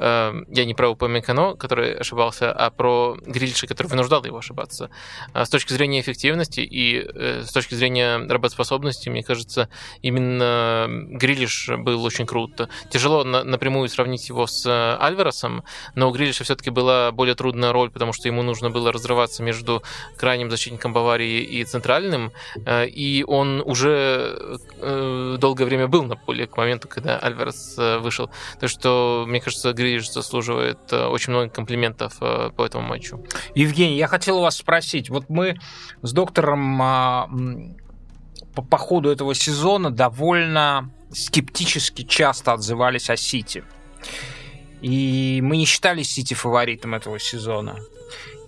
[0.00, 4.90] Я не про Упамекано, который ошибался, а про Грильша, который вынуждал его ошибаться.
[5.32, 7.00] А С точки зрения эффективности и
[7.44, 9.68] с точки зрения работоспособности, мне кажется,
[10.00, 12.68] именно Грилиш был очень крут.
[12.90, 15.64] Тяжело на- напрямую сравнить его с э, Альваресом,
[15.94, 19.82] но у Грилиша все-таки была более трудная роль, потому что ему нужно было разрываться между
[20.16, 22.32] крайним защитником Баварии и центральным,
[22.64, 28.30] э, и он уже э, долгое время был на поле к моменту, когда Альварес вышел.
[28.60, 33.24] Так что, мне кажется, Грилиш заслуживает очень много комплиментов по этому матчу.
[33.54, 35.10] Евгений, я хотел у вас спросить.
[35.10, 35.58] Вот мы
[36.02, 37.28] с доктором а,
[38.54, 43.64] по, по ходу этого сезона довольно скептически часто отзывались о Сити.
[44.80, 47.76] И мы не считали Сити фаворитом этого сезона.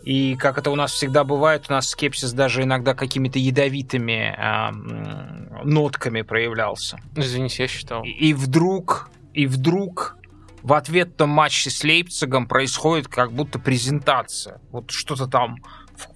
[0.03, 5.69] И как это у нас всегда бывает, у нас скепсис даже иногда какими-то ядовитыми м,
[5.69, 6.99] нотками проявлялся.
[7.17, 8.03] Извините, я считал.
[8.05, 10.17] И, и вдруг, и вдруг
[10.63, 14.61] в ответном матче с Лейпцигом происходит как будто презентация.
[14.71, 15.57] Вот что-то там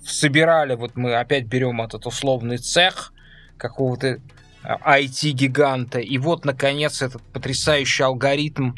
[0.06, 3.12] собирали, вот мы опять берем этот условный цех
[3.56, 4.20] какого-то
[4.64, 8.72] IT-гиганта, и вот, наконец, этот потрясающий алгоритм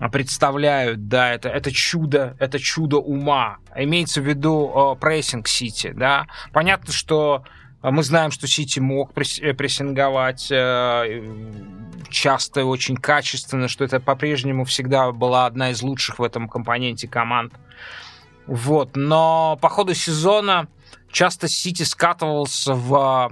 [0.00, 3.58] а, представляют, да, это, это чудо, это чудо ума.
[3.76, 6.26] Имеется в виду э, прессинг Сити, да.
[6.52, 7.44] Понятно, что
[7.80, 11.22] а Мы знаем, что Сити мог э, прессинговать э,
[12.10, 17.06] часто и очень качественно, что это по-прежнему всегда была одна из лучших в этом компоненте
[17.06, 17.52] команд.
[18.46, 18.96] Вот.
[18.96, 20.66] Но по ходу сезона
[21.12, 23.30] часто Сити скатывался в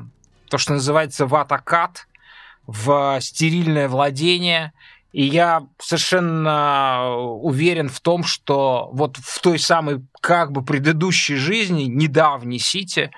[0.49, 2.07] то, что называется ватакат,
[2.67, 4.73] в стерильное владение.
[5.13, 11.85] И я совершенно уверен в том, что вот в той самой как бы предыдущей жизни,
[11.85, 13.11] недавней Сити,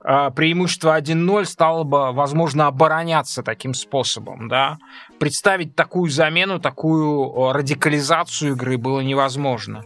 [0.00, 4.48] а, преимущество 1-0 стало бы, возможно, обороняться таким способом.
[4.48, 4.78] Да?
[5.20, 9.84] Представить такую замену, такую радикализацию игры было невозможно.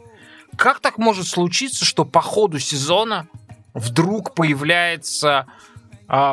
[0.57, 3.27] Как так может случиться, что по ходу сезона
[3.75, 5.47] вдруг появляется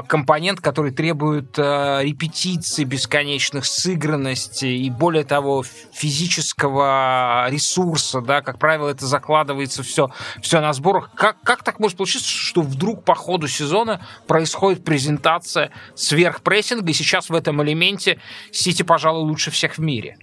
[0.07, 8.89] компонент, который требует а, репетиции бесконечных, сыгранности и, более того, физического ресурса, да, как правило,
[8.89, 10.09] это закладывается все,
[10.41, 11.11] все на сборах.
[11.15, 17.29] Как, как так может получиться, что вдруг по ходу сезона происходит презентация сверхпрессинга, и сейчас
[17.29, 18.19] в этом элементе
[18.51, 20.17] Сити, пожалуй, лучше всех в мире?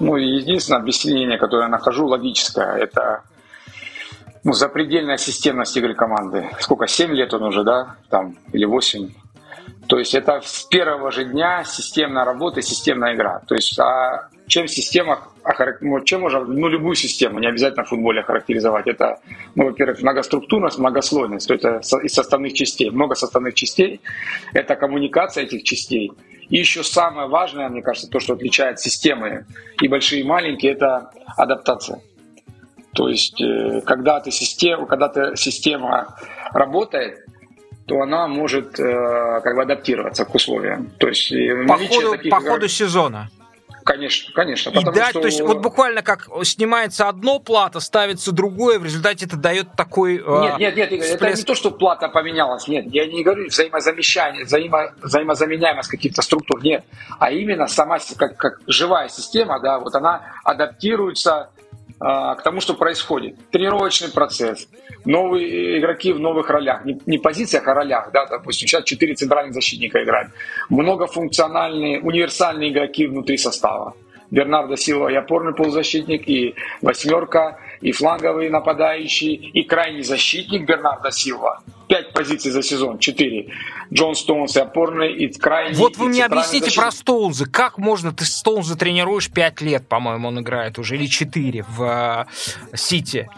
[0.00, 3.22] Ну, единственное объяснение, которое я нахожу, логическое, это
[4.44, 6.48] ну, запредельная системность игры команды.
[6.60, 9.10] Сколько, 7 лет он уже, да, там, или 8.
[9.88, 13.40] То есть это с первого же дня системная работа, системная игра.
[13.46, 15.28] То есть а чем система,
[15.80, 18.86] ну, чем можно, ну, любую систему, не обязательно в футболе характеризовать.
[18.86, 19.18] Это,
[19.54, 24.00] ну, во-первых, многоструктурность, многослойность, то это из составных частей, много составных частей.
[24.52, 26.12] Это коммуникация этих частей.
[26.48, 29.46] И еще самое важное, мне кажется, то, что отличает системы
[29.80, 32.00] и большие, и маленькие, это адаптация.
[32.92, 36.16] То есть, э, когда, ты система, когда ты, система
[36.52, 37.24] работает,
[37.86, 40.90] то она может э, как бы адаптироваться к условиям.
[40.98, 41.32] То есть,
[41.68, 43.30] по ходу, таких, по ходу сезона.
[43.84, 44.70] Конечно, конечно.
[44.70, 45.20] И да, что...
[45.20, 50.18] то есть вот буквально как снимается одно плата, ставится другое, в результате это дает такой
[50.18, 51.22] э, Нет, нет, нет, всплеск...
[51.22, 56.62] это не то, что плата поменялась, нет, я не говорю взаимозамещание, взаимо, взаимозаменяемость каких-то структур,
[56.62, 56.84] нет,
[57.18, 61.50] а именно сама как, как живая система, да, вот она адаптируется
[62.00, 63.36] а, к тому, что происходит.
[63.50, 64.66] Тренировочный процесс,
[65.04, 69.52] новые игроки в новых ролях, не, не позициях, а ролях, да, допустим, сейчас четыре центральных
[69.52, 70.30] защитника играют,
[70.70, 73.94] многофункциональные, универсальные игроки внутри состава.
[74.30, 81.62] Бернардо Силва и опорный полузащитник, и восьмерка, и фланговый нападающий, и крайний защитник Бернардо Силва.
[81.88, 83.52] Пять позиций за сезон, четыре.
[83.92, 85.76] Джон Стоунс и опорный, и крайний.
[85.76, 86.82] Вот вы мне объясните защитник.
[86.82, 87.46] про Стоунза.
[87.46, 92.26] Как можно, ты Стоунза тренируешь пять лет, по-моему, он играет уже, или четыре в
[92.72, 93.28] э, Сити.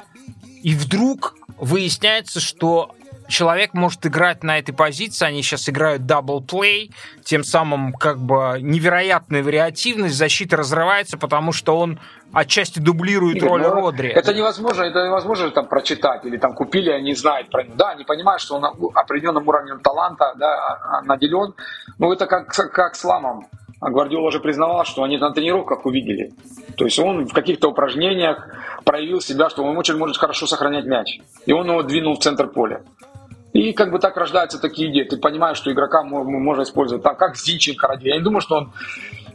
[0.62, 2.94] И вдруг выясняется, что
[3.32, 6.92] человек может играть на этой позиции, они сейчас играют double play,
[7.24, 11.98] тем самым как бы невероятная вариативность, защита разрывается, потому что он
[12.32, 14.10] отчасти дублирует игру, роль ну, Родри.
[14.10, 17.74] Это невозможно, это невозможно там прочитать или там купили, они знают про него.
[17.76, 18.64] Да, они понимают, что он
[18.94, 21.54] определенным уровнем таланта да, наделен.
[21.98, 23.46] Ну это как, как с Ламом.
[23.80, 26.34] А Гвардиола же признавал, что они на тренировках увидели.
[26.76, 28.46] То есть он в каких-то упражнениях
[28.84, 31.18] проявил себя, что он очень может хорошо сохранять мяч.
[31.46, 32.82] И он его двинул в центр поля.
[33.52, 35.04] И как бы так рождаются такие идеи.
[35.04, 38.08] Ты понимаешь, что игрока можно использовать так, как Зинченко ради.
[38.08, 38.72] Я не думаю, что он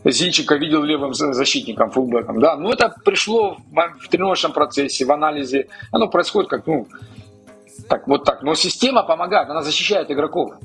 [0.04, 2.40] Зинченко видел левым защитником, фулбеком.
[2.40, 5.68] Да, но это пришло в тренировочном процессе, в анализе.
[5.92, 6.88] Оно происходит как, ну,
[7.88, 8.42] так, вот так.
[8.42, 10.56] Но система помогает, она защищает игроков.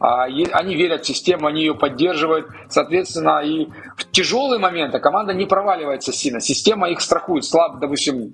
[0.00, 2.48] А они верят в систему, они ее поддерживают.
[2.70, 6.40] Соответственно, и в тяжелые моменты команда не проваливается сильно.
[6.40, 7.44] Система их страхует.
[7.44, 8.32] Слабо, допустим,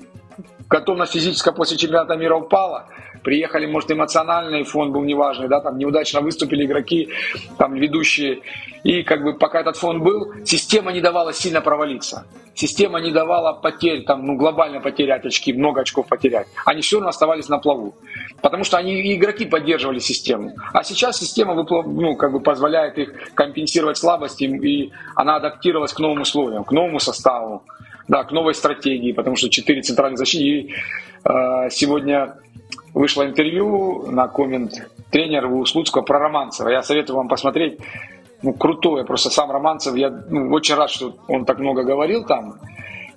[0.69, 2.89] готовность физическая после чемпионата мира упала,
[3.23, 7.11] приехали, может, эмоциональный фон был неважный, да, там неудачно выступили игроки,
[7.59, 8.41] там ведущие,
[8.85, 12.27] и как бы пока этот фон был, система не давала сильно провалиться.
[12.55, 16.47] Система не давала потерь, там, ну, глобально потерять очки, много очков потерять.
[16.65, 17.95] Они все равно оставались на плаву.
[18.41, 20.55] Потому что они и игроки поддерживали систему.
[20.73, 26.23] А сейчас система ну, как бы позволяет их компенсировать слабости, и она адаптировалась к новым
[26.23, 27.63] условиям, к новому составу
[28.09, 30.75] да, к новой стратегии, потому что четыре центральных защитника.
[31.25, 32.37] Э, сегодня
[32.95, 34.73] вышло интервью на коммент
[35.11, 36.69] тренера у Слуцкого про Романцева.
[36.69, 37.79] Я советую вам посмотреть.
[38.43, 42.59] Ну, крутое, просто сам Романцев, я ну, очень рад, что он так много говорил там.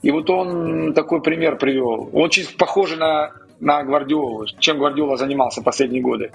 [0.02, 2.10] И вот он такой пример привел.
[2.14, 6.32] Очень похоже на, на Гвардиолу, чем Гвардиола занимался последние годы.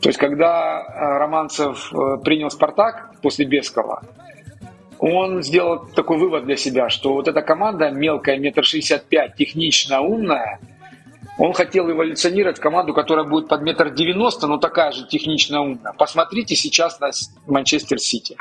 [0.00, 4.02] То есть, когда э, Романцев э, принял «Спартак» после Бескова,
[5.02, 10.00] он сделал такой вывод для себя, что вот эта команда мелкая, метр шестьдесят пять, технично
[10.00, 10.60] умная,
[11.38, 15.92] он хотел эволюционировать в команду, которая будет под метр девяносто, но такая же технично умная.
[15.98, 17.10] Посмотрите сейчас на
[17.48, 18.36] Манчестер Сити.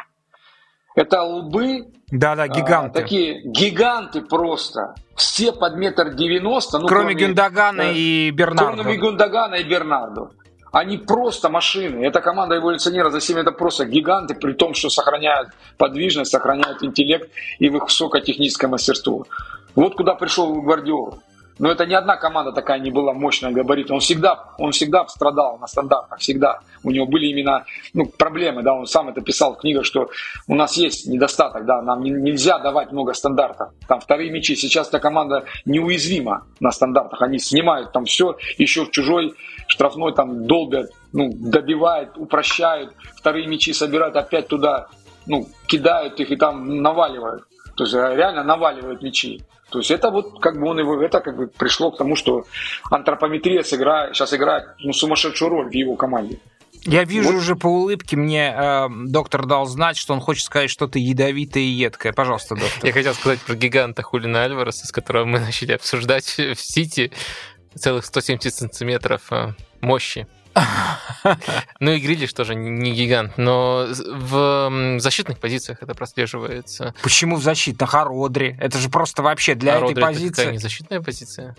[0.94, 1.88] Это лбы.
[2.12, 3.00] Да-да, гиганты.
[3.00, 4.94] А, такие гиганты просто.
[5.16, 6.78] Все под метр девяносто.
[6.78, 8.84] Ну, кроме, кроме Гюндагана э, и Бернарду.
[8.84, 10.32] Кроме Гюндагана и Бернарду.
[10.72, 12.06] Они просто машины.
[12.06, 17.30] Эта команда эволюционера за 7 это просто гиганты, при том, что сохраняют подвижность, сохраняют интеллект
[17.60, 19.26] и высокое техническое мастерство.
[19.76, 21.20] Вот куда пришел Гвардиол.
[21.60, 23.92] Но это ни одна команда такая не была мощная габарит.
[23.92, 26.60] Он всегда, он всегда страдал на стандартах, всегда.
[26.84, 30.10] У него были именно ну, проблемы, да, он сам это писал в книгах, что
[30.48, 33.70] у нас есть недостаток, да, нам нельзя давать много стандартов.
[33.88, 38.90] Там вторые мячи, сейчас эта команда неуязвима на стандартах, они снимают там все, еще в
[38.90, 39.36] чужой
[39.72, 44.90] штрафной там долбят, ну, добивают, упрощают, вторые мячи собирают опять туда,
[45.26, 47.46] ну, кидают их и там наваливают.
[47.76, 49.42] То есть э, реально наваливают мячи.
[49.70, 52.44] То есть это вот как бы он его, это как бы пришло к тому, что
[52.90, 56.40] антропометрия сыграет, сейчас играет ну, сумасшедшую роль в его команде.
[56.84, 57.36] Я вижу вот.
[57.36, 61.68] уже по улыбке, мне э, доктор дал знать, что он хочет сказать что-то ядовитое и
[61.68, 62.12] едкое.
[62.12, 62.84] Пожалуйста, доктор.
[62.84, 67.12] Я хотел сказать про гиганта Хулина Альвареса, с которого мы начали обсуждать в Сити
[67.76, 70.28] целых 170 сантиметров э, мощи.
[71.80, 76.94] Ну и Грилиш тоже не гигант, но в защитных позициях это прослеживается.
[77.02, 77.94] Почему в защитных?
[77.96, 78.58] А Родри?
[78.60, 80.42] Это же просто вообще для а этой позиции.
[80.44, 81.56] Это не защитная позиция?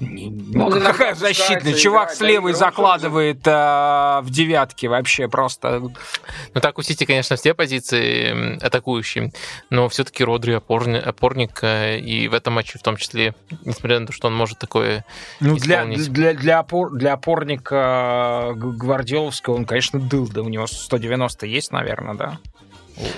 [0.00, 1.74] Ну, ну какая защитная?
[1.74, 5.80] Чувак с левой закладывает э, в девятке вообще просто.
[5.80, 9.32] Ну так у Сити, конечно, все позиции атакующие,
[9.70, 13.34] но все-таки Родри опорник, опорник, э, и в этом матче в том числе,
[13.64, 15.04] несмотря на то, что он может такое
[15.40, 16.12] ну, исполнить.
[16.12, 21.72] Для, для, для, опор, для опорника Гвардиоловского он, конечно, дыл, да, у него 190 есть,
[21.72, 22.38] наверное, да?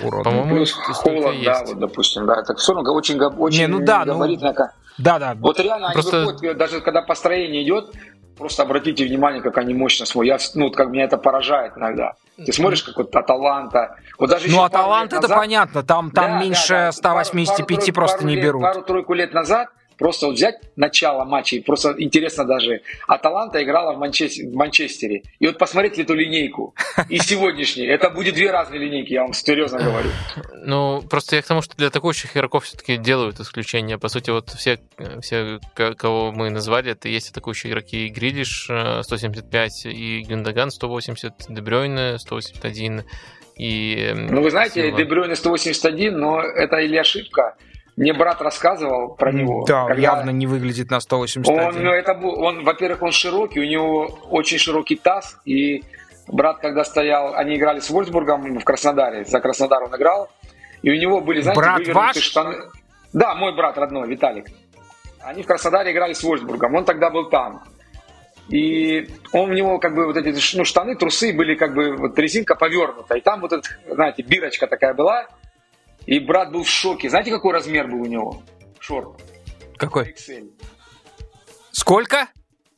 [0.01, 4.53] По-моему, Холланд, да, вот, допустим, да, это все равно очень, очень Не, ну да, габаритная
[4.57, 4.80] ну...
[4.97, 5.35] Да, да.
[5.35, 6.17] Вот реально просто...
[6.17, 7.93] они выходят, даже когда построение идет,
[8.37, 10.41] просто обратите внимание, как они мощно смотрят.
[10.41, 12.13] Я, ну, вот как меня это поражает иногда.
[12.37, 13.97] Ты смотришь, как вот Аталанта.
[14.17, 15.37] Вот даже ну, Аталанта это назад...
[15.37, 16.91] понятно, там, там да, меньше да, да.
[16.91, 18.61] 185 пару, просто пару, не берут.
[18.61, 19.69] Пару-тройку лет назад
[20.01, 22.81] Просто вот взять начало матчей, просто интересно даже.
[23.07, 25.21] Аталанта играла в, Манчестер, в Манчестере.
[25.37, 26.73] И вот посмотреть эту линейку.
[27.07, 27.85] И сегодняшний.
[27.85, 30.09] Это будет две разные линейки, я вам серьезно говорю.
[30.65, 33.99] Ну, просто я к тому, что для атакующих игроков все-таки делают исключения.
[33.99, 34.79] По сути, вот все,
[35.21, 38.07] все, кого мы назвали, это есть атакующие игроки.
[38.07, 38.71] И Грилиш
[39.03, 43.03] 175, э, и Гюндаган 180, Дебрёйне 181.
[43.55, 44.13] И...
[44.15, 47.55] Ну, вы знаете, Дебрёйне 181, но это или ошибка,
[48.01, 49.63] мне брат рассказывал про него.
[49.67, 50.01] Да, когда...
[50.01, 51.59] явно не выглядит на 181.
[51.59, 55.83] Он, ну, это был, он, во-первых, он широкий, у него очень широкий таз, и
[56.27, 60.31] брат, когда стоял, они играли с Вольсбургом в Краснодаре, за Краснодар он играл,
[60.81, 62.17] и у него были, знаете, брат ваш?
[62.17, 62.55] штаны.
[63.13, 64.47] Да, мой брат родной, Виталик.
[65.19, 67.61] Они в Краснодаре играли с Вольсбургом, он тогда был там.
[68.49, 72.17] И он у него как бы вот эти ну, штаны, трусы были как бы вот
[72.17, 73.15] резинка повернута.
[73.15, 75.27] И там вот эта, знаете, бирочка такая была,
[76.11, 77.09] и брат был в шоке.
[77.09, 78.43] Знаете, какой размер был у него?
[78.79, 79.21] Шорт.
[79.77, 80.11] Какой?
[80.11, 80.51] XL.
[81.71, 82.27] Сколько?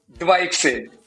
[0.08, 0.92] 2 XL.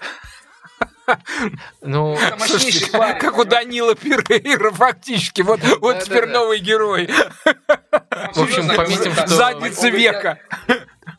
[1.82, 5.40] Ну, слушайте, парень, как у Данила Перейра фактически.
[5.43, 7.07] Вот, вот теперь новый герой.
[7.07, 9.28] В общем, пометим, что...
[9.28, 10.40] Задница века.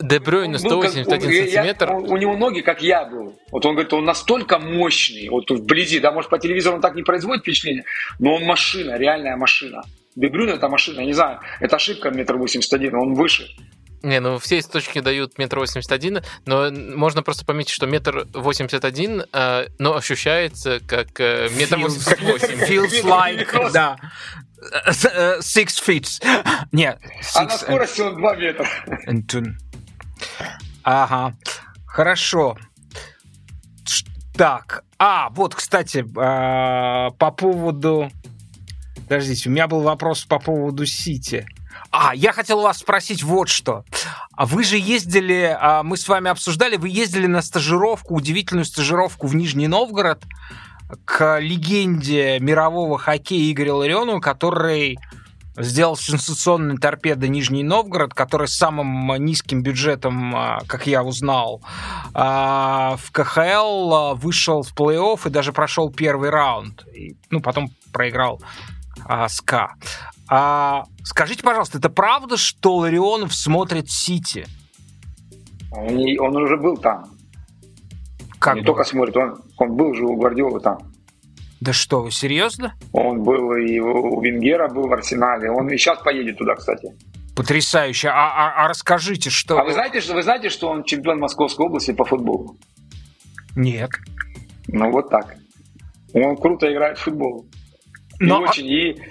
[0.00, 1.92] Дебрёйн 181 сантиметр.
[1.92, 3.38] у него ноги, как я был.
[3.50, 7.02] Вот он говорит, он настолько мощный, вот вблизи, да, может, по телевизору он так не
[7.02, 7.84] производит впечатление,
[8.18, 9.82] но он машина, реальная машина.
[10.14, 13.46] Дебрюн это машина, я не знаю, это ошибка метр восемьдесят один, он выше.
[14.02, 18.84] Не, ну все источники дают метр восемьдесят один, но можно просто пометить, что метр восемьдесят
[18.84, 22.58] один, э, но ощущается как э, метр восемьдесят восемь.
[22.60, 23.96] Feels like, да.
[25.40, 26.22] Six feet.
[26.72, 26.98] Нет.
[27.34, 28.68] А на скорости он два метра.
[30.82, 31.34] Ага.
[31.86, 32.56] Хорошо.
[34.36, 34.84] Так.
[34.98, 38.10] А, вот, кстати, а, по поводу
[39.08, 41.46] Подождите, у меня был вопрос по поводу Сити.
[41.90, 43.84] А, я хотел вас спросить вот что.
[44.32, 49.26] А вы же ездили, а, мы с вами обсуждали, вы ездили на стажировку, удивительную стажировку
[49.26, 50.24] в Нижний Новгород
[51.06, 54.98] к легенде мирового хоккея Игоря Ларионова, который
[55.58, 61.62] сделал сенсационный торпедо Нижний Новгород, который с самым низким бюджетом, а, как я узнал,
[62.14, 66.84] в КХЛ вышел в плей-офф и даже прошел первый раунд.
[67.30, 68.40] ну, потом проиграл
[69.04, 69.74] а, СКА.
[70.28, 74.46] А, скажите, пожалуйста, это правда, что Ларионов смотрит Сити?
[75.70, 77.04] Он, он уже был там.
[78.38, 78.66] Как не был?
[78.66, 80.78] только смотрит, он, он был же у Гвардиолы там.
[81.60, 82.74] Да что, вы серьезно?
[82.92, 85.50] Он был и у Венгера, был в Арсенале.
[85.50, 86.92] Он и сейчас поедет туда, кстати.
[87.34, 88.08] Потрясающе.
[88.08, 89.58] А, а, а расскажите, что...
[89.58, 92.56] А вы знаете, что вы знаете, что он чемпион Московской области по футболу?
[93.56, 93.90] Нет.
[94.68, 95.36] Ну вот так.
[96.12, 97.46] Он круто играет в футбол.
[98.20, 98.40] Но...
[98.40, 98.66] И а очень.
[98.66, 99.02] И,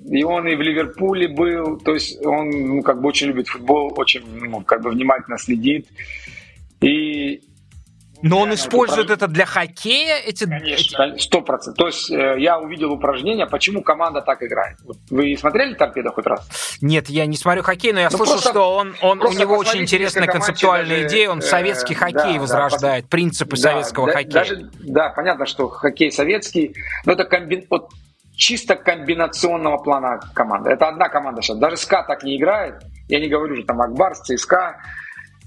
[0.00, 1.78] и он и в Ливерпуле был.
[1.78, 5.88] То есть он ну, как бы очень любит футбол, очень ну, как бы внимательно следит.
[6.80, 7.42] И
[8.22, 10.18] Но он использует это для хоккея?
[10.18, 10.44] Эти...
[10.44, 11.78] Конечно, сто процентов.
[11.78, 14.78] То есть э, я увидел упражнение, почему команда так играет.
[15.10, 16.48] Вы смотрели торпеда хоть раз?
[16.80, 19.56] Нет, я не смотрю хоккей, но я ну, слышал, просто, что он, он, у него
[19.56, 24.06] очень интересная концептуальная даже, идея, он советский э, хоккей да, возрождает, да, принципы да, советского
[24.06, 24.32] да, хоккея.
[24.32, 26.74] Даже, да, понятно, что хоккей советский,
[27.04, 27.66] но это комби...
[27.70, 27.90] вот,
[28.36, 30.70] чисто комбинационного плана команда.
[30.70, 31.56] Это одна команда сейчас.
[31.58, 32.82] Даже СКА так не играет.
[33.08, 34.76] Я не говорю же там Акбарс, ЦСКА.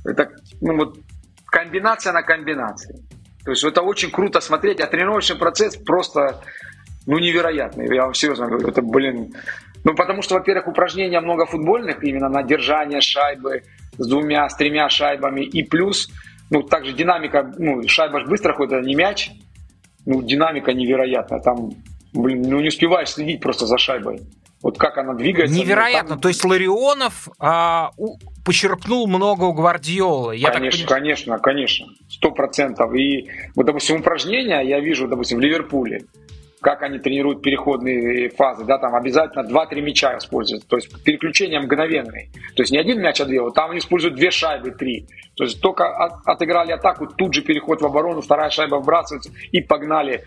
[0.05, 0.29] Это
[0.61, 0.97] ну, вот,
[1.49, 3.03] комбинация на комбинации.
[3.43, 6.41] То есть это очень круто смотреть, а тренировочный процесс просто
[7.05, 7.93] ну, невероятный.
[7.93, 9.33] Я вам серьезно говорю, это, блин...
[9.85, 13.63] Ну, потому что, во-первых, упражнения много футбольных, именно на держание шайбы
[13.97, 15.41] с двумя, с тремя шайбами.
[15.41, 16.09] И плюс,
[16.49, 19.31] ну, также динамика, ну, шайба же быстро ходит, это не мяч.
[20.05, 21.39] Ну, динамика невероятная.
[21.39, 21.71] Там,
[22.13, 24.19] блин, ну, не успеваешь следить просто за шайбой.
[24.61, 25.55] Вот как она двигается.
[25.55, 26.09] Невероятно.
[26.09, 26.19] Там...
[26.19, 30.35] То есть Ларионов а, у, почерпнул много у Гвардиолы.
[30.35, 31.87] Я конечно, так конечно, конечно.
[32.09, 32.93] Сто процентов.
[32.93, 36.01] И вот, допустим, упражнения я вижу, допустим, в Ливерпуле
[36.61, 42.29] как они тренируют переходные фазы, да, там обязательно 2-3 мяча используют, то есть переключения мгновенные.
[42.55, 45.07] То есть не один мяч, а две, вот там они используют две шайбы, три.
[45.35, 49.61] То есть только от, отыграли атаку, тут же переход в оборону, вторая шайба вбрасывается и
[49.61, 50.23] погнали.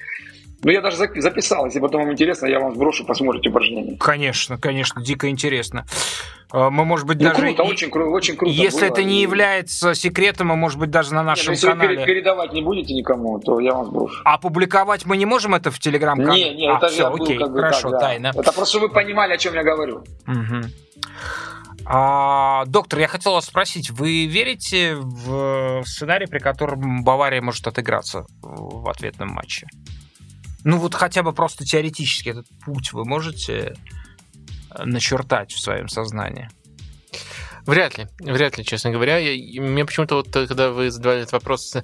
[0.65, 1.67] Ну, я даже записал.
[1.67, 3.97] Если потом вам интересно, я вам сброшу, посмотрите упражнение.
[3.99, 5.85] Конечно, конечно, дико интересно.
[6.53, 7.41] А, мы, может быть, ну, даже...
[7.41, 8.93] круто, очень, очень круто Если было.
[8.93, 11.91] это не является секретом, мы, может быть, даже на нашем Нет, если канале...
[11.91, 14.21] Если вы передавать не будете никому, то я вам сброшу.
[14.25, 16.51] А публиковать мы не можем это в Телеграм-канале?
[16.51, 17.99] Не, не, а, это все, окей, был, как бы, хорошо, так, да.
[18.07, 18.27] тайна.
[18.29, 20.05] Это просто, чтобы вы понимали, о чем я говорю.
[20.29, 20.69] Угу.
[21.87, 28.27] А, доктор, я хотел вас спросить, вы верите в сценарий, при котором Бавария может отыграться
[28.43, 29.67] в ответном матче?
[30.65, 33.75] Ну вот хотя бы просто теоретически этот путь вы можете
[34.71, 36.49] э, начертать в своем сознании?
[37.67, 39.19] Вряд ли, вряд ли, честно говоря.
[39.19, 41.77] Я, мне почему-то вот, когда вы задавали этот вопрос,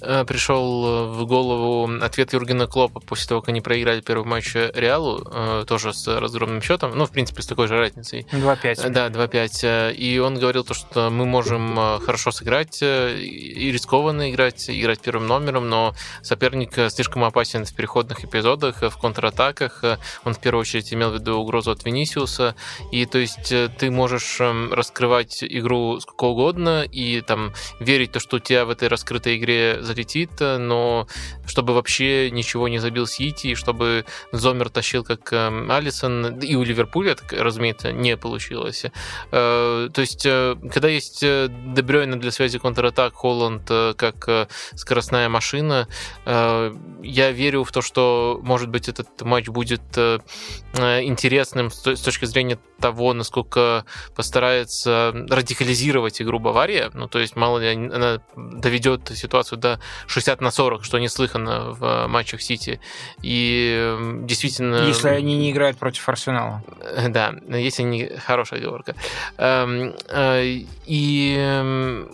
[0.00, 5.26] э, пришел в голову ответ Юргена Клопа после того, как они проиграли первый матч Реалу,
[5.26, 8.26] э, тоже с разгромным счетом, ну, в принципе, с такой же разницей.
[8.30, 8.90] 2-5.
[8.90, 9.94] Да, 2-5.
[9.94, 15.26] И он говорил то, что мы можем э, хорошо сыграть и рискованно играть, играть первым
[15.26, 19.82] номером, но соперник слишком опасен в переходных эпизодах, в контратаках.
[20.24, 22.54] Он в первую очередь имел в виду угрозу от Венисиуса.
[22.92, 28.20] И то есть ты можешь эм, раскрывать раскрывать игру сколько угодно и там верить то,
[28.20, 31.06] что у тебя в этой раскрытой игре залетит, но
[31.46, 36.62] чтобы вообще ничего не забил Сити, и чтобы Зомер тащил как э, Алисон, и у
[36.62, 38.84] Ливерпуля это, разумеется, не получилось.
[39.32, 45.88] Э, то есть, э, когда есть Дебрёйна для связи контратак, Холланд как скоростная машина,
[46.26, 49.82] я верю в то, что, может быть, этот матч будет
[50.74, 53.84] интересным с точки зрения того, насколько
[54.14, 56.90] постарается радикализировать игру Бавария.
[56.94, 62.06] Ну, то есть, мало ли, она доведет ситуацию до 60 на 40, что неслыханно в
[62.08, 62.80] матчах Сити.
[63.22, 64.86] И действительно...
[64.86, 66.62] Если они не играют против Арсенала.
[67.08, 68.08] Да, если не...
[68.26, 68.94] Хорошая оговорка.
[69.38, 72.04] Эм, э, и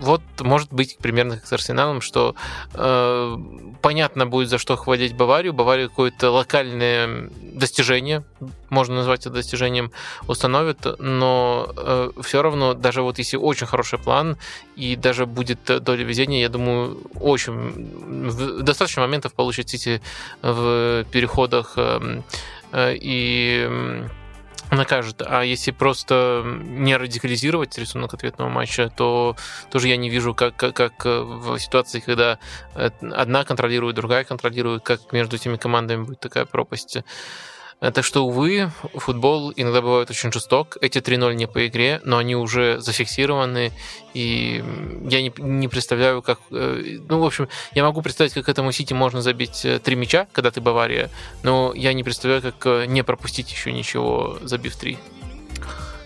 [0.00, 2.34] вот может быть примерно как с Арсеналом, что
[2.74, 3.36] э,
[3.82, 5.52] понятно будет, за что хвалить Баварию.
[5.52, 8.24] Баварию какое-то локальное достижение,
[8.68, 9.92] можно назвать это достижением,
[10.28, 14.36] установит, но э, все равно, даже вот если очень хороший план,
[14.76, 20.02] и даже будет доля везения, я думаю, очень достаточно моментов получит Сити
[20.42, 22.22] в переходах э,
[22.72, 24.06] э, и
[24.70, 25.22] накажет.
[25.24, 29.36] А если просто не радикализировать рисунок ответного матча, то
[29.70, 32.38] тоже я не вижу, как, как, как в ситуации, когда
[32.74, 36.98] одна контролирует, другая контролирует, как между этими командами будет такая пропасть.
[37.80, 40.76] Э, так что, увы, футбол иногда бывает очень жесток.
[40.80, 43.72] Эти 3-0 не по игре, но они уже зафиксированы.
[44.14, 44.64] И
[45.08, 46.38] я не, не представляю, как...
[46.50, 50.26] Э, ну, в общем, я могу представить, как этому Сити можно забить э, три мяча,
[50.32, 51.10] когда ты Бавария,
[51.42, 54.98] но я не представляю, как не пропустить еще ничего, забив три.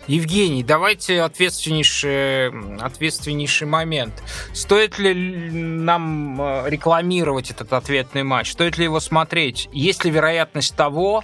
[0.08, 2.48] Евгений, давайте ответственнейший,
[2.78, 4.14] ответственнейший момент.
[4.52, 8.50] Стоит ли нам рекламировать этот ответный матч?
[8.50, 9.68] Стоит ли его смотреть?
[9.72, 11.22] Есть ли вероятность того,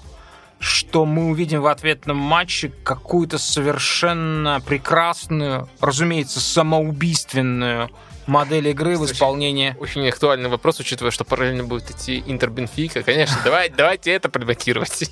[0.59, 7.91] что мы увидим в ответном матче какую-то совершенно прекрасную, разумеется, самоубийственную
[8.27, 9.77] модель игры в исполнении.
[9.78, 13.03] Очень актуальный вопрос, учитывая, что параллельно будет идти Интер Бенфика.
[13.03, 15.11] Конечно, давай, давайте это предмотировать.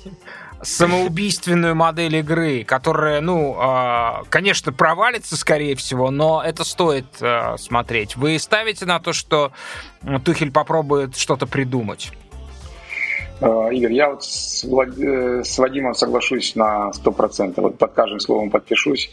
[0.61, 8.15] Самоубийственную модель игры, которая, ну, а, конечно, провалится, скорее всего, но это стоит а, смотреть.
[8.15, 9.51] Вы ставите на то, что
[10.23, 12.11] Тухель попробует что-то придумать?
[13.41, 14.97] Э, Игорь, я вот с, Влад...
[14.97, 17.53] Э, с Вадимом соглашусь на 100%.
[17.57, 19.11] Вот под каждым словом подпишусь.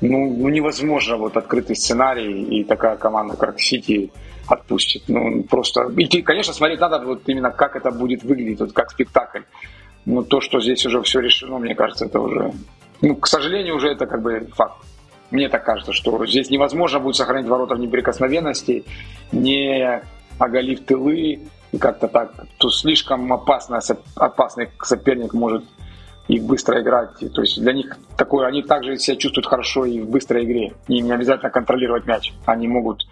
[0.00, 4.10] ну, ну невозможно вот открытый сценарий и такая команда, как Сити,
[4.46, 5.04] отпустит.
[5.08, 5.90] Ну, просто...
[5.96, 9.42] И, конечно, смотреть надо вот именно, как это будет выглядеть, вот как спектакль.
[10.04, 12.52] Но то, что здесь уже все решено, мне кажется, это уже...
[13.00, 14.76] Ну, к сожалению, уже это как бы факт.
[15.30, 18.84] Мне так кажется, что здесь невозможно будет сохранить ворота в неприкосновенности,
[19.32, 20.02] не
[20.38, 21.40] оголив тылы,
[21.78, 22.32] как-то так.
[22.58, 23.80] То слишком опасно,
[24.16, 25.64] опасный соперник может
[26.28, 27.10] их быстро играть.
[27.34, 30.74] То есть для них такое, они также себя чувствуют хорошо и в быстрой игре.
[30.88, 32.32] Им не обязательно контролировать мяч.
[32.46, 33.06] Они могут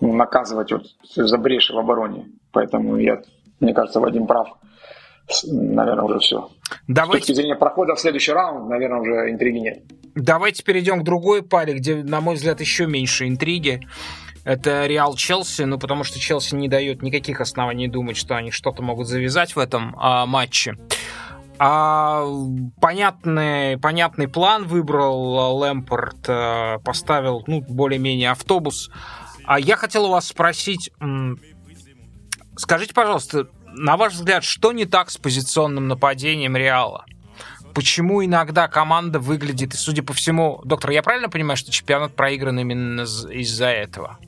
[0.00, 2.26] ну, наказывать вот за бреши в обороне.
[2.52, 3.22] Поэтому я,
[3.60, 4.48] мне кажется, Вадим прав.
[5.46, 6.50] Наверное, уже все.
[6.88, 7.24] Давайте...
[7.24, 9.82] С точки зрения прохода в следующий раунд, наверное, уже интриги нет.
[10.14, 13.80] Давайте перейдем к другой паре, где, на мой взгляд, еще меньше интриги.
[14.44, 18.82] Это Реал Челси, ну потому что Челси не дает никаких оснований думать, что они что-то
[18.82, 20.76] могут завязать в этом а, матче.
[21.58, 22.24] А
[22.80, 28.90] понятный, понятный план выбрал Лэмпорт, э, поставил ну, более-менее автобус.
[29.44, 30.90] А я хотел у вас спросить,
[32.56, 37.04] скажите, пожалуйста, на ваш взгляд, что не так с позиционным нападением Реала?
[37.74, 42.58] Почему иногда команда выглядит, и судя по всему, доктор, я правильно понимаю, что чемпионат проигран
[42.58, 44.18] именно из-за этого?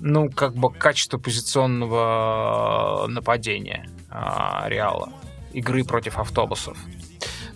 [0.00, 5.12] Ну, как бы качество позиционного нападения а, Реала
[5.52, 6.76] игры против автобусов.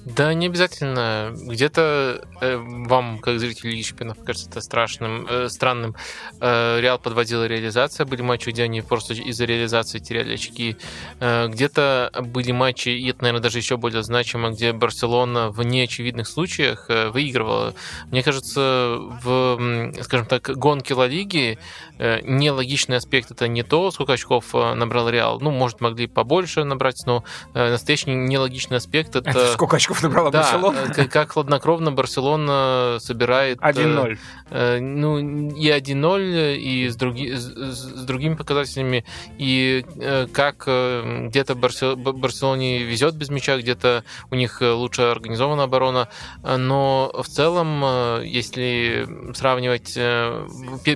[0.04, 1.32] Да, не обязательно.
[1.32, 5.94] Где-то э, вам, как зрителю Лиги Чемпионов, кажется это страшным, э, странным.
[6.40, 8.04] Э, Реал подводила реализация.
[8.04, 10.76] Были матчи, где они просто из-за реализации теряли очки.
[11.20, 16.26] Э, где-то были матчи, и это, наверное, даже еще более значимо, где Барселона в неочевидных
[16.26, 17.74] случаях э, выигрывала.
[18.10, 21.58] Мне кажется, в, скажем так, гонке Ла Лиги
[21.98, 25.38] э, нелогичный аспект это не то, сколько очков э, набрал Реал.
[25.40, 27.22] Ну, может, могли побольше набрать, но
[27.54, 29.52] э, настоящий нелогичный аспект это...
[29.52, 30.94] Сколько очков очков набрала да, Барселона.
[30.94, 33.58] Как, как хладнокровно Барселона собирает...
[33.58, 34.18] 1-0.
[34.50, 39.04] Э, ну, и 1-0, и с, други, с, с другими показателями,
[39.38, 45.64] и э, как э, где-то Барсел, Барселоне везет без мяча, где-то у них лучше организована
[45.64, 46.08] оборона,
[46.42, 49.94] но в целом, э, если сравнивать...
[49.96, 50.46] Э,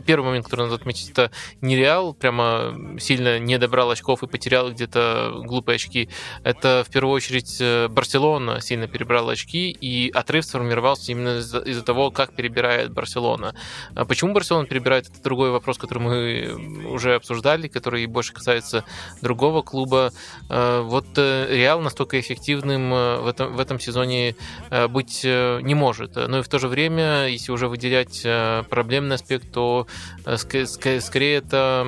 [0.07, 4.71] первый момент, который надо отметить, это не Реал, прямо сильно не добрал очков и потерял
[4.71, 6.09] где-то глупые очки.
[6.43, 11.59] Это в первую очередь э, Барселона сильно сильно перебрал очки, и отрыв сформировался именно из-за,
[11.59, 13.55] из того, как перебирает Барселона.
[13.95, 18.85] А почему Барселона перебирает, это другой вопрос, который мы уже обсуждали, который больше касается
[19.23, 20.13] другого клуба.
[20.49, 24.35] А, вот э, Реал настолько эффективным э, в этом, в этом сезоне
[24.71, 26.17] э, быть не может.
[26.17, 28.27] Но и в то же время, если уже выделять
[28.69, 29.87] проблемный аспект, то
[30.37, 31.85] скорее это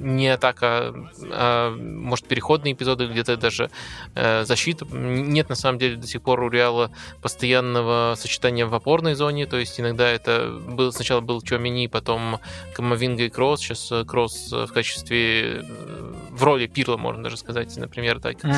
[0.00, 0.94] не атака,
[1.30, 3.70] а может переходные эпизоды, где-то даже
[4.14, 4.84] защита
[5.14, 6.90] нет на самом деле до сих пор у Реала
[7.22, 12.40] постоянного сочетания в опорной зоне, то есть иногда это был, сначала был Чуамини, потом
[12.74, 17.76] Камовинга и Кросс, сейчас э, Кросс в качестве, э, в роли Пирла, можно даже сказать,
[17.76, 18.36] например, так.
[18.42, 18.52] Угу.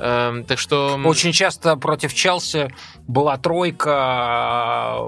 [0.00, 1.00] Эм, так что...
[1.04, 2.72] Очень часто против Челси
[3.06, 5.00] была тройка,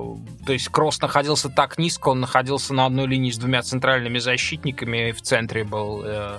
[0.47, 5.09] то есть Кросс находился так низко, он находился на одной линии с двумя центральными защитниками,
[5.09, 6.39] и в центре был э,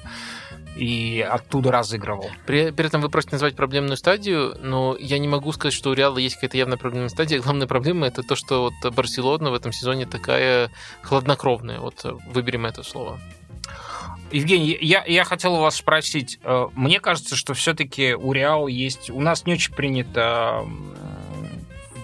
[0.75, 2.29] и оттуда разыгрывал.
[2.45, 5.93] При, при этом вы просите назвать проблемную стадию, но я не могу сказать, что у
[5.93, 7.39] Реала есть какая-то явная проблемная стадия.
[7.41, 10.71] Главная проблема это то, что вот Барселона в этом сезоне такая
[11.03, 11.79] хладнокровная.
[11.79, 13.19] Вот выберем это слово.
[14.31, 16.39] Евгений, я, я хотел у вас спросить.
[16.43, 19.11] Э, мне кажется, что все-таки у Реала есть...
[19.11, 20.65] У нас не очень принято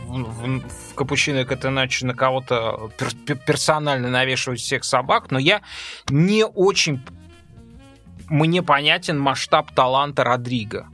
[0.06, 0.60] в, в,
[0.92, 2.92] в Капучино Катеначи на кого-то
[3.48, 5.62] персонально навешивать всех собак, но я
[6.10, 7.02] не очень
[8.30, 10.88] мне понятен масштаб таланта Родриго.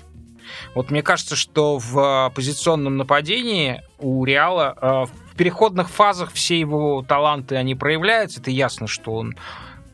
[0.74, 7.04] Вот мне кажется, что в позиционном нападении у Реала э, в переходных фазах все его
[7.08, 8.42] таланты, они проявляются.
[8.42, 9.36] Это ясно, что он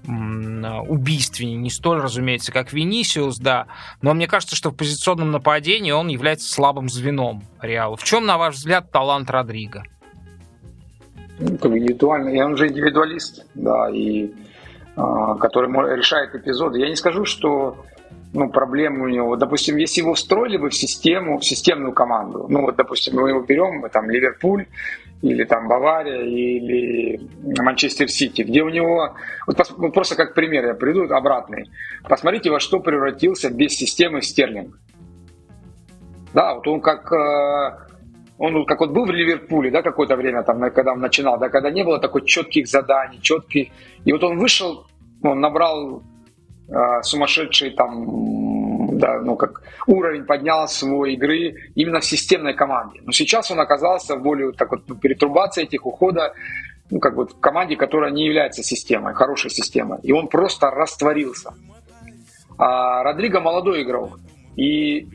[0.04, 3.68] убийственнее, не столь, разумеется, как Винисиус, да.
[4.02, 7.96] Но мне кажется, что в позиционном нападении он является слабым звеном Реала.
[7.98, 9.84] В чем, на ваш взгляд, талант Родриго?
[11.38, 12.46] Ну, как индивидуально.
[12.46, 14.32] Он же индивидуалист, да, и
[14.96, 16.80] который решает эпизоды.
[16.80, 17.86] Я не скажу, что
[18.34, 19.36] ну, проблемы у него.
[19.36, 23.42] Допустим, если его встроили бы в систему, в системную команду, ну вот, допустим, мы его
[23.42, 24.66] берем, мы там Ливерпуль,
[25.22, 27.20] или там Бавария, или
[27.62, 29.16] Манчестер Сити, где у него,
[29.46, 31.70] вот пос, ну, просто как пример я приду обратный,
[32.08, 34.80] посмотрите, во что превратился без системы Стерлинг.
[36.34, 37.91] Да, вот он как э,
[38.42, 41.70] он как вот был в Ливерпуле, да, какое-то время там, когда он начинал, да, когда
[41.70, 43.68] не было такой четких заданий, четких.
[44.04, 44.88] И вот он вышел,
[45.24, 46.02] он набрал
[46.68, 53.02] э, сумасшедший там да, ну, как уровень поднял свой игры именно в системной команде.
[53.04, 56.34] Но сейчас он оказался в более так вот, перетрубации этих ухода
[56.90, 60.00] ну, как бы в команде, которая не является системой, хорошей системой.
[60.04, 61.54] И он просто растворился.
[62.58, 64.20] А Родриго молодой игрок.
[64.56, 65.08] И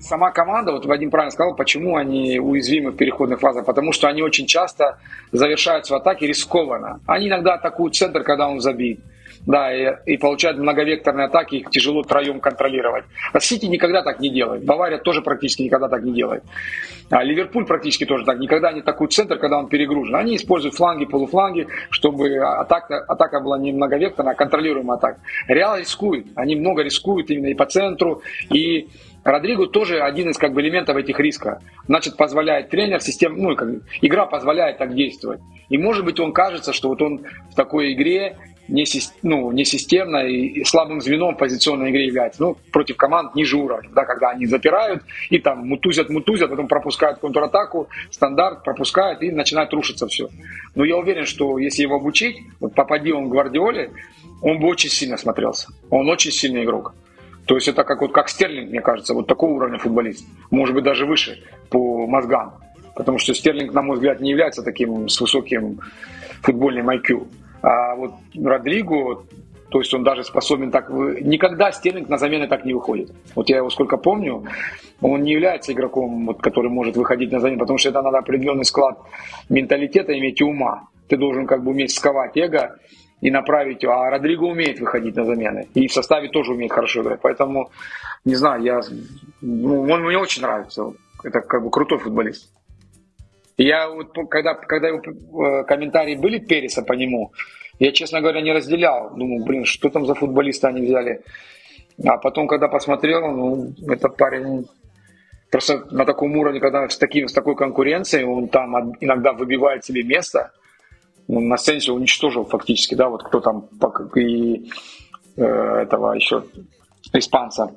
[0.00, 3.64] сама команда, вот Вадим правильно сказал, почему они уязвимы в переходных фазах.
[3.66, 4.98] Потому что они очень часто
[5.32, 7.00] завершают свою атаки рискованно.
[7.06, 9.00] Они иногда атакуют центр, когда он забит
[9.46, 13.04] да, и, и получают многовекторные атаки, их тяжело троем контролировать.
[13.32, 14.64] А Сити никогда так не делает.
[14.64, 16.44] Бавария тоже практически никогда так не делает.
[17.10, 18.38] А Ливерпуль практически тоже так.
[18.38, 20.14] Никогда не такой центр, когда он перегружен.
[20.14, 25.20] Они используют фланги, полуфланги, чтобы атака, атака была не многовекторная, а контролируемая атака.
[25.48, 26.26] Реал рискует.
[26.36, 28.88] Они много рискуют именно и по центру, и
[29.24, 31.58] Родриго тоже один из как бы, элементов этих рисков.
[31.86, 33.68] Значит, позволяет тренер, систем, ну, как,
[34.00, 35.40] игра позволяет так действовать.
[35.68, 38.36] И может быть он кажется, что вот он в такой игре
[38.70, 38.84] не,
[39.22, 42.42] ну, не системно и слабым звеном в позиционной игре является.
[42.42, 47.18] Ну, против команд ниже уровня, да, когда они запирают и там мутузят, мутузят, потом пропускают
[47.18, 50.28] контратаку, стандарт пропускают и начинает рушиться все.
[50.74, 53.90] Но я уверен, что если его обучить, вот попади он в Гвардиоле,
[54.42, 55.68] он бы очень сильно смотрелся.
[55.90, 56.94] Он очень сильный игрок.
[57.50, 60.24] То есть это как, вот, как Стерлинг, мне кажется, вот такого уровня футболист.
[60.52, 62.52] Может быть, даже выше по мозгам.
[62.94, 65.80] Потому что Стерлинг, на мой взгляд, не является таким с высоким
[66.42, 67.26] футбольным IQ.
[67.60, 69.24] А вот Родриго,
[69.68, 70.90] то есть он даже способен так...
[70.90, 73.10] Никогда Стерлинг на замены так не выходит.
[73.34, 74.44] Вот я его сколько помню,
[75.00, 78.64] он не является игроком, вот, который может выходить на замену, потому что это надо определенный
[78.64, 78.96] склад
[79.48, 80.86] менталитета иметь и ума.
[81.08, 82.78] Ты должен как бы уметь сковать эго
[83.20, 83.84] и направить.
[83.84, 85.68] А Родриго умеет выходить на замены.
[85.74, 87.20] И в составе тоже умеет хорошо играть.
[87.22, 87.70] Поэтому,
[88.24, 88.80] не знаю, я,
[89.40, 90.92] ну, он мне очень нравится.
[91.22, 92.50] Это как бы крутой футболист.
[93.56, 97.32] Я вот, когда, когда его э, комментарии были Переса по нему,
[97.78, 99.14] я, честно говоря, не разделял.
[99.14, 101.22] Думаю, блин, что там за футболиста они взяли.
[102.06, 104.66] А потом, когда посмотрел, ну, этот парень
[105.50, 110.02] просто на таком уровне, когда с, таким, с такой конкуренцией, он там иногда выбивает себе
[110.02, 110.52] место.
[111.28, 113.68] Он на сцене уничтожил фактически, да, вот кто там
[114.16, 114.70] и
[115.36, 116.44] э, этого еще
[117.12, 117.74] испанца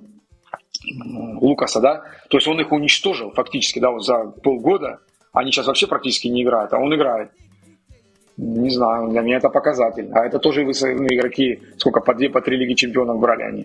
[0.85, 4.99] Лукаса, да, то есть он их уничтожил фактически, да, вот за полгода
[5.33, 7.31] они сейчас вообще практически не играют, а он играет.
[8.37, 10.09] Не знаю, для меня это показатель.
[10.11, 13.63] А это тоже ну, игроки, сколько, по две, по три лиги чемпионов брали они.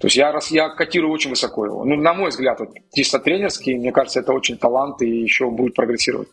[0.00, 1.84] То есть я, раз, я котирую очень высоко его.
[1.84, 5.74] Ну, на мой взгляд, вот, чисто тренерский, мне кажется, это очень талант и еще будет
[5.74, 6.28] прогрессировать.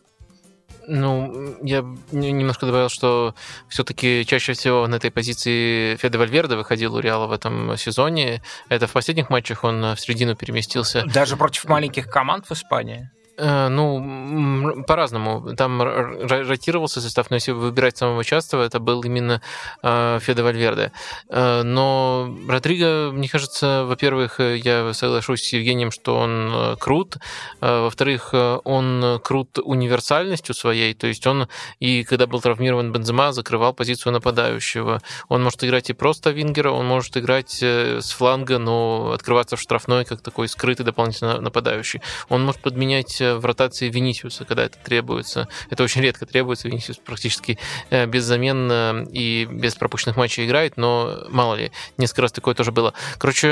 [0.88, 3.34] Ну, я немножко добавил, что
[3.68, 8.42] все-таки чаще всего на этой позиции Феде Вальверде выходил у Реала в этом сезоне.
[8.68, 11.04] Это в последних матчах он в середину переместился.
[11.06, 13.10] Даже против маленьких команд в Испании?
[13.38, 15.54] Э, ну, по-разному.
[15.56, 19.42] Там ротировался состав, но если выбирать самого частого, это был именно
[19.82, 20.92] э, Феде Вальверде.
[21.28, 27.16] Э, но Родриго, мне кажется, во-первых, я соглашусь с Евгением, что он крут.
[27.60, 30.94] Во-вторых, он крут универсальностью своей.
[30.94, 31.48] То есть он
[31.78, 35.02] и когда был травмирован Бензема, закрывал позицию нападающего.
[35.28, 40.04] Он может играть и просто вингера, он может играть с фланга, но открываться в штрафной,
[40.04, 42.00] как такой скрытый дополнительно нападающий.
[42.28, 45.48] Он может подменять в ротации Винисиуса, когда это требуется.
[45.70, 46.68] Это очень редко требуется.
[46.68, 47.58] Винисиус практически
[47.90, 52.94] э, беззаменно и без пропущенных матчей играет, но мало ли, несколько раз такое тоже было.
[53.18, 53.48] Короче,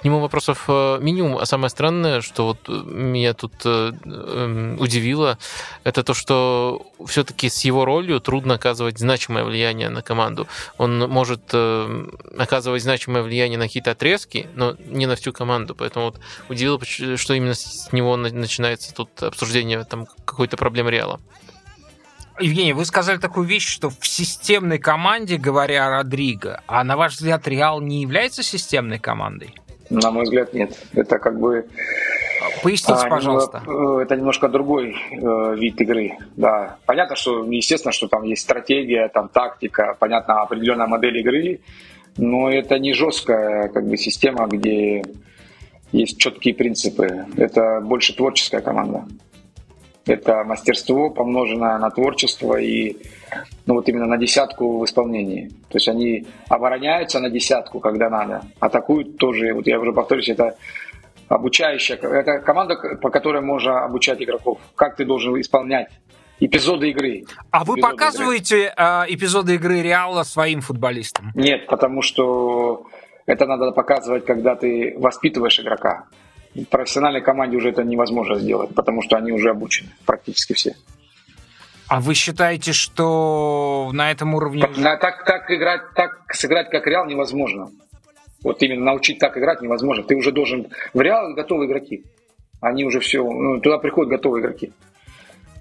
[0.00, 1.38] к нему вопросов э, минимум.
[1.38, 5.38] А самое странное, что вот меня тут э, эм, удивило,
[5.84, 10.48] это то, что все-таки с его ролью трудно оказывать значимое влияние на команду.
[10.78, 11.54] Он может
[12.38, 15.74] оказывать значимое влияние на какие-то отрезки, но не на всю команду.
[15.74, 21.20] Поэтому вот удивило, что именно с него начинается тут обсуждение там какой-то проблемы Реала.
[22.40, 27.14] Евгений, вы сказали такую вещь, что в системной команде, говоря о Родриго, а на ваш
[27.14, 29.54] взгляд Реал не является системной командой?
[29.90, 30.76] На мой взгляд, нет.
[30.94, 31.66] Это как бы...
[32.62, 33.62] Поясните, а, пожалуйста.
[33.66, 36.12] Э, это немножко другой э, вид игры.
[36.36, 36.76] Да.
[36.86, 41.60] Понятно, что, естественно, что там есть стратегия, там тактика, понятно, определенная модель игры,
[42.16, 45.04] но это не жесткая как бы, система, где
[45.94, 47.26] есть четкие принципы.
[47.36, 49.04] Это больше творческая команда.
[50.06, 52.96] Это мастерство, помноженное на творчество и
[53.64, 55.48] ну, вот именно на десятку в исполнении.
[55.68, 58.42] То есть они обороняются на десятку, когда надо.
[58.60, 60.56] Атакуют тоже, вот я уже повторюсь, это
[61.28, 64.58] обучающая, это команда, по которой можно обучать игроков.
[64.74, 65.88] Как ты должен исполнять
[66.40, 67.24] эпизоды игры.
[67.50, 68.72] А вы показываете игры.
[68.76, 71.30] Э, эпизоды игры Реала своим футболистам?
[71.34, 72.86] Нет, потому что
[73.26, 76.06] это надо показывать, когда ты воспитываешь игрока.
[76.54, 80.74] В профессиональной команде уже это невозможно сделать, потому что они уже обучены, практически все.
[81.88, 84.62] А вы считаете, что на этом уровне...
[84.62, 87.70] Так, так, так, играть, так сыграть, как Реал, невозможно.
[88.42, 90.04] Вот именно научить так играть невозможно.
[90.04, 90.68] Ты уже должен...
[90.92, 92.04] В Реал готовые игроки.
[92.60, 93.22] Они уже все...
[93.22, 94.72] Ну, туда приходят готовые игроки.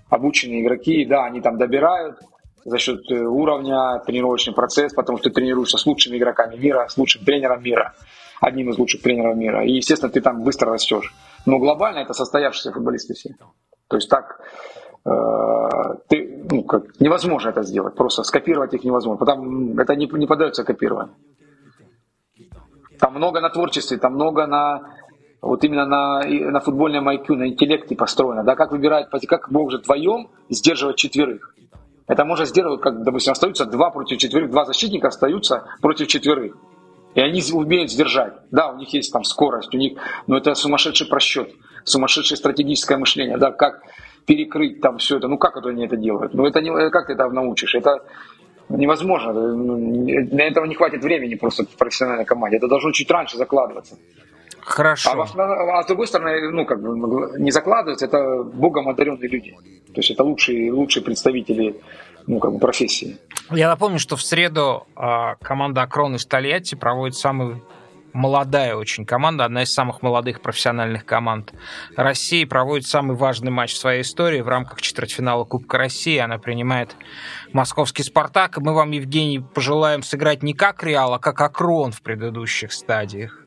[0.09, 2.19] Обученные игроки, да, они там добирают
[2.65, 6.97] за счет э, уровня, тренировочный процесс, потому что ты тренируешься с лучшими игроками мира, с
[6.97, 7.93] лучшим тренером мира,
[8.41, 9.65] одним из лучших тренеров мира.
[9.65, 11.13] И, естественно, ты там быстро растешь.
[11.45, 13.29] Но глобально это состоявшиеся футболисты все.
[13.87, 14.39] То есть так
[15.05, 15.09] э,
[16.07, 17.95] ты, ну, как, невозможно это сделать.
[17.95, 19.19] Просто скопировать их невозможно.
[19.19, 21.15] Потому это не, не поддается копированию.
[22.99, 24.93] Там много на творчестве, там много на
[25.41, 28.43] вот именно на, на футбольном IQ, на интеллекте построено.
[28.43, 31.53] Да, как выбирать, как может вдвоем сдерживать четверых.
[32.07, 36.55] Это можно сделать, как, допустим, остаются два против четверых, два защитника остаются против четверых.
[37.15, 38.33] И они умеют сдержать.
[38.51, 41.53] Да, у них есть там скорость, у них, но это сумасшедший просчет,
[41.83, 43.83] сумасшедшее стратегическое мышление, да, как
[44.25, 45.27] перекрыть там все это.
[45.27, 46.33] Ну как это они это делают?
[46.33, 47.75] Ну это не, как ты это научишь?
[47.75, 48.03] Это
[48.69, 49.33] невозможно.
[50.23, 52.57] Для этого не хватит времени просто в профессиональной команде.
[52.57, 53.97] Это должно чуть раньше закладываться.
[54.65, 55.27] Хорошо.
[55.35, 59.55] А, а с другой стороны, ну, как бы не закладывается, это богом одаренные люди.
[59.87, 61.81] То есть это лучшие, лучшие представители
[62.27, 63.17] ну, как бы профессии.
[63.51, 67.61] Я напомню, что в среду э, команда Акрон из Тольятти проводит самый
[68.13, 71.51] молодая очень команда, одна из самых молодых профессиональных команд
[71.95, 76.17] России, проводит самый важный матч в своей истории в рамках четвертьфинала Кубка России.
[76.17, 76.95] Она принимает
[77.51, 78.57] московский «Спартак».
[78.57, 83.39] Мы вам, Евгений, пожелаем сыграть не как «Реал», а как «Акрон» в предыдущих стадиях.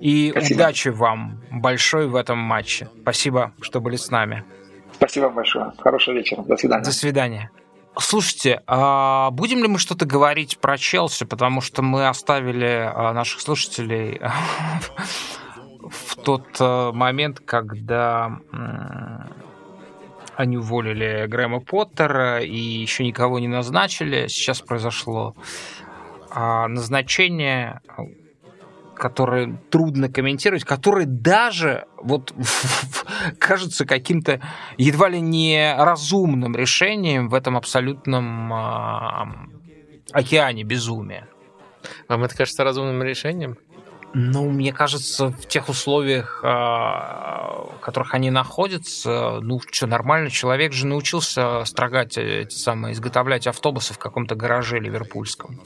[0.00, 0.56] И Спасибо.
[0.56, 2.88] удачи вам большой в этом матче.
[3.02, 4.44] Спасибо, что были с нами.
[4.92, 5.72] Спасибо вам большое.
[5.78, 6.42] Хорошего вечера.
[6.42, 6.84] До свидания.
[6.84, 7.50] До свидания.
[7.98, 13.40] Слушайте, а будем ли мы что-то говорить про Челси, потому что мы оставили а, наших
[13.40, 14.20] слушателей
[15.90, 18.38] в тот а, момент, когда
[20.36, 24.28] они уволили Грэма Поттера и еще никого не назначили.
[24.28, 25.34] Сейчас произошло
[26.34, 27.80] назначение
[29.00, 32.34] которые трудно комментировать, которые даже вот
[33.38, 34.40] кажутся каким-то
[34.76, 39.26] едва ли не разумным решением в этом абсолютном э,
[40.12, 41.26] океане безумия.
[42.08, 43.56] Вам это кажется разумным решением?
[44.12, 50.86] Ну, мне кажется, в тех условиях, в которых они находятся, ну, что, нормально, человек же
[50.86, 55.60] научился строгать эти самые, изготовлять автобусы в каком-то гараже ливерпульском.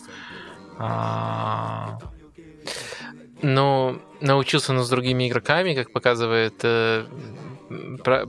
[3.42, 7.04] А, ну, научился, но с другими игроками, как показывает э,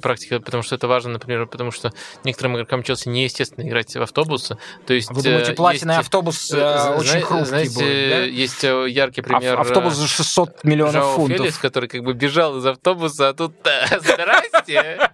[0.01, 1.91] практика, потому что это важно, например, потому что
[2.23, 4.57] некоторым игрокам Челси неестественно играть в автобусы.
[4.85, 8.23] То есть, Вы думаете, э, платиный есть, автобус э, э очень хрупкий знаете, будет, да?
[8.23, 9.59] Есть э, яркий пример.
[9.59, 11.37] Автобус за 600 миллионов Жао фунтов.
[11.37, 13.53] Феликс, который как бы бежал из автобуса, а тут
[13.99, 15.09] здрасте!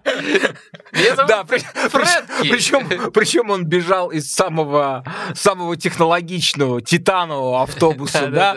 [1.28, 5.04] Да, причем, причем он бежал из самого,
[5.34, 8.56] самого технологичного титанового автобуса, да?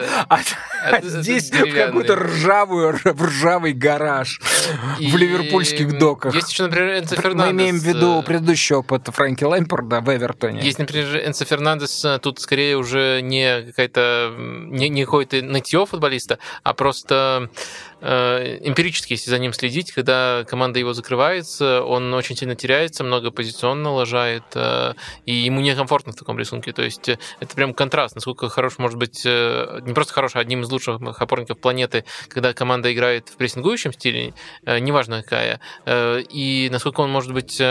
[0.86, 4.40] А, здесь какой-то ржавый, ржавый гараж
[4.99, 6.34] в ливерпульских доках.
[6.36, 7.45] Есть еще, например, Энцо Фернандес.
[7.45, 10.62] Мы имеем в виду э, предыдущий опыт Фрэнки Лэмпорда в Эвертоне.
[10.62, 16.40] Есть, например, Энцо Фернандес, э, тут скорее уже не какая-то не, не какое-то нытье футболиста,
[16.64, 17.49] а просто
[18.07, 23.32] Э, эмпирически, если за ним следить, когда команда его закрывается, он очень сильно теряется, много
[23.32, 24.94] позиционно лажает, э,
[25.26, 26.72] и ему некомфортно в таком рисунке.
[26.72, 30.70] То есть это прям контраст, насколько хорош может быть, не просто хорош, а одним из
[30.70, 34.34] лучших опорников планеты, когда команда играет в прессингующем стиле,
[34.65, 37.61] неважно какая, и насколько он может быть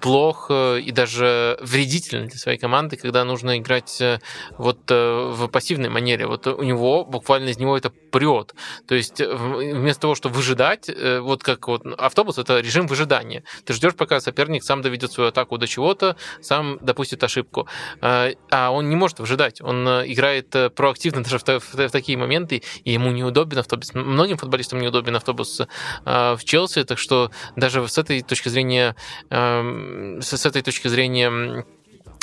[0.00, 4.02] плох и даже вредителен для своей команды, когда нужно играть
[4.58, 6.26] вот в пассивной манере.
[6.26, 8.54] Вот у него буквально из него это прет.
[8.86, 13.44] То есть э, вместо того, чтобы выжидать, э, вот как вот автобус, это режим выжидания.
[13.64, 17.68] Ты ждешь, пока соперник сам доведет свою атаку до чего-то, сам допустит ошибку.
[18.00, 18.30] А,
[18.70, 19.60] он не может выжидать.
[19.60, 23.94] Он э, играет проактивно даже в, в, в такие моменты, и ему неудобен автобус.
[23.94, 25.60] Многим футболистам неудобен автобус
[26.04, 28.96] в Челси, так что даже с этой точки зрения,
[29.30, 31.62] эм, с этой точки зрения Э,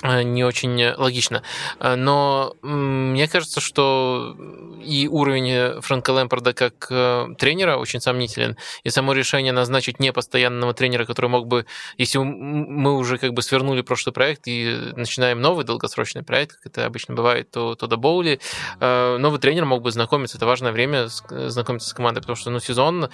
[0.04, 1.44] не очень логично.
[1.80, 4.36] Э, но мне кажется, что
[4.84, 11.06] и уровень Фрэнка Лэмпорда как э, тренера очень сомнителен, и само решение назначить непостоянного тренера,
[11.06, 11.66] который мог бы,
[11.98, 16.86] если мы уже как бы свернули прошлый проект и начинаем новый долгосрочный проект, как это
[16.86, 18.40] обычно бывает, то, то до Боули,
[18.80, 23.10] новый тренер мог бы знакомиться, это важное время знакомиться с командой, потому что ну, сезон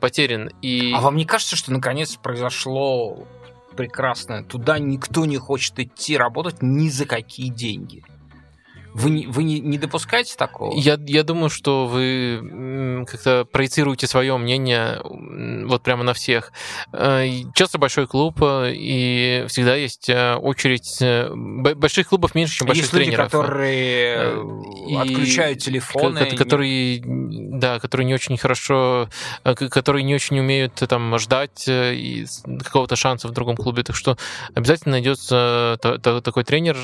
[0.00, 0.50] потерян.
[0.62, 0.92] И...
[0.94, 3.26] А вам не кажется, что наконец произошло
[3.76, 4.42] прекрасное.
[4.42, 8.04] Туда никто не хочет идти работать ни за какие деньги.
[8.98, 10.76] Вы, не- вы не, не допускаете такого?
[10.76, 15.00] Я, я думаю, что вы как-то проецируете свое мнение
[15.66, 16.52] вот прямо на всех.
[16.92, 20.98] Э, Челси большой клуб, э, и всегда есть э, очередь...
[21.76, 23.30] Больших клубов меньше, чем больших Есть люди, тренеров.
[23.30, 26.26] которые Э, э, и отключают телефоны.
[26.26, 29.08] ко- которые, да, которые не очень хорошо,
[29.44, 31.68] которые не очень умеют там ждать
[32.64, 33.82] какого-то шанса в другом клубе.
[33.82, 34.16] Так что
[34.54, 36.76] обязательно найдется та- та- такой тренер.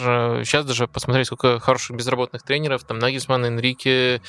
[0.45, 2.85] Сейчас даже посмотреть, сколько хороших безработных тренеров.
[2.85, 4.21] Там Нагельсман, Энрике,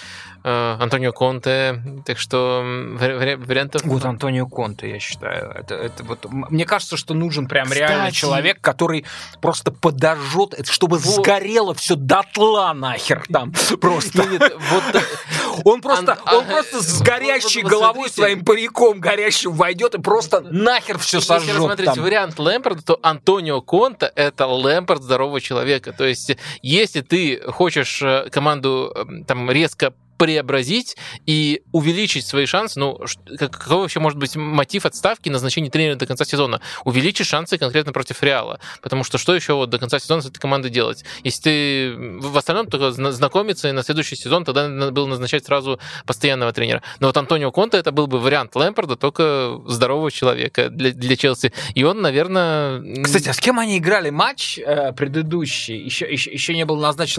[0.44, 1.82] э, Антонио Конте.
[2.06, 3.82] Так что вари- вари- вариантов...
[3.86, 5.52] Вот Антонио Конте, я считаю.
[5.52, 7.80] Это, это вот, мне кажется, что нужен прям Кстати.
[7.80, 9.06] реально человек, который
[9.42, 11.16] просто подожжет, чтобы Вот.
[11.26, 13.54] сгорело все дотла нахер там.
[13.82, 14.24] Просто.
[14.24, 14.50] Э,
[15.64, 20.98] Он просто, он а, просто с горящей головой своим париком горящим войдет и просто нахер
[20.98, 21.56] все Если сожжет.
[21.56, 22.04] рассмотреть там.
[22.04, 25.94] вариант Лэмпорда, то Антонио Конта— это Лэмпорд здорового человека.
[25.94, 27.65] То есть, если ты хочешь
[28.02, 33.00] э, команду э, там резко преобразить и увеличить свои шансы, ну,
[33.38, 36.62] какой вообще может быть мотив отставки назначения тренера до конца сезона?
[36.84, 38.60] Увеличить шансы конкретно против Реала.
[38.82, 41.04] Потому что что еще вот до конца сезона с этой командой делать?
[41.24, 45.46] Если ты в остальном только зна- знакомиться и на следующий сезон, тогда надо было назначать
[45.46, 46.82] сразу постоянного тренера.
[47.00, 51.54] Но вот Антонио Конте это был бы вариант Лэмпорда, только здорового человека для, для Челси.
[51.74, 53.04] И он, наверное...
[53.04, 55.78] Кстати, а с кем они играли матч э, предыдущий?
[55.78, 57.16] Еще, еще, еще не был назначен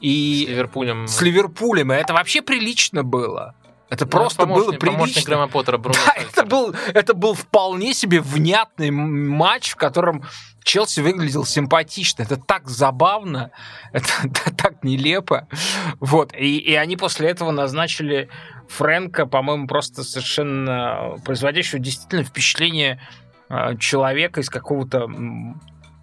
[0.00, 0.02] Лэмпорт.
[0.02, 1.06] с И Ливерпулем.
[1.06, 1.92] с Ливерпулем.
[1.92, 3.54] И это вообще прилично было.
[3.88, 4.92] Это просто Ну, помощник- было прилично.
[4.98, 6.30] Помощник Грэма Поттера, Бруно Да, Сальцер.
[6.32, 10.22] это был, это был вполне себе внятный матч, в котором
[10.62, 12.22] Челси выглядел симпатично.
[12.22, 13.50] Это так забавно,
[13.92, 15.48] это, это так нелепо.
[15.98, 16.32] Вот.
[16.34, 18.28] И, и они после этого назначили
[18.68, 23.00] Фрэнка, по-моему, просто совершенно производящего действительно впечатление
[23.48, 25.08] э, человека из какого-то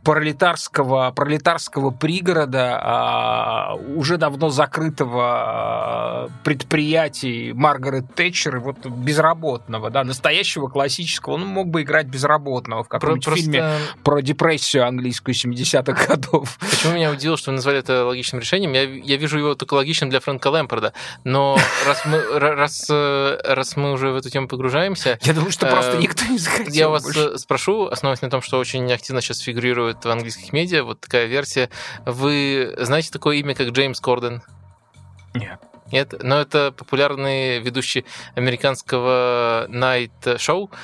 [0.08, 10.06] пролетарского, пролетарского пригорода, а, уже давно закрытого а, предприятий Маргарет Тэтчер, и вот безработного, да,
[10.06, 11.34] настоящего классического.
[11.34, 13.66] Он мог бы играть безработного в каком-нибудь просто фильме
[14.06, 16.58] про депрессию английскую 70-х годов.
[16.62, 18.72] Почему меня удивило, что вы назвали это логичным решением?
[18.72, 20.94] Я, я вижу его только логичным для Фрэнка Лэмпорда.
[21.26, 25.52] Но раз мы, ра- раз, э, раз мы уже в эту тему погружаемся, Я думаю,
[25.52, 28.90] что просто Э, никто не захотел я вас э, спрошу, основываясь на том, что очень
[28.94, 31.70] активно сейчас фигурирует в английских медиа, вот такая версия.
[32.06, 34.42] Вы знаете такое имя, как Джеймс Корден?
[35.34, 35.60] Нет.
[35.92, 38.06] Нет, но это популярный ведущий
[38.36, 39.68] американского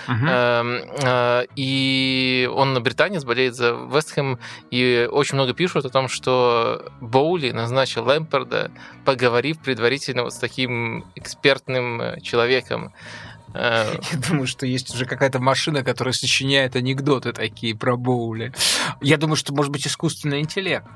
[0.08, 0.28] Мгм.
[0.30, 4.40] Эм, э, и он британец, болеет за Вестхэм,
[4.72, 8.72] и очень много пишут о том, что Боули назначил Лэмпорда,
[9.04, 12.94] поговорив предварительно вот с таким экспертным э, человеком.
[13.54, 18.54] Э, Я думаю, что есть уже какая-то машина, которая сочиняет анекдоты такие про Боули.
[19.02, 20.88] Я думаю, что может быть искусственный интеллект.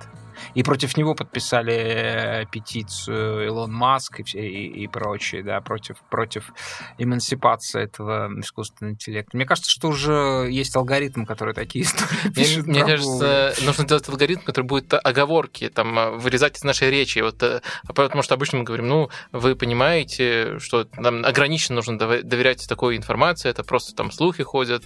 [0.54, 5.98] И против него подписали э, петицию Илон Маск и, все, и, и прочие, да, против,
[6.10, 6.52] против
[6.98, 9.36] эмансипации этого искусственного интеллекта.
[9.36, 13.86] Мне кажется, что уже есть алгоритм, который такие истории Мне, пишет мне про кажется, нужно
[13.86, 17.20] делать алгоритм, который будет оговорки, там, э, вырезать из нашей речи.
[17.20, 22.68] Вот, э, потому что обычно мы говорим, ну, вы понимаете, что нам ограниченно нужно доверять
[22.68, 24.84] такой информации, это просто там слухи ходят.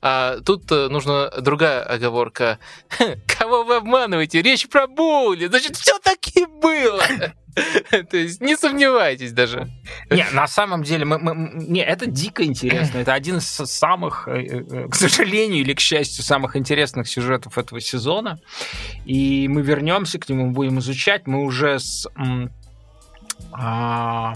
[0.00, 2.58] А тут нужна другая оговорка.
[3.38, 4.42] Кого вы обманываете?
[4.42, 5.46] Речь про Боули.
[5.46, 7.02] Значит, все таки было.
[8.10, 9.68] То есть не сомневайтесь даже.
[10.10, 12.98] Не, на самом деле, мы, мы- не, это дико интересно.
[12.98, 17.80] Это один из самых, э, э, к сожалению или к счастью, самых интересных сюжетов этого
[17.80, 18.40] сезона.
[19.04, 21.26] И мы вернемся к нему, будем изучать.
[21.26, 22.06] Мы уже с
[23.52, 24.32] а,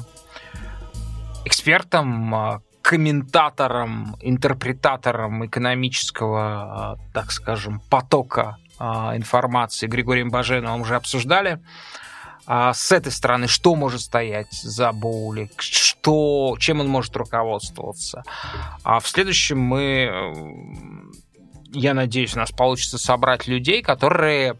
[1.44, 11.60] экспертом, а, комментатором, интерпретатором экономического, а, так скажем, потока информации Григорием Баженовым уже обсуждали.
[12.46, 18.22] А с этой стороны, что может стоять за Боули, что, чем он может руководствоваться.
[18.84, 21.10] А в следующем мы,
[21.72, 24.56] я надеюсь, у нас получится собрать людей, которые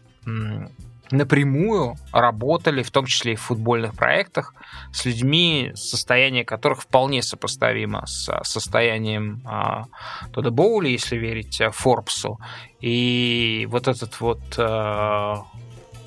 [1.11, 4.53] напрямую работали, в том числе и в футбольных проектах,
[4.91, 9.85] с людьми, состояние которых вполне сопоставимо с состоянием а,
[10.33, 12.39] Тода Боули, если верить а, Форбсу.
[12.81, 15.43] И вот этот вот а,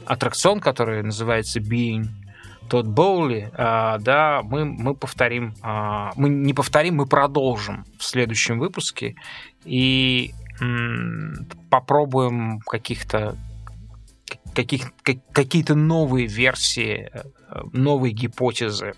[0.07, 2.09] аттракцион, который называется Being
[2.69, 8.59] Тот Боули, а, да, мы, мы повторим, а, мы не повторим, мы продолжим в следующем
[8.59, 9.17] выпуске
[9.65, 10.35] и
[11.71, 13.35] попробуем каких-то
[14.63, 17.23] каких, как- какие-то новые версии, э,
[17.73, 18.95] новые гипотезы.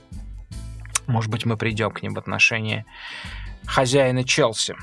[1.07, 2.85] Может быть, мы придем к ним в отношении
[3.67, 4.75] хозяина Челси.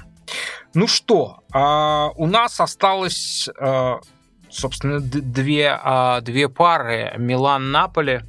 [0.73, 3.99] Ну что, а, у нас осталось а,
[4.49, 8.21] собственно, две, а, две пары Милан-Наполи.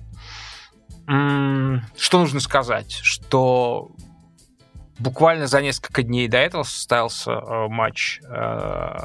[1.06, 2.92] Что нужно сказать?
[2.92, 3.90] Что
[4.98, 8.96] буквально за несколько дней до этого состоялся э, матч э,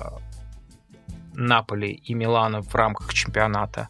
[1.35, 3.89] Наполи и Милана в рамках чемпионата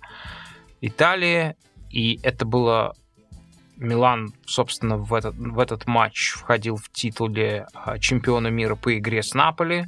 [0.81, 1.55] Италии.
[1.89, 2.93] И это было...
[3.77, 9.21] Милан, собственно, в этот, в этот матч входил в титуле э, чемпиона мира по игре
[9.21, 9.87] с Наполи.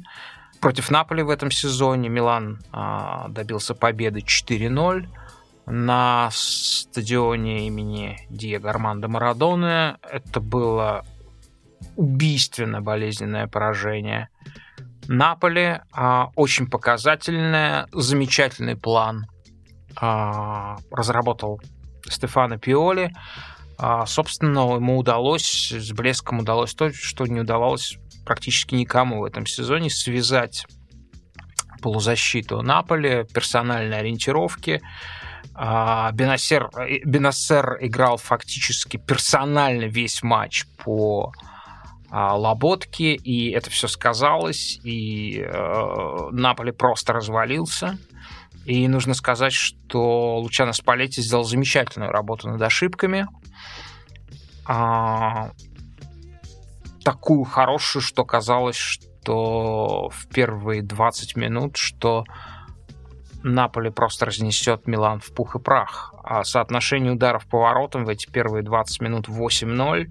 [0.60, 2.58] Против Наполи в этом сезоне Милан
[3.28, 5.06] добился победы 4-0
[5.66, 9.96] на стадионе имени Диего Армандо Марадоны.
[10.02, 11.04] Это было
[11.96, 14.30] убийственно болезненное поражение.
[15.08, 19.26] Наполи а, очень показательное, замечательный план
[19.96, 21.60] а, разработал
[22.06, 23.12] Стефано Пиоли.
[23.78, 29.46] А, собственно, ему удалось, с блеском удалось то, что не удавалось практически никому в этом
[29.46, 30.66] сезоне, связать
[31.80, 34.82] полузащиту Наполи, персональные ориентировки.
[35.54, 36.68] А, Бенасер,
[37.06, 41.32] Бенасер играл фактически персонально весь матч по
[42.10, 47.98] Лоботки, и это все сказалось, и э, Наполе просто развалился.
[48.64, 53.26] И нужно сказать, что Лучано Спалетти сделал замечательную работу над ошибками.
[54.66, 55.52] А,
[57.02, 62.24] такую хорошую, что казалось, что в первые 20 минут, что
[63.42, 66.14] Наполе просто разнесет Милан в пух и прах.
[66.22, 70.08] А соотношение ударов по воротам в эти первые 20 минут 8-0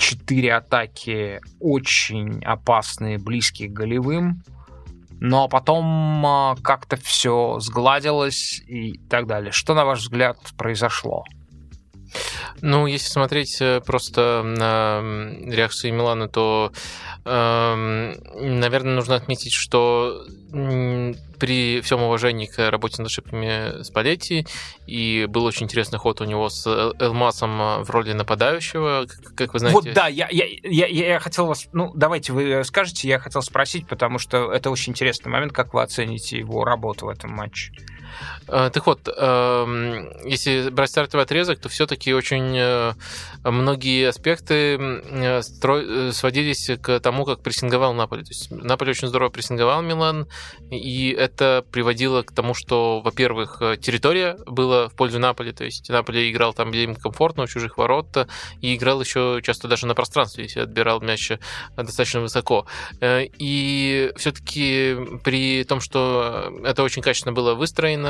[0.00, 4.42] четыре атаки очень опасные, близкие к голевым.
[5.22, 9.52] Но потом а, как-то все сгладилось и так далее.
[9.52, 11.24] Что, на ваш взгляд, произошло?
[12.62, 15.00] Ну, если смотреть э, просто на
[15.46, 16.72] реакцию Милана, то,
[17.24, 20.24] наверное, нужно отметить, что
[21.40, 24.46] при всем уважении к работе над ошибками Спалетти,
[24.86, 26.66] и был очень интересный ход у него с
[26.98, 29.06] Элмасом э, в роли нападающего,
[29.36, 29.74] как вы знаете.
[29.74, 33.86] Вот да, я, я, я, я хотел вас, ну, давайте вы скажете, я хотел спросить,
[33.88, 37.72] потому что это очень интересный момент, как вы оцените его работу в этом матче.
[38.48, 42.92] Э, так вот, эм, если брать стартовый отрезок, то все-таки очень э,
[43.44, 45.42] многие аспекты э,
[46.12, 48.24] сводились к тому, как прессинговал Наполи.
[48.24, 50.26] То есть Наполи очень здорово прессинговал Милан,
[50.70, 56.30] и это приводило к тому, что, во-первых, территория была в пользу Наполи, то есть Наполи
[56.30, 58.28] играл там, где им комфортно, у чужих ворот,
[58.60, 61.32] и играл еще часто даже на пространстве, если отбирал мяч
[61.76, 62.66] достаточно высоко.
[63.02, 68.09] И все-таки при том, что это очень качественно было выстроено,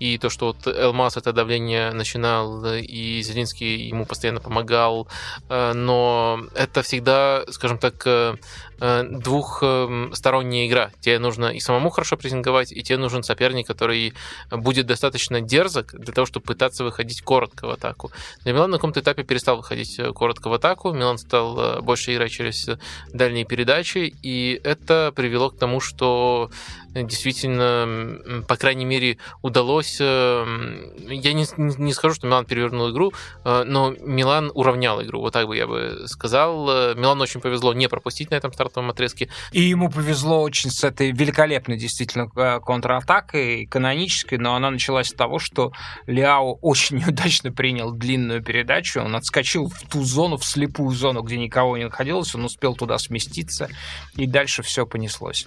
[0.00, 5.08] и то, что вот Элмас это давление начинал, и Зелинский ему постоянно помогал,
[5.48, 8.36] э, но это всегда, скажем так, Э,
[8.82, 10.90] двухсторонняя игра.
[11.00, 14.12] Тебе нужно и самому хорошо прессинговать, и тебе нужен соперник, который
[14.50, 18.10] будет достаточно дерзок для того, чтобы пытаться выходить коротко в атаку.
[18.40, 20.92] Для Милана на каком-то этапе перестал выходить э, коротко в атаку.
[20.92, 22.68] Милан стал э, больше играть через
[23.12, 26.50] дальние передачи, и это привело к тому, что
[26.90, 30.00] действительно, по крайней мере, удалось...
[30.00, 33.12] Я не, не скажу, что Милан перевернул игру,
[33.44, 36.94] но Милан уравнял игру, вот так бы я бы сказал.
[36.94, 39.28] Милану очень повезло не пропустить на этом старте стартовом отрезке.
[39.52, 45.12] И ему повезло очень с этой великолепной действительно э, контратакой, канонической, но она началась с
[45.12, 45.72] того, что
[46.06, 51.36] Ляо очень неудачно принял длинную передачу, он отскочил в ту зону, в слепую зону, где
[51.36, 53.68] никого не находилось, он успел туда сместиться,
[54.16, 55.46] и дальше все понеслось.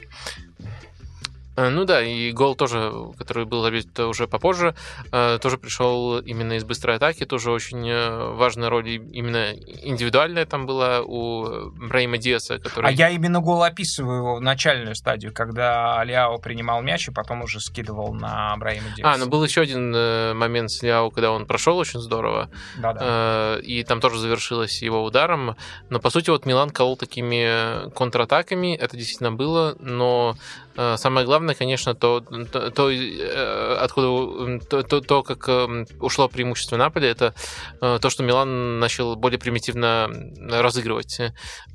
[1.56, 4.76] Э, ну да, и гол тоже, который был забит уже попозже,
[5.12, 10.66] э, тоже пришел именно из быстрой атаки, тоже очень э, важная роль именно индивидуальная там
[10.66, 12.90] была у Брейма Диаса, который...
[12.90, 17.42] А я именно гол описываю его в начальную стадию, когда Ляо принимал мяч и потом
[17.44, 19.14] уже скидывал на Брейма Диаса.
[19.14, 19.92] А, ну был еще один
[20.38, 23.60] момент с Ляо, когда он прошел очень здорово, Да-да.
[23.62, 25.56] и там тоже завершилось его ударом,
[25.90, 30.36] но по сути вот Милан колол такими контратаками, это действительно было, но Э,
[30.76, 37.08] самое главное, конечно, то, то, то э, откуда то, то, как эм, ушло преимущество Наполи,
[37.08, 37.34] это
[37.82, 40.10] э, то, что Милан начал более примитивно
[40.50, 41.20] разыгрывать.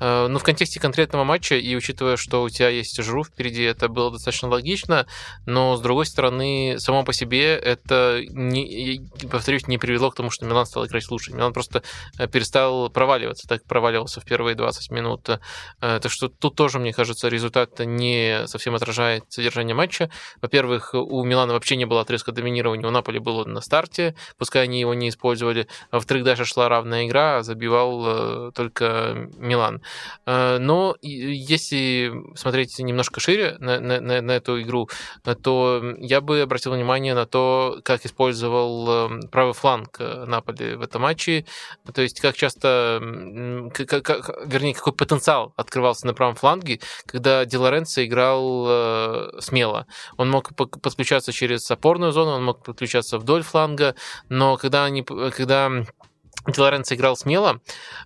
[0.00, 4.10] Но в контексте конкретного матча, и учитывая, что у тебя есть Жру впереди, это было
[4.10, 5.06] достаточно логично,
[5.46, 9.00] но, с другой стороны, само по себе это, не,
[9.30, 11.32] повторюсь, не привело к тому, что Милан стал играть лучше.
[11.32, 11.82] Милан просто
[12.32, 15.28] перестал проваливаться, так проваливался в первые 20 минут.
[15.80, 20.10] Так что тут тоже, мне кажется, результат не совсем отражает отражает содержание матча.
[20.42, 24.80] Во-первых, у Милана вообще не было отрезка доминирования, у Наполи было на старте, пускай они
[24.80, 25.68] его не использовали.
[25.92, 29.82] Во-вторых, даже шла равная игра, а забивал только Милан.
[30.26, 34.88] Но если смотреть немножко шире на, на, на эту игру,
[35.42, 41.46] то я бы обратил внимание на то, как использовал правый фланг Наполи в этом матче.
[41.94, 43.00] То есть, как часто,
[43.72, 49.86] как, как, вернее, какой потенциал открывался на правом фланге, когда Ди Лоренцо играл э, смело.
[50.16, 53.94] Он мог подключаться через опорную зону, он мог подключаться вдоль фланга,
[54.28, 55.70] но когда они, когда
[56.56, 57.60] Лоренцо играл смело,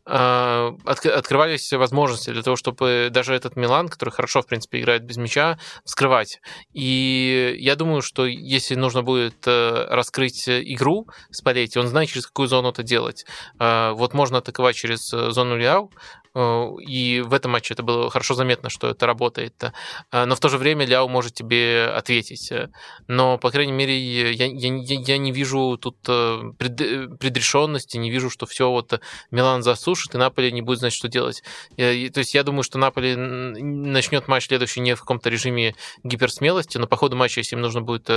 [0.07, 5.17] э, открывались возможности для того, чтобы даже этот Милан, который хорошо, в принципе, играет без
[5.17, 6.41] мяча, вскрывать.
[6.73, 12.49] И я думаю, что если нужно будет э, раскрыть игру Спалетти, он знает, через какую
[12.49, 13.25] зону это делать.
[13.59, 15.89] Вот можно атаковать через зону Э,
[16.35, 19.55] и в этом матче это было хорошо заметно, что это работает.
[20.11, 22.53] Э, но в то же время Ляо может тебе ответить.
[23.07, 23.99] Но, по крайней мере,
[24.33, 29.01] я, я, я не вижу тут э, пред, предрешенности, не вижу, что все вот
[29.31, 31.43] Милан засушит, и Наполе не будет знать, что делать.
[31.77, 36.87] То есть я думаю, что Наполе начнет матч следующий не в каком-то режиме гиперсмелости, но
[36.87, 38.11] по ходу матча, если им нужно будет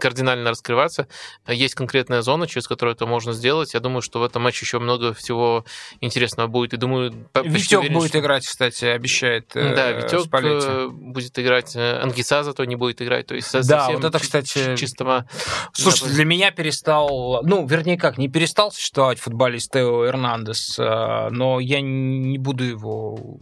[0.00, 1.08] кардинально раскрываться,
[1.48, 3.74] есть конкретная зона, через которую это можно сделать.
[3.74, 5.64] Я думаю, что в этом матче еще много всего
[6.00, 6.74] интересного будет.
[6.74, 8.18] И думаю, Витек уверен, будет что...
[8.20, 9.50] играть, кстати, обещает.
[9.54, 10.66] Да, э, Витек Спалетти.
[10.68, 11.76] Э, будет играть.
[11.76, 13.26] Э, Ангиса зато не будет играть.
[13.26, 15.26] То есть да, вот это, кстати, чистого.
[15.72, 21.80] Слушай, для меня перестал, ну, вернее, как, не перестал существовать футболист Тео Эрнандес, но я
[21.80, 23.40] не буду его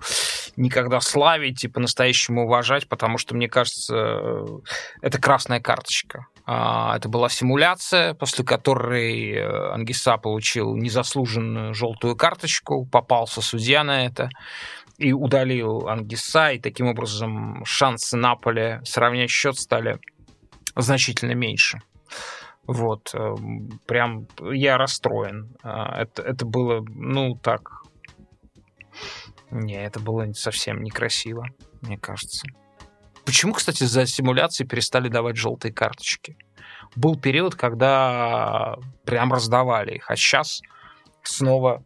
[0.57, 4.45] никогда славить и по-настоящему уважать, потому что, мне кажется,
[5.01, 6.27] это красная карточка.
[6.45, 14.29] А, это была симуляция, после которой Ангиса получил незаслуженную желтую карточку, попался судья на это
[14.99, 19.99] и удалил Ангиса, и таким образом шансы Наполи сравнять счет стали
[20.77, 21.81] значительно меньше.
[22.67, 23.35] Вот, э,
[23.87, 25.57] прям я расстроен.
[25.63, 27.83] Это, это было, ну, так...
[29.53, 31.47] Не, это было совсем некрасиво,
[31.83, 32.47] мне кажется.
[33.27, 36.37] Почему, кстати, за симуляции перестали давать желтые карточки?
[36.97, 40.63] Был период, когда прям раздавали их, а сейчас
[41.23, 41.85] снова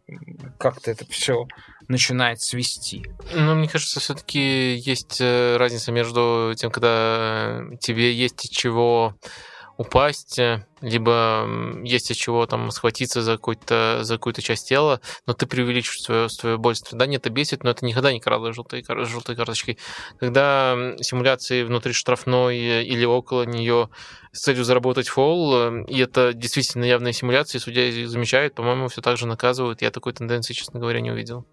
[0.57, 1.45] как-то это все
[1.89, 3.05] начинает свести.
[3.33, 9.15] Ну, мне кажется, все-таки есть э, разница между тем, когда тебе есть чего
[9.77, 11.47] упасть, э, либо
[11.83, 16.29] есть от чего там схватиться за, какой-то, за какую-то часть тела, но ты преувеличиваешь свою,
[16.29, 19.77] свою боль, страдание, это бесит, но это никогда не крадо желтой, желтой карточкой.
[20.19, 23.89] Когда симуляции внутри штрафной или около нее
[24.31, 29.01] с целью заработать фол, э, и это действительно явная симуляция, судья их замечает, по-моему, все
[29.01, 29.81] так же наказывают.
[29.81, 31.45] Я такой тенденции, честно говоря, не увидел.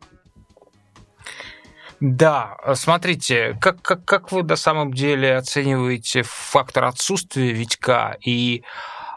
[2.01, 8.63] Да, смотрите, как, как, как вы на самом деле оцениваете фактор отсутствия Витька и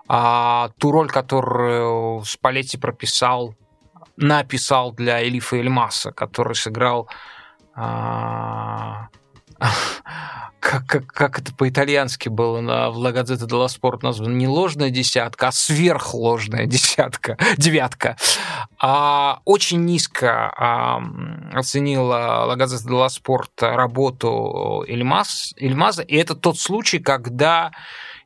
[0.08, 3.56] а, ту роль, которую Спалетти прописал,
[4.16, 7.10] написал для Элифа Эльмаса, который сыграл
[7.76, 9.08] а,
[10.60, 14.90] как, как, как это по-итальянски было на, в La Gazzetta dello Sport названо, не ложная
[14.90, 18.18] десятка, а сверхложная десятка, девятка.
[18.80, 21.02] А, очень низко а,
[21.54, 27.72] оценила Gazzetta dello Sport работу Эльмаз, Эльмаза, и это тот случай, когда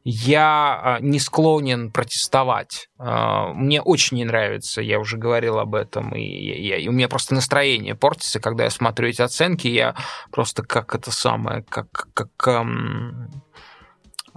[0.04, 2.90] я а, не склонен протестовать.
[2.98, 7.08] А, мне очень не нравится, я уже говорил об этом, и, я, и у меня
[7.08, 9.96] просто настроение портится, когда я смотрю эти оценки, я
[10.32, 13.30] просто как это самое, как, как эм,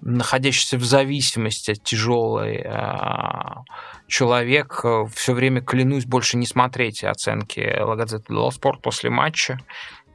[0.00, 2.84] находящийся в зависимости от тяжелой э,
[4.06, 9.58] человек, э, все время клянусь больше не смотреть оценки Лагазеты Спорт после матча,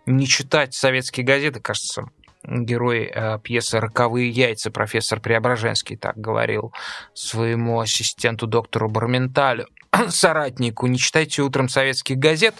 [0.06, 2.06] не читать советские газеты, кажется,
[2.44, 6.74] герой э, пьесы «Роковые яйца», профессор Преображенский так говорил
[7.14, 9.68] своему ассистенту доктору Барменталю,
[10.10, 12.56] соратнику, не читайте утром советских газет,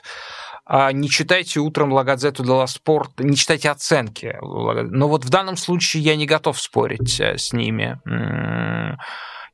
[0.66, 4.38] а не читайте утром Лагадзету Дела Спорт, не читайте оценки.
[4.42, 8.00] Но вот в данном случае я не готов спорить э, с ними.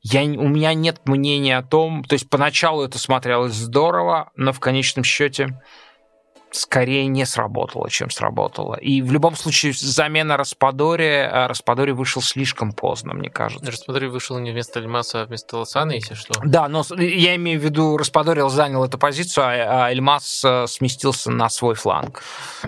[0.02, 4.60] Я, у меня нет мнения о том, то есть поначалу это смотрелось здорово, но в
[4.60, 5.60] конечном счете
[6.56, 8.74] скорее не сработало, чем сработало.
[8.74, 13.70] И в любом случае замена Распадори, а Распадори вышел слишком поздно, мне кажется.
[13.70, 16.34] Распадори вышел не вместо Эльмаса, а вместо Лосана, если что.
[16.44, 21.30] Да, но я имею в виду, Распадори занял эту позицию, а, а Эльмас э, сместился
[21.30, 22.22] на свой фланг.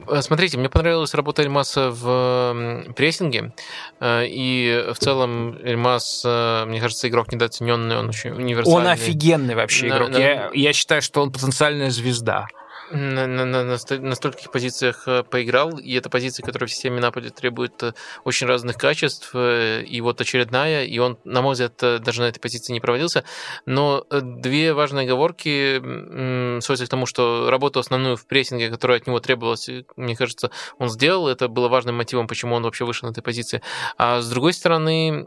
[0.07, 3.53] Э, смотрите, мне понравилась работа Эльмаса в прессинге,
[4.01, 8.81] э, и в целом Эльмас, мне кажется, игрок недооцененный, он очень универсальный.
[8.81, 10.11] Он офигенный вообще игрок.
[10.11, 10.25] Да, да.
[10.25, 12.47] Я, я считаю, что он потенциальная звезда.
[12.91, 17.31] На, на, на, на стольких позициях э, поиграл, и это позиция, которая в системе Наполи
[17.31, 17.93] требует э,
[18.25, 22.41] очень разных качеств, э, и вот очередная, и он, на мой взгляд, даже на этой
[22.41, 23.25] позиции не проводился.
[23.67, 29.21] Но две важные оговорки сводятся к тому, что работу основную в прессинге, которая от него
[29.21, 33.23] требовалась, мне кажется, он сделал, это было важным мотивом, почему он вообще вышел на этой
[33.23, 33.63] позиции.
[33.97, 35.27] А с другой стороны,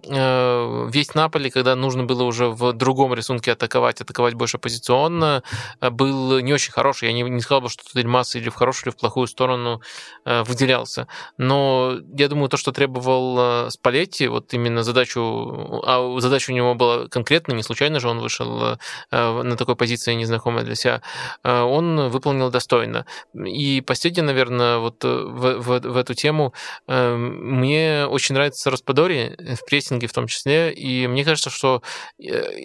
[0.90, 5.44] весь Наполи, когда нужно было уже в другом рисунке атаковать, атаковать больше позиционно,
[5.80, 7.10] был не очень хороший.
[7.10, 9.82] Я не, не сказал бы, что тут Эльмас или в хорошую, или в плохую сторону
[10.24, 11.08] э, выделялся.
[11.38, 16.76] Но я думаю, то, что требовал э, Спалетти, вот именно задачу, а задача у него
[16.76, 18.78] была конкретная, не случайно же он вышел
[19.12, 21.02] э, на такой позиции незнакомой для себя,
[21.44, 23.06] он выполнил достойно.
[23.34, 26.54] И последнее, наверное, вот в, в, в эту тему,
[26.88, 31.82] мне очень нравится Распадори в прессинге в том числе, и мне кажется, что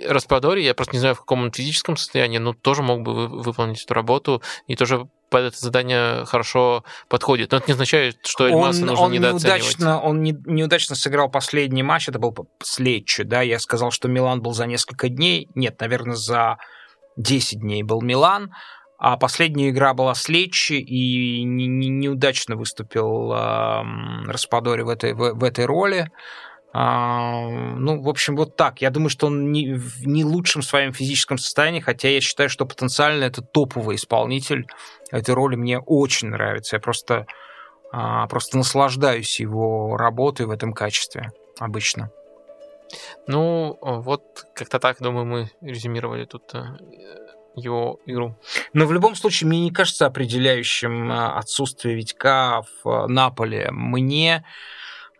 [0.08, 3.82] Распадори, я просто не знаю, в каком он физическом состоянии, но тоже мог бы выполнить
[3.82, 7.50] эту работу и тоже под это задание хорошо подходит.
[7.50, 9.78] Но это не означает, что Эльмаса нужно он недооценивать.
[9.78, 14.08] Неудачно, он не, неудачно сыграл последний матч, это был с Леччо, да, я сказал, что
[14.08, 16.58] Милан был за несколько дней, нет, наверное, за
[17.16, 18.52] 10 дней был Милан,
[18.98, 23.82] а последняя игра была с Лечи, и не, не, неудачно выступил э,
[24.26, 26.10] Распадори в этой, в, в этой роли.
[26.78, 28.82] А, ну, в общем, вот так.
[28.82, 32.66] Я думаю, что он не в не лучшем своем физическом состоянии, хотя я считаю, что
[32.66, 34.66] потенциально это топовый исполнитель
[35.10, 35.56] этой роли.
[35.56, 36.76] Мне очень нравится.
[36.76, 37.26] Я просто,
[37.92, 42.10] а, просто наслаждаюсь его работой в этом качестве обычно.
[43.26, 46.62] Ну, вот как-то так, думаю, мы резюмировали тут э,
[47.54, 48.36] его игру.
[48.74, 53.70] Но в любом случае, мне не кажется определяющим э, отсутствие Витька в э, Наполе.
[53.72, 54.44] Мне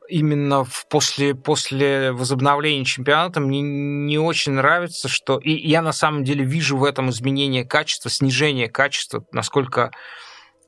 [0.09, 5.39] именно в, после, после возобновления чемпионата мне не очень нравится, что...
[5.39, 9.91] И я на самом деле вижу в этом изменение качества, снижение качества, насколько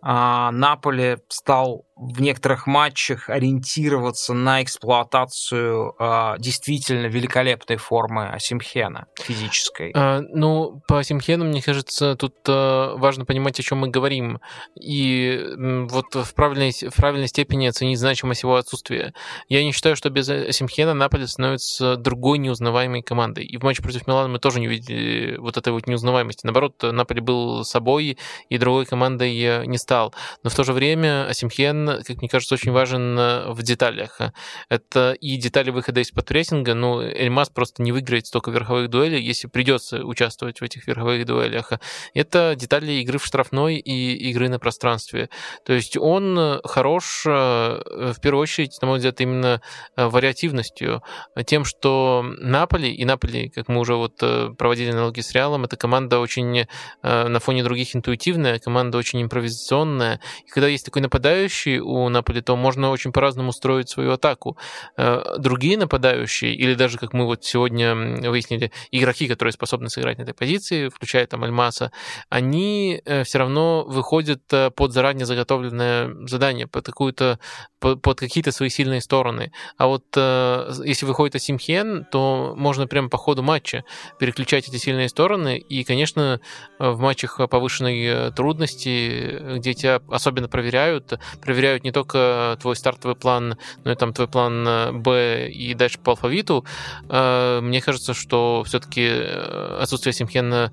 [0.00, 9.92] а, Наполе стал в некоторых матчах ориентироваться на эксплуатацию э, действительно великолепной формы Асимхена физической.
[9.94, 14.40] А, ну, по Асимхену, мне кажется, тут а, важно понимать, о чем мы говорим.
[14.80, 15.42] И
[15.90, 19.12] вот в правильной, в правильной степени оценить значимость его отсутствия.
[19.48, 23.44] Я не считаю, что без Асимхена Наполе становится другой неузнаваемой командой.
[23.44, 26.46] И в матче против Милана мы тоже не увидели вот этой вот неузнаваемости.
[26.46, 28.18] Наоборот, Наполе был собой
[28.48, 30.14] и другой командой не стал.
[30.44, 34.20] Но в то же время Асимхен как мне кажется, очень важен э, в деталях.
[34.68, 36.74] Это и детали выхода из-под прессинга.
[36.74, 41.72] Ну, Эльмас просто не выиграет столько верховых дуэлей, если придется участвовать в этих верховых дуэлях.
[42.14, 45.28] Это детали игры в штрафной и игры на пространстве.
[45.64, 49.60] То есть он хорош, э, в первую очередь, на мой взгляд, именно
[49.96, 51.02] э, вариативностью.
[51.46, 54.16] Тем, что Наполи, и Наполи, как мы уже вот
[54.56, 56.66] проводили аналоги с Реалом, это команда очень
[57.02, 60.20] на фоне других интуитивная, команда очень импровизационная.
[60.46, 64.56] И когда есть такой нападающий, у Наполи, то можно очень по-разному строить свою атаку.
[64.96, 70.22] Э, другие нападающие, или даже, как мы вот сегодня выяснили, игроки, которые способны сыграть на
[70.22, 71.92] этой позиции, включая там Альмаса,
[72.28, 77.38] они э, все равно выходят э, под заранее заготовленное задание, под какую-то
[77.80, 79.52] под какие-то свои сильные стороны.
[79.76, 83.84] А вот если выходит Асимхен, то можно прямо по ходу матча
[84.18, 85.58] переключать эти сильные стороны.
[85.58, 86.40] И, конечно,
[86.78, 93.92] в матчах повышенной трудности, где тебя особенно проверяют, проверяют не только твой стартовый план, но
[93.92, 96.64] и там твой план э, Б и дальше по алфавиту,
[97.08, 100.72] э, мне кажется, что все-таки э, отсутствие Симхена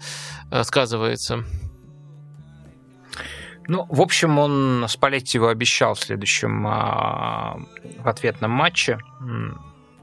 [0.63, 1.43] сказывается.
[3.67, 7.57] Ну, в общем, он Спалетти обещал в следующем а,
[7.99, 8.99] в ответном матче.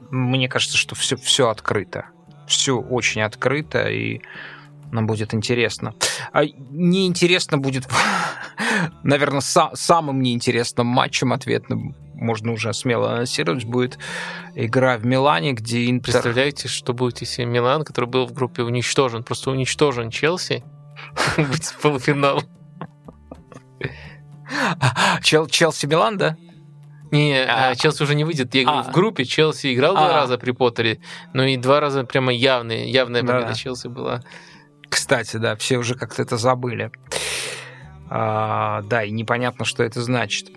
[0.09, 2.05] Мне кажется, что все, все открыто.
[2.47, 4.21] Все очень открыто, и
[4.91, 5.95] нам будет интересно.
[6.31, 7.87] А неинтересно будет,
[9.03, 13.99] наверное, са- самым неинтересным матчем ответным можно уже смело анонсировать, будет
[14.55, 16.13] игра в Милане, где Интер...
[16.13, 20.63] Представляете, что будет, если Милан, который был в группе, уничтожен, просто уничтожен Челси,
[21.37, 21.65] будет
[23.83, 25.47] в полуфинал.
[25.47, 26.37] Челси-Милан, да?
[27.11, 28.55] Не, а, а, Челси уже не выйдет.
[28.55, 30.99] Я говорю, а, в группе Челси играл а, два раза при Поттере,
[31.33, 33.53] но и два раза прямо явные, явная победа да.
[33.53, 34.23] Челси была.
[34.89, 36.91] Кстати, да, все уже как-то это забыли.
[38.09, 40.49] А, да, и непонятно, что это значит.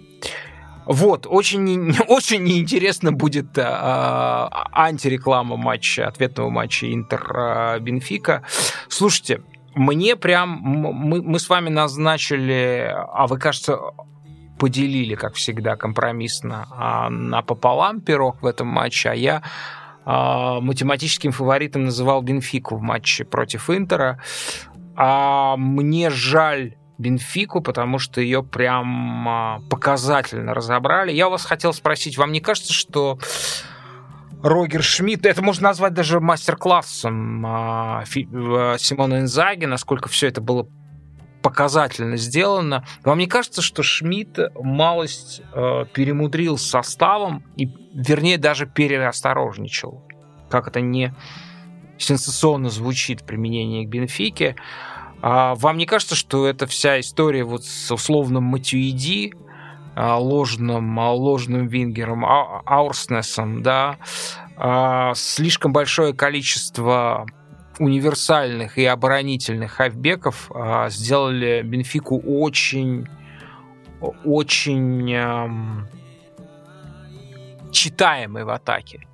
[0.87, 8.45] Вот, очень, очень неинтересно будет а, антиреклама матча, ответного матча Интер-Бенфика.
[8.89, 9.43] Слушайте,
[9.77, 13.79] мне прям, мы, мы с вами назначили, а вы, кажется,
[14.59, 19.43] поделили, как всегда, компромиссно а, на пополам пирог в этом матче, а я
[20.07, 24.19] а, математическим фаворитом называл Бенфику в матче против Интера.
[24.97, 31.13] А мне жаль Бенфику, потому что ее прям а, показательно разобрали.
[31.13, 33.19] Я у вас хотел спросить, вам не кажется, что
[34.47, 40.69] Рогер Шмидт, это можно назвать даже мастер-классом а, Симона Инзаги, насколько все это было
[41.43, 42.85] показательно сделано.
[43.03, 50.03] Вам не кажется, что Шмидт малость э, перемудрил составом и, вернее, даже переосторожничал?
[50.49, 51.15] Как это не
[51.99, 54.57] сенсационно звучит применение к Бенфике.
[55.23, 59.46] А вам не кажется, что эта вся история вот с условным Матюиди, а,
[59.97, 63.97] ложным, а, ложным вингером, Аурснесом, да,
[65.15, 67.27] слишком большое количество
[67.79, 70.51] универсальных и оборонительных хавбеков
[70.89, 73.07] сделали Бенфику очень
[74.25, 75.89] очень эм,
[77.71, 79.07] читаемой в атаке.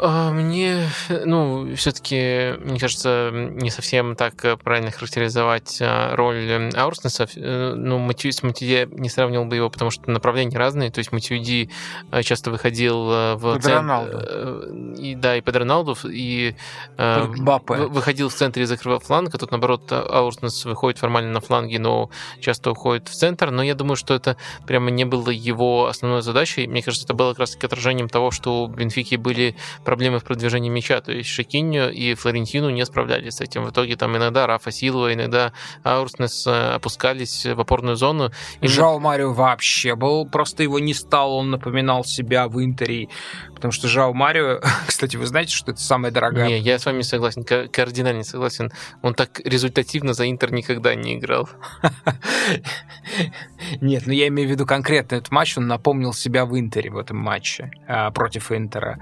[0.00, 0.88] А, мне,
[1.24, 7.26] ну, все-таки, мне кажется, не совсем так э, правильно характеризовать а, роль Аурснеса.
[7.34, 10.92] Э, ну, Матью, с Матюди не сравнивал бы его, потому что направления разные.
[10.92, 11.70] То есть Матюди
[12.12, 13.06] э, часто выходил
[13.36, 14.68] в под центр.
[14.98, 16.54] И, да, и под Роналду, и
[16.96, 17.74] Бапе.
[17.74, 22.10] выходил в центре и закрывал фланг, а тут, наоборот, Аурснес выходит формально на фланге, но
[22.40, 23.50] часто уходит в центр.
[23.50, 26.68] Но я думаю, что это прямо не было его основной задачей.
[26.68, 29.56] Мне кажется, это было как раз-таки отражением того, что у Бенфики были
[29.88, 31.00] проблемы в продвижении мяча.
[31.00, 33.64] То есть Шакиньо и Флорентину не справлялись с этим.
[33.64, 38.30] В итоге там иногда Рафа Силова, иногда Аурснес э, опускались в опорную зону.
[38.60, 38.68] И...
[38.68, 43.08] Жао Марио вообще был, просто его не стал, он напоминал себя в Интере,
[43.54, 46.48] потому что Жао Марио, кстати, вы знаете, что это самая дорогая...
[46.48, 48.70] Не, я с вами согласен, кардинально согласен.
[49.00, 51.48] Он так результативно за Интер никогда не играл.
[53.80, 56.98] Нет, ну я имею в виду конкретно этот матч, он напомнил себя в Интере в
[56.98, 58.98] этом матче а, против Интера.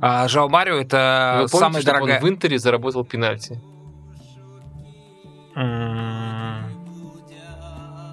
[0.00, 2.18] А Жао Марио это Вы помните, самая дорогая...
[2.20, 3.60] он в Интере заработал пенальти?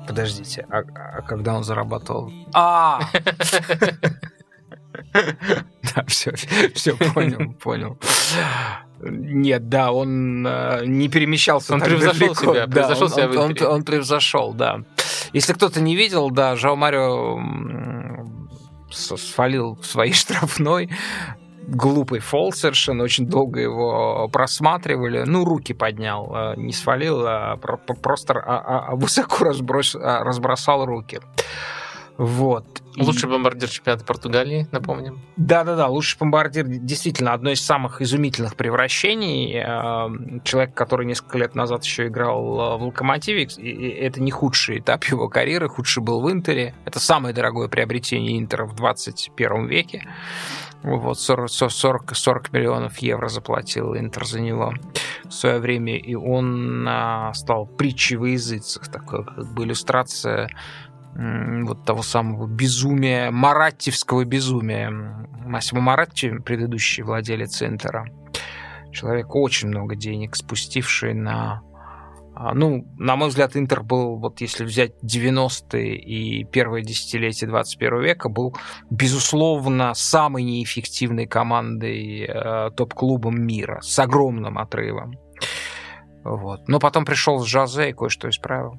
[0.07, 0.79] Подождите, а,
[1.17, 2.31] а когда он зарабатывал?
[2.53, 2.99] А!
[5.13, 6.33] Да, все,
[6.73, 7.97] все понял, понял.
[8.99, 11.73] Нет, да, он э, не перемещался.
[11.73, 14.81] Он превзошел себя, превзошел себя он, он, он превзошел, да.
[15.33, 17.39] Если кто-то не видел, да, Жао Марио
[18.89, 20.89] свалил своей штрафной
[21.67, 25.23] глупый фол совершенно, очень долго его просматривали.
[25.25, 31.19] Ну, руки поднял, э, не свалил, а просто а, а, а высоко разброс, разбросал руки.
[32.17, 32.65] Вот.
[32.97, 35.19] Лучший бомбардир чемпионата Португалии, напомним.
[35.35, 39.53] Да-да-да, лучший бомбардир действительно одно из самых изумительных превращений.
[39.55, 45.29] Э, человек, который несколько лет назад еще играл в Локомотиве, это не худший этап его
[45.29, 46.73] карьеры, худший был в Интере.
[46.85, 50.07] Это самое дорогое приобретение Интера в 21 веке.
[50.83, 54.73] Вот 40, 40, 40 миллионов евро заплатил Интер за него.
[55.25, 60.49] В свое время, и он а, стал притчей во языцах, такой как бы иллюстрация
[61.17, 64.89] вот того самого безумия, маратьевского безумия.
[65.45, 68.05] Массимо Маратти, предыдущий владелец Интера,
[68.91, 71.63] человек очень много денег спустивший на
[72.53, 78.29] ну, на мой взгляд, Интер был, вот если взять 90-е и первое десятилетие 21 века,
[78.29, 78.55] был,
[78.89, 85.15] безусловно, самой неэффективной командой э, топ-клубом мира, с огромным отрывом.
[86.35, 86.67] Вот.
[86.67, 88.77] Но потом пришел с Жозе и кое-что исправил.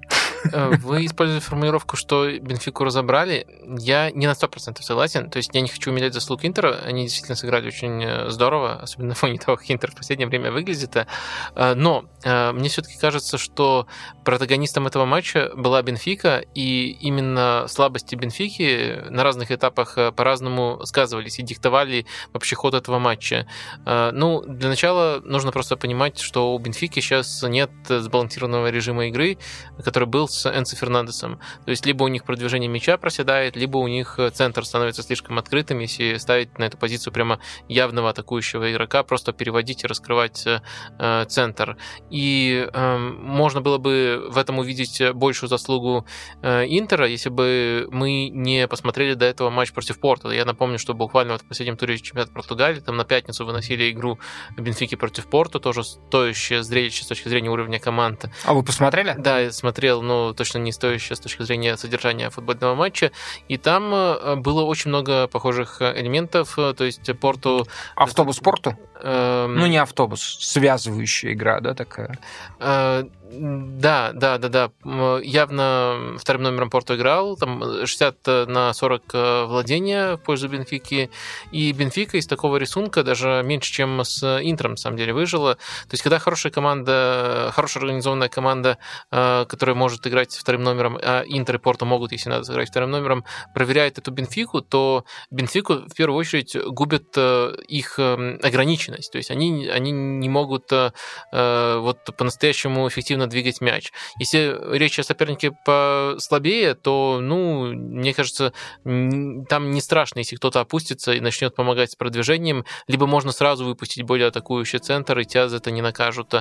[0.52, 3.46] Э, вы использовали формулировку, что Бенфику разобрали.
[3.78, 5.30] Я не на 100% согласен.
[5.30, 6.80] То есть я не хочу умилять заслуг Интера.
[6.84, 10.52] Они действительно сыграли очень э, здорово, особенно на фоне того, как Интер в последнее время
[10.52, 10.96] выглядит.
[10.96, 13.86] Э, но мне все-таки кажется, что
[14.24, 21.42] протагонистом этого матча была Бенфика, и именно слабости Бенфики на разных этапах по-разному сказывались и
[21.42, 23.46] диктовали вообще ход этого матча.
[23.86, 29.38] Ну, для начала нужно просто понимать, что у Бенфики сейчас нет сбалансированного режима игры,
[29.84, 31.38] который был с Энцо Фернандесом.
[31.64, 35.38] То есть либо у них продвижение мяча проседает, либо у них э, центр становится слишком
[35.38, 37.38] открытым, если ставить на эту позицию прямо
[37.68, 40.60] явного атакующего игрока, просто переводить и раскрывать э,
[40.98, 41.76] э центр.
[42.10, 46.06] И э, можно было бы в этом увидеть большую заслугу
[46.42, 50.30] э, Интера, если бы мы не посмотрели до этого матч против Порта.
[50.30, 54.18] Я напомню, что буквально вот в последнем туре чемпионата Португалии там на пятницу выносили игру
[54.56, 58.30] Бенфики против Порта, тоже стоящее зрелище с точки зрения уровня команды.
[58.44, 59.14] А вы посмотрели?
[59.18, 63.12] Да, я смотрел, но но точно не стоящая с точки зрения содержания футбольного матча.
[63.48, 67.66] И там э, было очень много похожих элементов, то есть Порту...
[67.94, 68.76] Автобус Порту?
[69.00, 69.56] Эм...
[69.56, 72.18] Ну, не автобус, связывающая игра, да, такая?
[72.58, 75.20] Э, да, да, да, да.
[75.22, 77.36] Явно вторым номером Порту играл.
[77.36, 81.10] Там 60 э, на 40 э, владения в пользу Бенфики.
[81.52, 85.56] И Бенфика из такого рисунка даже меньше, чем с Интером, на самом деле, выжила.
[85.56, 88.78] То есть, когда хорошая команда, хорошая организованная команда,
[89.10, 92.90] э, которая может играть вторым номером, а Интер и Порту могут, если надо, сыграть вторым
[92.90, 93.24] номером,
[93.54, 99.12] проверяет эту Бенфику, то Бенфику в первую очередь губит их эм, ограниченность.
[99.12, 103.92] То есть, они, они не могут вот по-настоящему эффективно эффективно двигать мяч.
[104.18, 108.52] Если речь о сопернике послабее, то, ну, мне кажется,
[108.84, 114.04] там не страшно, если кто-то опустится и начнет помогать с продвижением, либо можно сразу выпустить
[114.04, 116.34] более атакующий центр, и тебя за это не накажут.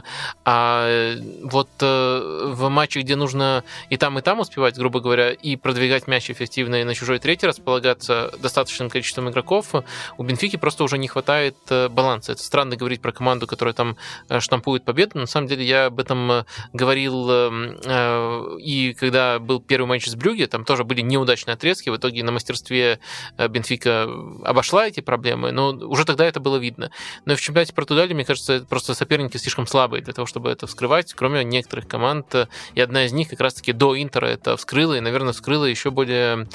[0.46, 5.56] А вот э, в матче, где нужно и там, и там успевать, грубо говоря, и
[5.56, 9.74] продвигать мяч эффективно, и на чужой третий располагаться достаточным количеством игроков,
[10.18, 12.34] у Бенфики просто уже не хватает э, баланса.
[12.34, 13.98] Это странно говорить про команду, которая там
[14.30, 15.20] э, штампует победу.
[15.20, 20.16] На самом деле я об этом говорил, эм, э, и когда был первый матч с
[20.16, 23.00] Брюге, там тоже были неудачные отрезки, в итоге на мастерстве
[23.38, 24.10] э, Бенфика
[24.44, 26.92] обошла эти проблемы, но уже тогда это было видно.
[27.26, 31.14] Но в чемпионате Португалии, мне кажется, просто соперники слишком слабые для того, чтобы это вскрывать,
[31.14, 32.34] кроме некоторых команд,
[32.74, 36.48] и одна из них как раз-таки до Интера это вскрыла, и, наверное, вскрыла еще более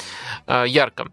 [0.47, 1.11] э, ярко.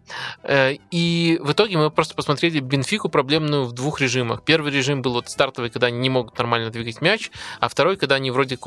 [0.90, 4.42] И в итоге мы просто посмотрели Бенфику проблемную в двух режимах.
[4.44, 8.16] Первый режим был вот стартовый, когда они не могут нормально двигать мяч, а второй, когда
[8.16, 8.66] они вроде как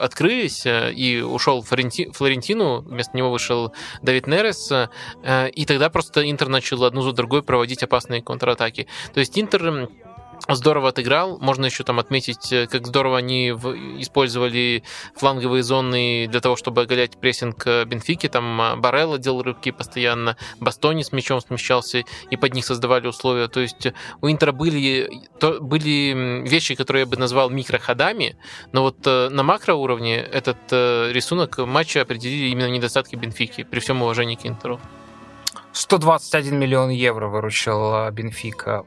[0.00, 2.10] открылись, э, и ушел Флоренти...
[2.12, 3.72] Флорентину, вместо него вышел
[4.02, 8.86] Давид Нерес, э, и тогда просто Интер начал одну за другой проводить опасные контратаки.
[9.12, 9.88] То есть Интер
[10.48, 11.38] здорово отыграл.
[11.38, 14.82] Можно еще там отметить, э, как здорово они использовали
[15.16, 18.28] фланговые зоны для того, чтобы оголять прессинг э, Бенфики.
[18.28, 23.48] Там а, Барелла делал рыбки постоянно, Бастони с мячом смещался, и под них создавали условия.
[23.48, 23.88] То есть
[24.20, 28.36] у Интера были, то, были вещи, которые я бы назвал микроходами,
[28.72, 34.34] но вот э, на макроуровне этот рисунок матча определили именно недостатки Бенфики, при всем уважении
[34.34, 34.80] к Интеру.
[35.72, 38.84] 121 миллион евро выручил Бенфика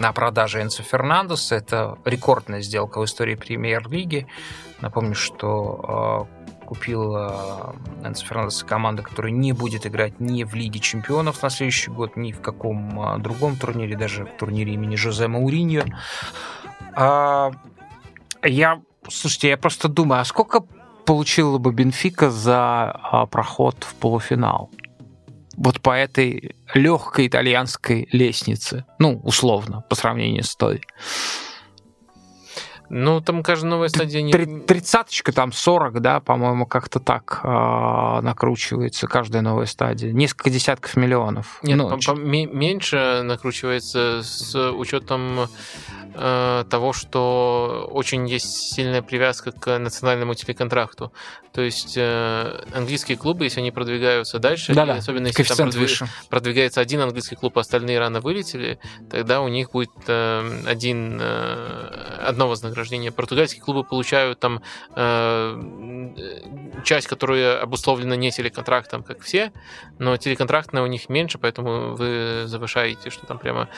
[0.00, 1.56] на продаже Энцо Фернандеса.
[1.56, 4.26] Это рекордная сделка в истории премьер-лиги.
[4.80, 6.26] Напомню, что
[6.62, 7.30] э, купил э,
[8.02, 12.32] Энцо Фернандеса команда, которая не будет играть ни в Лиге чемпионов на следующий год, ни
[12.32, 15.84] в каком э, другом турнире, даже в турнире имени Жозе Мауриньо.
[16.96, 17.50] Э,
[18.42, 20.62] я, слушайте, я просто думаю, а сколько
[21.04, 24.70] получила бы Бенфика за проход в полуфинал?
[25.56, 28.84] Вот по этой легкой итальянской лестнице.
[28.98, 30.82] Ну, условно, по сравнению с той.
[32.90, 34.20] Ну, там каждая новая стадия...
[34.20, 34.32] Не...
[34.32, 40.10] Тридцаточка, там 40, да, по-моему, как-то так э, накручивается каждая новая стадия.
[40.10, 41.60] Несколько десятков миллионов.
[41.62, 45.48] Нет, ну, по- по- меньше накручивается с учетом
[46.14, 51.12] э, того, что очень есть сильная привязка к национальному телеконтракту.
[51.52, 54.98] То есть э, английские клубы, если они продвигаются дальше, да -да.
[54.98, 55.82] особенно если там продвиг...
[55.82, 56.06] выше.
[56.28, 58.78] продвигается один английский клуб, а остальные рано вылетели,
[59.10, 62.79] тогда у них будет э, один, э, одно вознаграждение.
[63.12, 64.62] Португальские клубы получают там
[64.96, 66.12] э,
[66.84, 69.52] часть, которая обусловлена не телеконтрактом, как все,
[69.98, 73.68] но телеконтрактная у них меньше, поэтому вы завышаете, что там прямо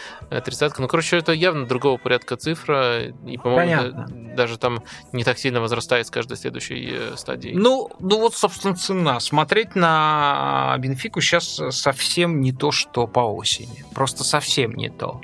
[0.45, 0.83] тридцатка.
[0.83, 6.07] Ну, короче, это явно другого порядка цифра, и, по-моему, даже там не так сильно возрастает
[6.07, 7.55] с каждой следующей э, стадией.
[7.57, 9.21] Ну, ну вот, собственно, цена.
[9.21, 13.85] Смотреть на Бенфику сейчас совсем не то, что по осени.
[13.95, 15.21] Просто совсем не то.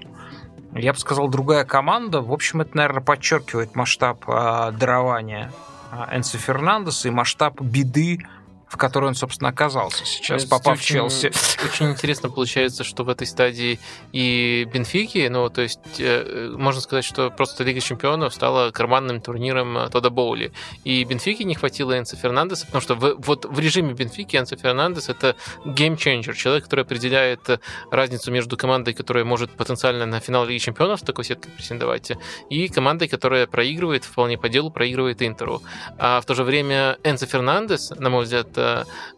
[0.73, 2.21] Я бы сказал, другая команда.
[2.21, 5.53] В общем, это, наверное, подчеркивает масштаб э, дарования
[5.91, 8.21] а, Энсо Фернандеса и масштаб беды,
[8.69, 11.33] в которой он, собственно, оказался сейчас, Это попав очень, в Челси.
[11.65, 13.81] Очень интересно получается, что в этой стадии
[14.13, 19.89] и Бенфики, ну, то есть, э, можно сказать, что просто Лига Чемпионов стала карманным турниром
[19.91, 20.53] Тода Боули.
[20.85, 25.09] И Бенфики не хватило Энса Фернандеса, потому что в, вот в режиме Бенфики Энса Фернандес
[25.09, 31.01] это геймченджер, человек, который определяет разницу между командой, которая может потенциально на финал Лиги Чемпионов
[31.03, 32.13] такой сетке претендовать,
[32.51, 35.63] и командой, которая проигрывает, вполне по делу проигрывает Интеру.
[35.99, 38.58] А в то же время Энса Фернандес, на мой взгляд,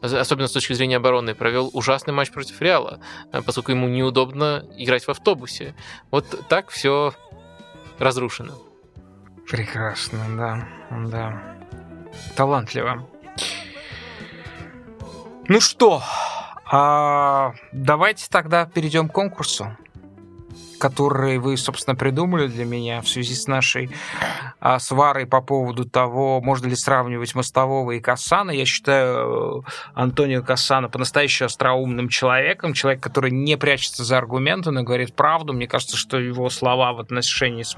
[0.03, 3.01] особенно с точки зрения обороны, провел ужасный матч против Реала,
[3.33, 5.75] э, поскольку ему неудобно играть в автобусе.
[6.11, 7.13] Вот так все
[7.99, 8.55] разрушено.
[9.49, 10.69] Прекрасно, да,
[11.09, 11.43] да.
[12.37, 13.07] Талантливо.
[15.49, 16.03] Ну что,
[16.65, 19.77] а давайте тогда перейдем к конкурсу.
[20.81, 23.91] Который вы, собственно, придумали для меня в связи с нашей
[24.59, 28.51] а, сварой по поводу того, можно ли сравнивать Мостового и Кассана.
[28.51, 34.83] Я считаю э, Антонио Кассана по-настоящему остроумным человеком, человек, который не прячется за аргументы, но
[34.83, 35.53] говорит правду.
[35.53, 37.77] Мне кажется, что его слова в отношении с...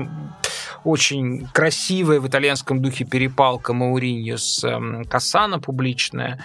[0.85, 6.45] очень красивая в итальянском духе перепалка Мауриньо с эм, Кассана публичная.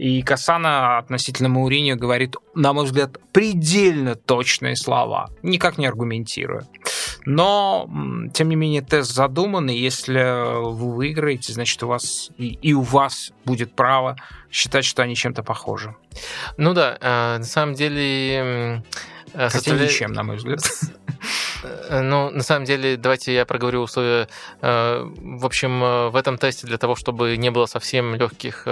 [0.00, 6.66] И Касана относительно Мауриньо говорит, на мой взгляд, предельно точные слова, никак не аргументируя.
[7.26, 7.88] Но,
[8.32, 13.32] тем не менее, тест задуман, и если вы выиграете, значит, у вас и, у вас
[13.44, 14.16] будет право
[14.50, 15.94] считать, что они чем-то похожи.
[16.56, 18.82] Ну да, э, на самом деле...
[19.32, 19.84] Хотя составля...
[19.84, 20.60] ничем, на мой взгляд.
[21.62, 24.28] Э, ну, на самом деле, давайте я проговорю условия.
[24.60, 28.66] Э, в общем, э, в этом тесте для того, чтобы не было совсем легких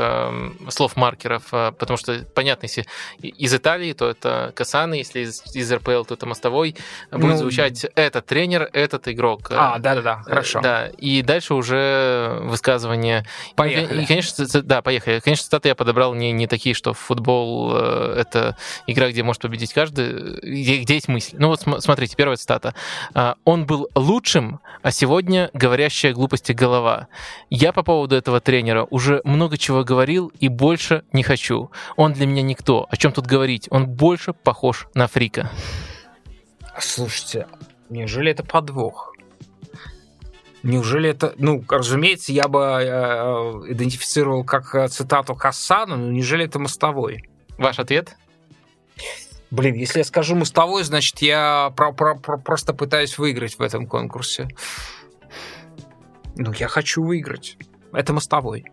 [0.69, 2.87] слов-маркеров, потому что, понятно, если
[3.21, 6.77] из Италии, то это Касаны, если из, из РПЛ, то это Мостовой,
[7.11, 7.37] будет ну...
[7.37, 9.51] звучать этот тренер, этот игрок.
[9.51, 10.61] А, да-да-да, хорошо.
[10.61, 13.25] Да, и дальше уже высказывание.
[13.57, 14.03] Поехали.
[14.03, 15.21] И, конечно, да, поехали.
[15.21, 18.57] Конечно, цитаты я подобрал не, не такие, что футбол— это
[18.87, 21.37] игра, где может победить каждый, где, где есть мысль.
[21.39, 22.75] Ну вот смотрите, первая цитата.
[23.15, 27.09] А, он был лучшим, а сегодня говорящая глупости голова.
[27.51, 31.71] Я по поводу этого тренера уже много чего говорил и больше не хочу.
[31.97, 32.87] Он для меня никто.
[32.91, 33.69] О чем тут говорить?
[33.71, 35.51] Он больше похож на фрика.
[36.79, 37.47] Слушайте,
[37.91, 39.15] неужели это подвох?
[40.63, 41.35] Неужели это...
[41.39, 47.29] Ну, разумеется, я бы э, э идентифицировал как э, цитату Хасана, но неужели это мостовой?
[47.59, 48.17] Ваш ответ?
[49.51, 53.87] Блин, если я скажу мостовой, значит, я про про про просто пытаюсь выиграть в этом
[53.87, 54.49] конкурсе.
[56.37, 57.57] Ну, я хочу выиграть.
[57.93, 58.65] Это мостовой.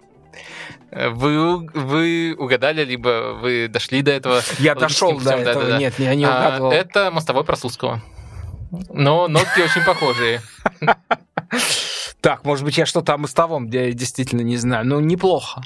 [0.92, 4.42] Вы, вы угадали, либо вы дошли до этого?
[4.60, 5.64] Я дошел до этого.
[5.66, 6.72] Да, да, Нет, я не а, угадывал.
[6.72, 8.02] А, это мостовой Прослузского.
[8.90, 10.42] Но нотки очень похожие.
[12.22, 14.86] Так, может быть, я что-то о мостовом действительно не знаю.
[14.88, 15.62] Ну, неплохо.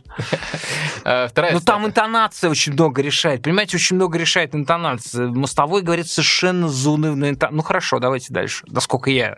[0.99, 3.43] Вторая Но там интонация очень много решает.
[3.43, 5.27] Понимаете, очень много решает интонация.
[5.27, 7.33] Мостовой говорит совершенно заунывно.
[7.51, 8.65] Ну, хорошо, давайте дальше.
[8.67, 9.37] Насколько я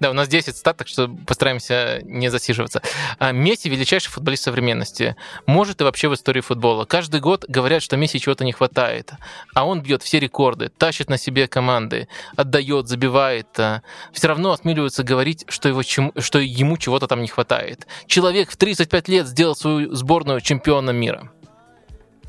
[0.00, 2.82] да, у нас 10 стат, так что постараемся не засиживаться.
[3.18, 5.16] А, Месси– величайший футболист современности.
[5.46, 6.84] Может и вообще в истории футбола.
[6.84, 9.12] Каждый год говорят, что Месси чего-то не хватает.
[9.54, 13.48] А он бьет все рекорды, тащит на себе команды, отдает, забивает.
[13.58, 13.82] А,
[14.12, 17.86] все равно осмеливаются говорить, что, его, что ему чего-то там не хватает.
[18.06, 21.30] Человек в 35 лет сделал свою сборную чемпионом мира.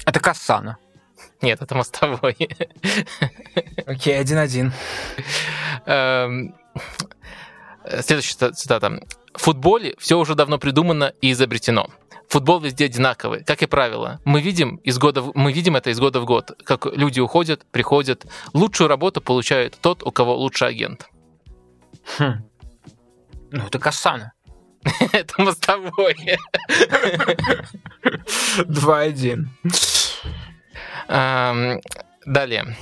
[0.06, 0.78] Это Кассана.
[1.42, 2.36] Нет, это мостовой.
[3.86, 4.74] Окей, один-один.
[7.86, 9.00] Эм, Следующая цитата.
[9.34, 11.90] В футболе все уже давно придумано и изобретено.
[12.28, 14.20] Футбол везде одинаковый, как и правило.
[14.24, 15.32] Мы видим, из года в...
[15.34, 18.26] мы видим это из года в год, как люди уходят, приходят.
[18.54, 21.10] Лучшую работу получает тот, у кого лучший агент.
[22.18, 22.44] Хм.
[23.52, 24.34] Ну, это Касана.
[25.12, 26.16] Это мостовой.
[28.60, 29.46] 2-1.
[32.26, 32.78] Далее.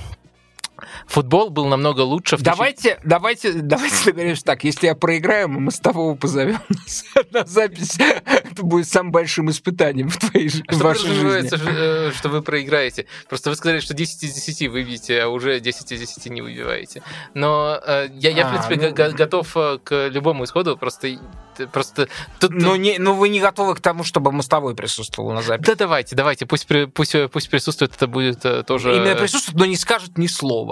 [1.06, 3.00] Футбол был намного лучше в Давайте, тысяч...
[3.04, 4.64] давайте, давайте договоримся так.
[4.64, 6.60] Если я проиграю, мы мостового позовем
[7.30, 7.98] на запись.
[7.98, 11.50] Это будет самым большим испытанием в твоей а в вашей жизни.
[11.68, 13.06] Э, что вы проиграете?
[13.28, 17.02] Просто вы сказали, что 10 из 10 выбьете, а уже 10 из 10 не выбиваете.
[17.34, 19.16] Но э, я, я, в а, принципе, ну...
[19.16, 21.18] готов э, к любому исходу, просто
[21.72, 22.52] просто тут...
[22.52, 25.66] Ну, не, ну вы не готовы к тому, чтобы мостовой присутствовал на записи.
[25.66, 28.94] Да давайте, давайте, пусть, пусть, пусть присутствует, это будет тоже...
[28.94, 30.67] Именно присутствует, но не скажет ни слова.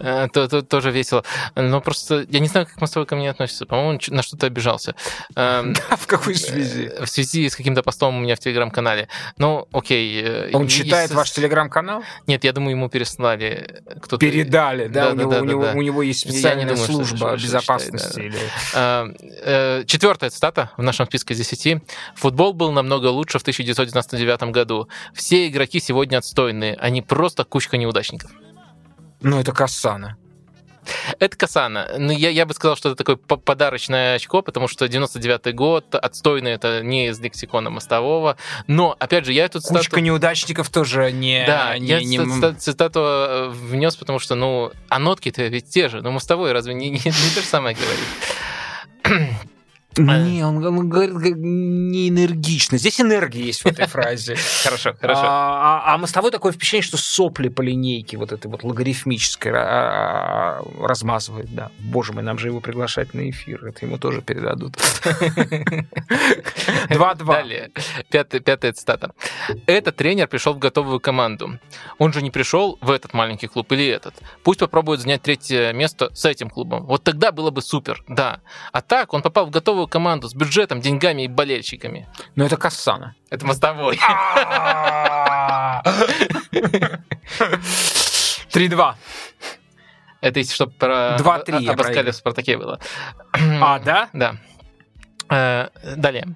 [0.00, 1.24] Э, то, то, тоже весело.
[1.54, 3.66] Но просто я не знаю, как Мостовой ко мне относится.
[3.66, 4.94] По-моему, на что-то обижался.
[5.36, 6.90] Эм, в какой связи?
[7.00, 9.08] В связи с каким-то постом у меня в Телеграм-канале.
[9.36, 10.22] Ну, окей.
[10.22, 12.02] Э, Он читает ваш Телеграм-канал?
[12.26, 14.18] Нет, я думаю, ему переслали кто-то.
[14.18, 15.10] Передали, да?
[15.10, 18.32] У него есть специальная служба безопасности.
[18.74, 21.82] Эм, э, четвертая цитата в нашем списке из 10.
[22.14, 24.88] Футбол был намного лучше в 1999 году.
[25.12, 26.74] Все игроки сегодня отстойные.
[26.76, 28.30] Они просто кучка неудачников.
[29.20, 30.16] Ну, это Кассана.
[31.18, 31.88] Это Касана.
[31.98, 36.52] Ну, я, я бы сказал, что это такое подарочное очко, потому что 99-й год, отстойный,
[36.52, 38.36] это не из лексикона мостового.
[38.66, 39.78] Но, опять же, я цитату...
[39.78, 41.44] Кучка неудачников тоже не...
[41.46, 42.54] Да, не, я не...
[42.54, 46.02] цитату э, внес, потому что, ну, а нотки-то ведь те же.
[46.02, 49.34] Ну, мостовой разве не, не, не то же самое говорит?
[49.96, 52.78] Не, он, он говорит не энергично.
[52.78, 54.36] Здесь энергия есть в этой фразе.
[54.64, 55.22] Хорошо, хорошо.
[55.24, 60.62] А, а, а мостовой такое впечатление, что сопли по линейке вот этой вот логарифмической а,
[60.80, 61.70] размазывает, да.
[61.78, 64.76] Боже мой, нам же его приглашать на эфир, это ему тоже передадут.
[66.88, 67.24] 2-2.
[67.24, 67.70] Далее,
[68.10, 69.12] пятая, пятая цитата.
[69.66, 71.58] Этот тренер пришел в готовую команду.
[71.98, 74.14] Он же не пришел в этот маленький клуб или этот.
[74.42, 76.84] Пусть попробует занять третье место с этим клубом.
[76.84, 78.40] Вот тогда было бы супер, да.
[78.72, 82.08] А так он попал в готовую команду с бюджетом, деньгами и болельщиками.
[82.36, 83.14] Но это Кассана.
[83.30, 83.98] Это мостовой.
[88.52, 88.94] 3-2.
[90.20, 92.78] Это если что про 2-3 Абаскаля в Спартаке было.
[93.32, 94.08] А, да?
[94.12, 94.36] Да.
[95.30, 96.26] Э, далее.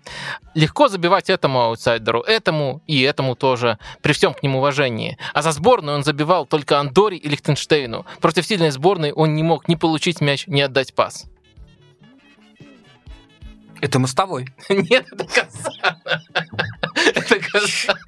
[0.55, 5.19] Легко забивать этому аутсайдеру, этому и этому тоже, при всем к нему уважении.
[5.33, 8.07] А за сборную он забивал только Андоре и Лихтенштейну.
[8.21, 11.27] Против сильной сборной он не мог ни получить мяч, ни отдать пас.
[13.81, 14.47] Это мостовой.
[14.69, 16.23] Нет, это Касана.
[16.95, 17.99] Это Касана.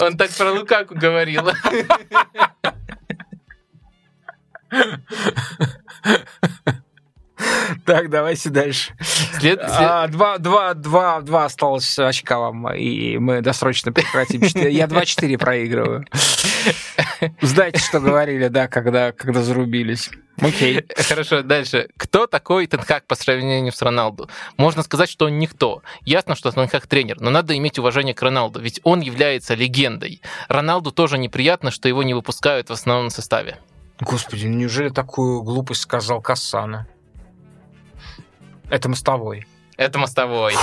[0.00, 1.50] Он так про Лукаку говорил.
[7.84, 8.92] Так, давайте дальше.
[9.38, 9.60] След...
[9.62, 14.42] А, два, два, два, два осталось очка вам, и мы досрочно прекратим.
[14.42, 16.06] Я 2-4 проигрываю.
[17.40, 20.10] Знаете, что говорили, да, когда, когда зарубились.
[20.40, 20.84] Окей.
[20.96, 21.88] Хорошо, дальше.
[21.96, 24.28] Кто такой Тенхак по сравнению с Роналду?
[24.56, 25.82] Можно сказать, что он никто.
[26.04, 30.22] Ясно, что Тенхак тренер, но надо иметь уважение к Роналду, ведь он является легендой.
[30.48, 33.58] Роналду тоже неприятно, что его не выпускают в основном составе.
[34.00, 36.86] Господи, неужели такую глупость сказал Кассана?
[38.70, 39.46] Это мостовой.
[39.78, 40.54] Это мостовой.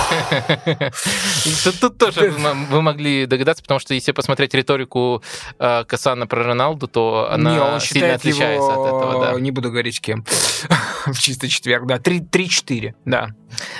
[1.80, 2.34] Тут тоже
[2.68, 5.22] вы могли догадаться, потому что если посмотреть риторику
[5.58, 9.38] э, Касана про Роналду, то она сильно отличается от этого.
[9.38, 10.22] Не буду говорить кем.
[11.06, 11.96] В чистый четверг, да.
[11.96, 13.28] 3-4, да.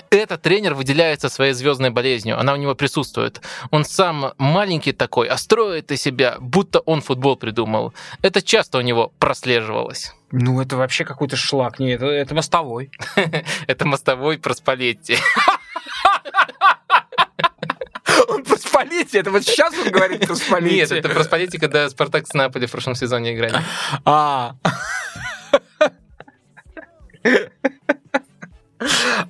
[0.09, 2.41] Этот тренер выделяется своей звездной болезнью.
[2.41, 3.43] Она у него присутствует.
[3.71, 7.93] Он сам маленький такой, а строит из себя, будто он футбол придумал.
[8.23, 10.15] Это часто у него прослеживалось.
[10.33, 11.79] Ну, это вообще какой-то шлак.
[11.79, 12.91] Нет, это, это мостовой.
[13.67, 15.17] Это мостовой про Спалетти.
[18.29, 19.19] Он про Спалетти.
[19.19, 20.77] Это вот сейчас он говорит про Спалетти.
[20.77, 23.61] Нет, это про Спалетти, когда Спартак с Наполи в прошлом сезоне играли.
[24.05, 24.57] А.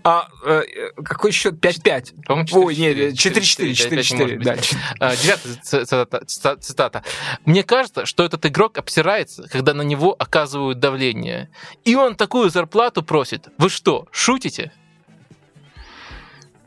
[0.03, 0.63] А э,
[1.05, 1.55] какой счет?
[1.55, 2.25] 5-5.
[2.25, 3.71] По-моему, 4 Ой, нет, 4-4.
[3.71, 4.57] 4-4, да.
[4.99, 7.05] А, девятая цитата.
[7.45, 11.51] Мне кажется, что этот игрок обсирается, когда на него оказывают давление.
[11.85, 13.49] И он такую зарплату просит.
[13.59, 14.73] Вы что, шутите?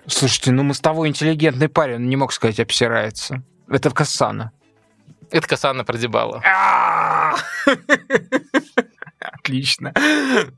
[0.07, 3.43] Слушайте, ну мы с того интеллигентный парень, он не мог сказать обсирается.
[3.67, 4.51] Это в Касана.
[5.31, 6.43] Это Касана продебала.
[9.19, 9.93] Отлично.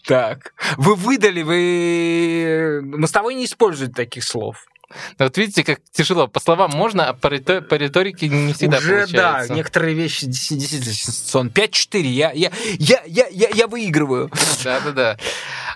[0.06, 0.54] Так.
[0.78, 2.82] Вы выдали, вы...
[2.84, 4.66] Мостовой не использует таких слов.
[5.18, 6.28] Но вот видите, как тяжело.
[6.28, 7.62] По словам можно, а по, ритор...
[7.62, 9.48] по риторике не всегда Уже, получается.
[9.48, 11.50] да, некоторые вещи действительно сенсационны.
[11.50, 14.30] 5-4, я, я, я, я, я, я выигрываю.
[14.64, 15.18] Да-да-да.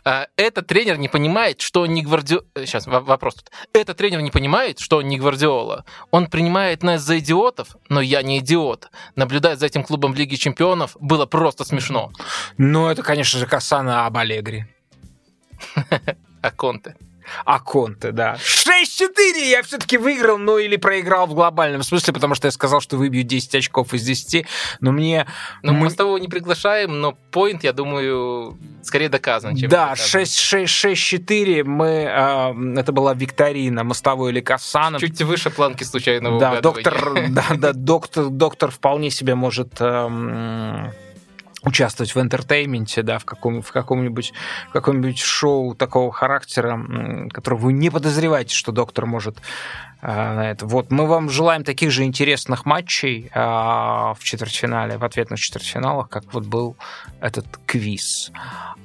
[0.08, 2.46] А, этот тренер не понимает, что он не Гвардиола...
[2.58, 3.52] Сейчас, вопрос тут.
[3.74, 5.84] Этот тренер не понимает, что он не Гвардиола.
[6.12, 8.90] Он принимает нас за идиотов, но я не идиот.
[9.16, 12.12] Наблюдать за этим клубом в Лиге Чемпионов было просто смешно.
[12.58, 14.66] Ну, это, конечно же, Касана об Аллегри.
[16.42, 16.96] А Конте.
[17.46, 18.36] А Конте, да.
[18.36, 22.98] 6-4 я все-таки выиграл, ну или проиграл в глобальном смысле, потому что я сказал, что
[22.98, 24.46] выбью 10 очков из 10,
[24.80, 25.26] но мне...
[25.64, 31.64] Ну, мы, с тобой не приглашаем, но point, я думаю, скорее доказан, чем Да, 6-4
[31.64, 31.88] мы...
[31.88, 35.00] Э, это была викторина Мостовой или Кассано.
[35.00, 39.76] Чуть выше планки случайного Да, доктор, да, да, доктор, доктор вполне себе может...
[39.80, 40.92] Э,
[41.66, 44.34] участвовать в entertainment е, да, в, каком, в каком-нибудь
[44.70, 46.80] в каком-нибудь шоу такого характера,
[47.32, 49.38] которого вы не подозреваете, что доктор может
[50.02, 50.66] э, на это.
[50.66, 56.34] Вот, мы вам желаем таких же интересных матчей э, в четвертьфинале, в ответных четвертьфиналах, как
[56.34, 56.78] вот был
[57.20, 58.32] этот квиз.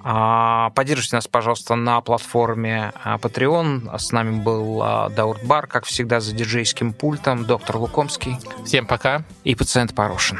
[0.04, 3.98] Э, поддержите нас, пожалуйста, на платформе э, Patreon.
[3.98, 8.36] С нами был э, Даурт Бар, как всегда, за диджейским пультом, доктор Лукомский.
[8.64, 9.22] Всем пока.
[9.44, 10.38] И пациент Порошин.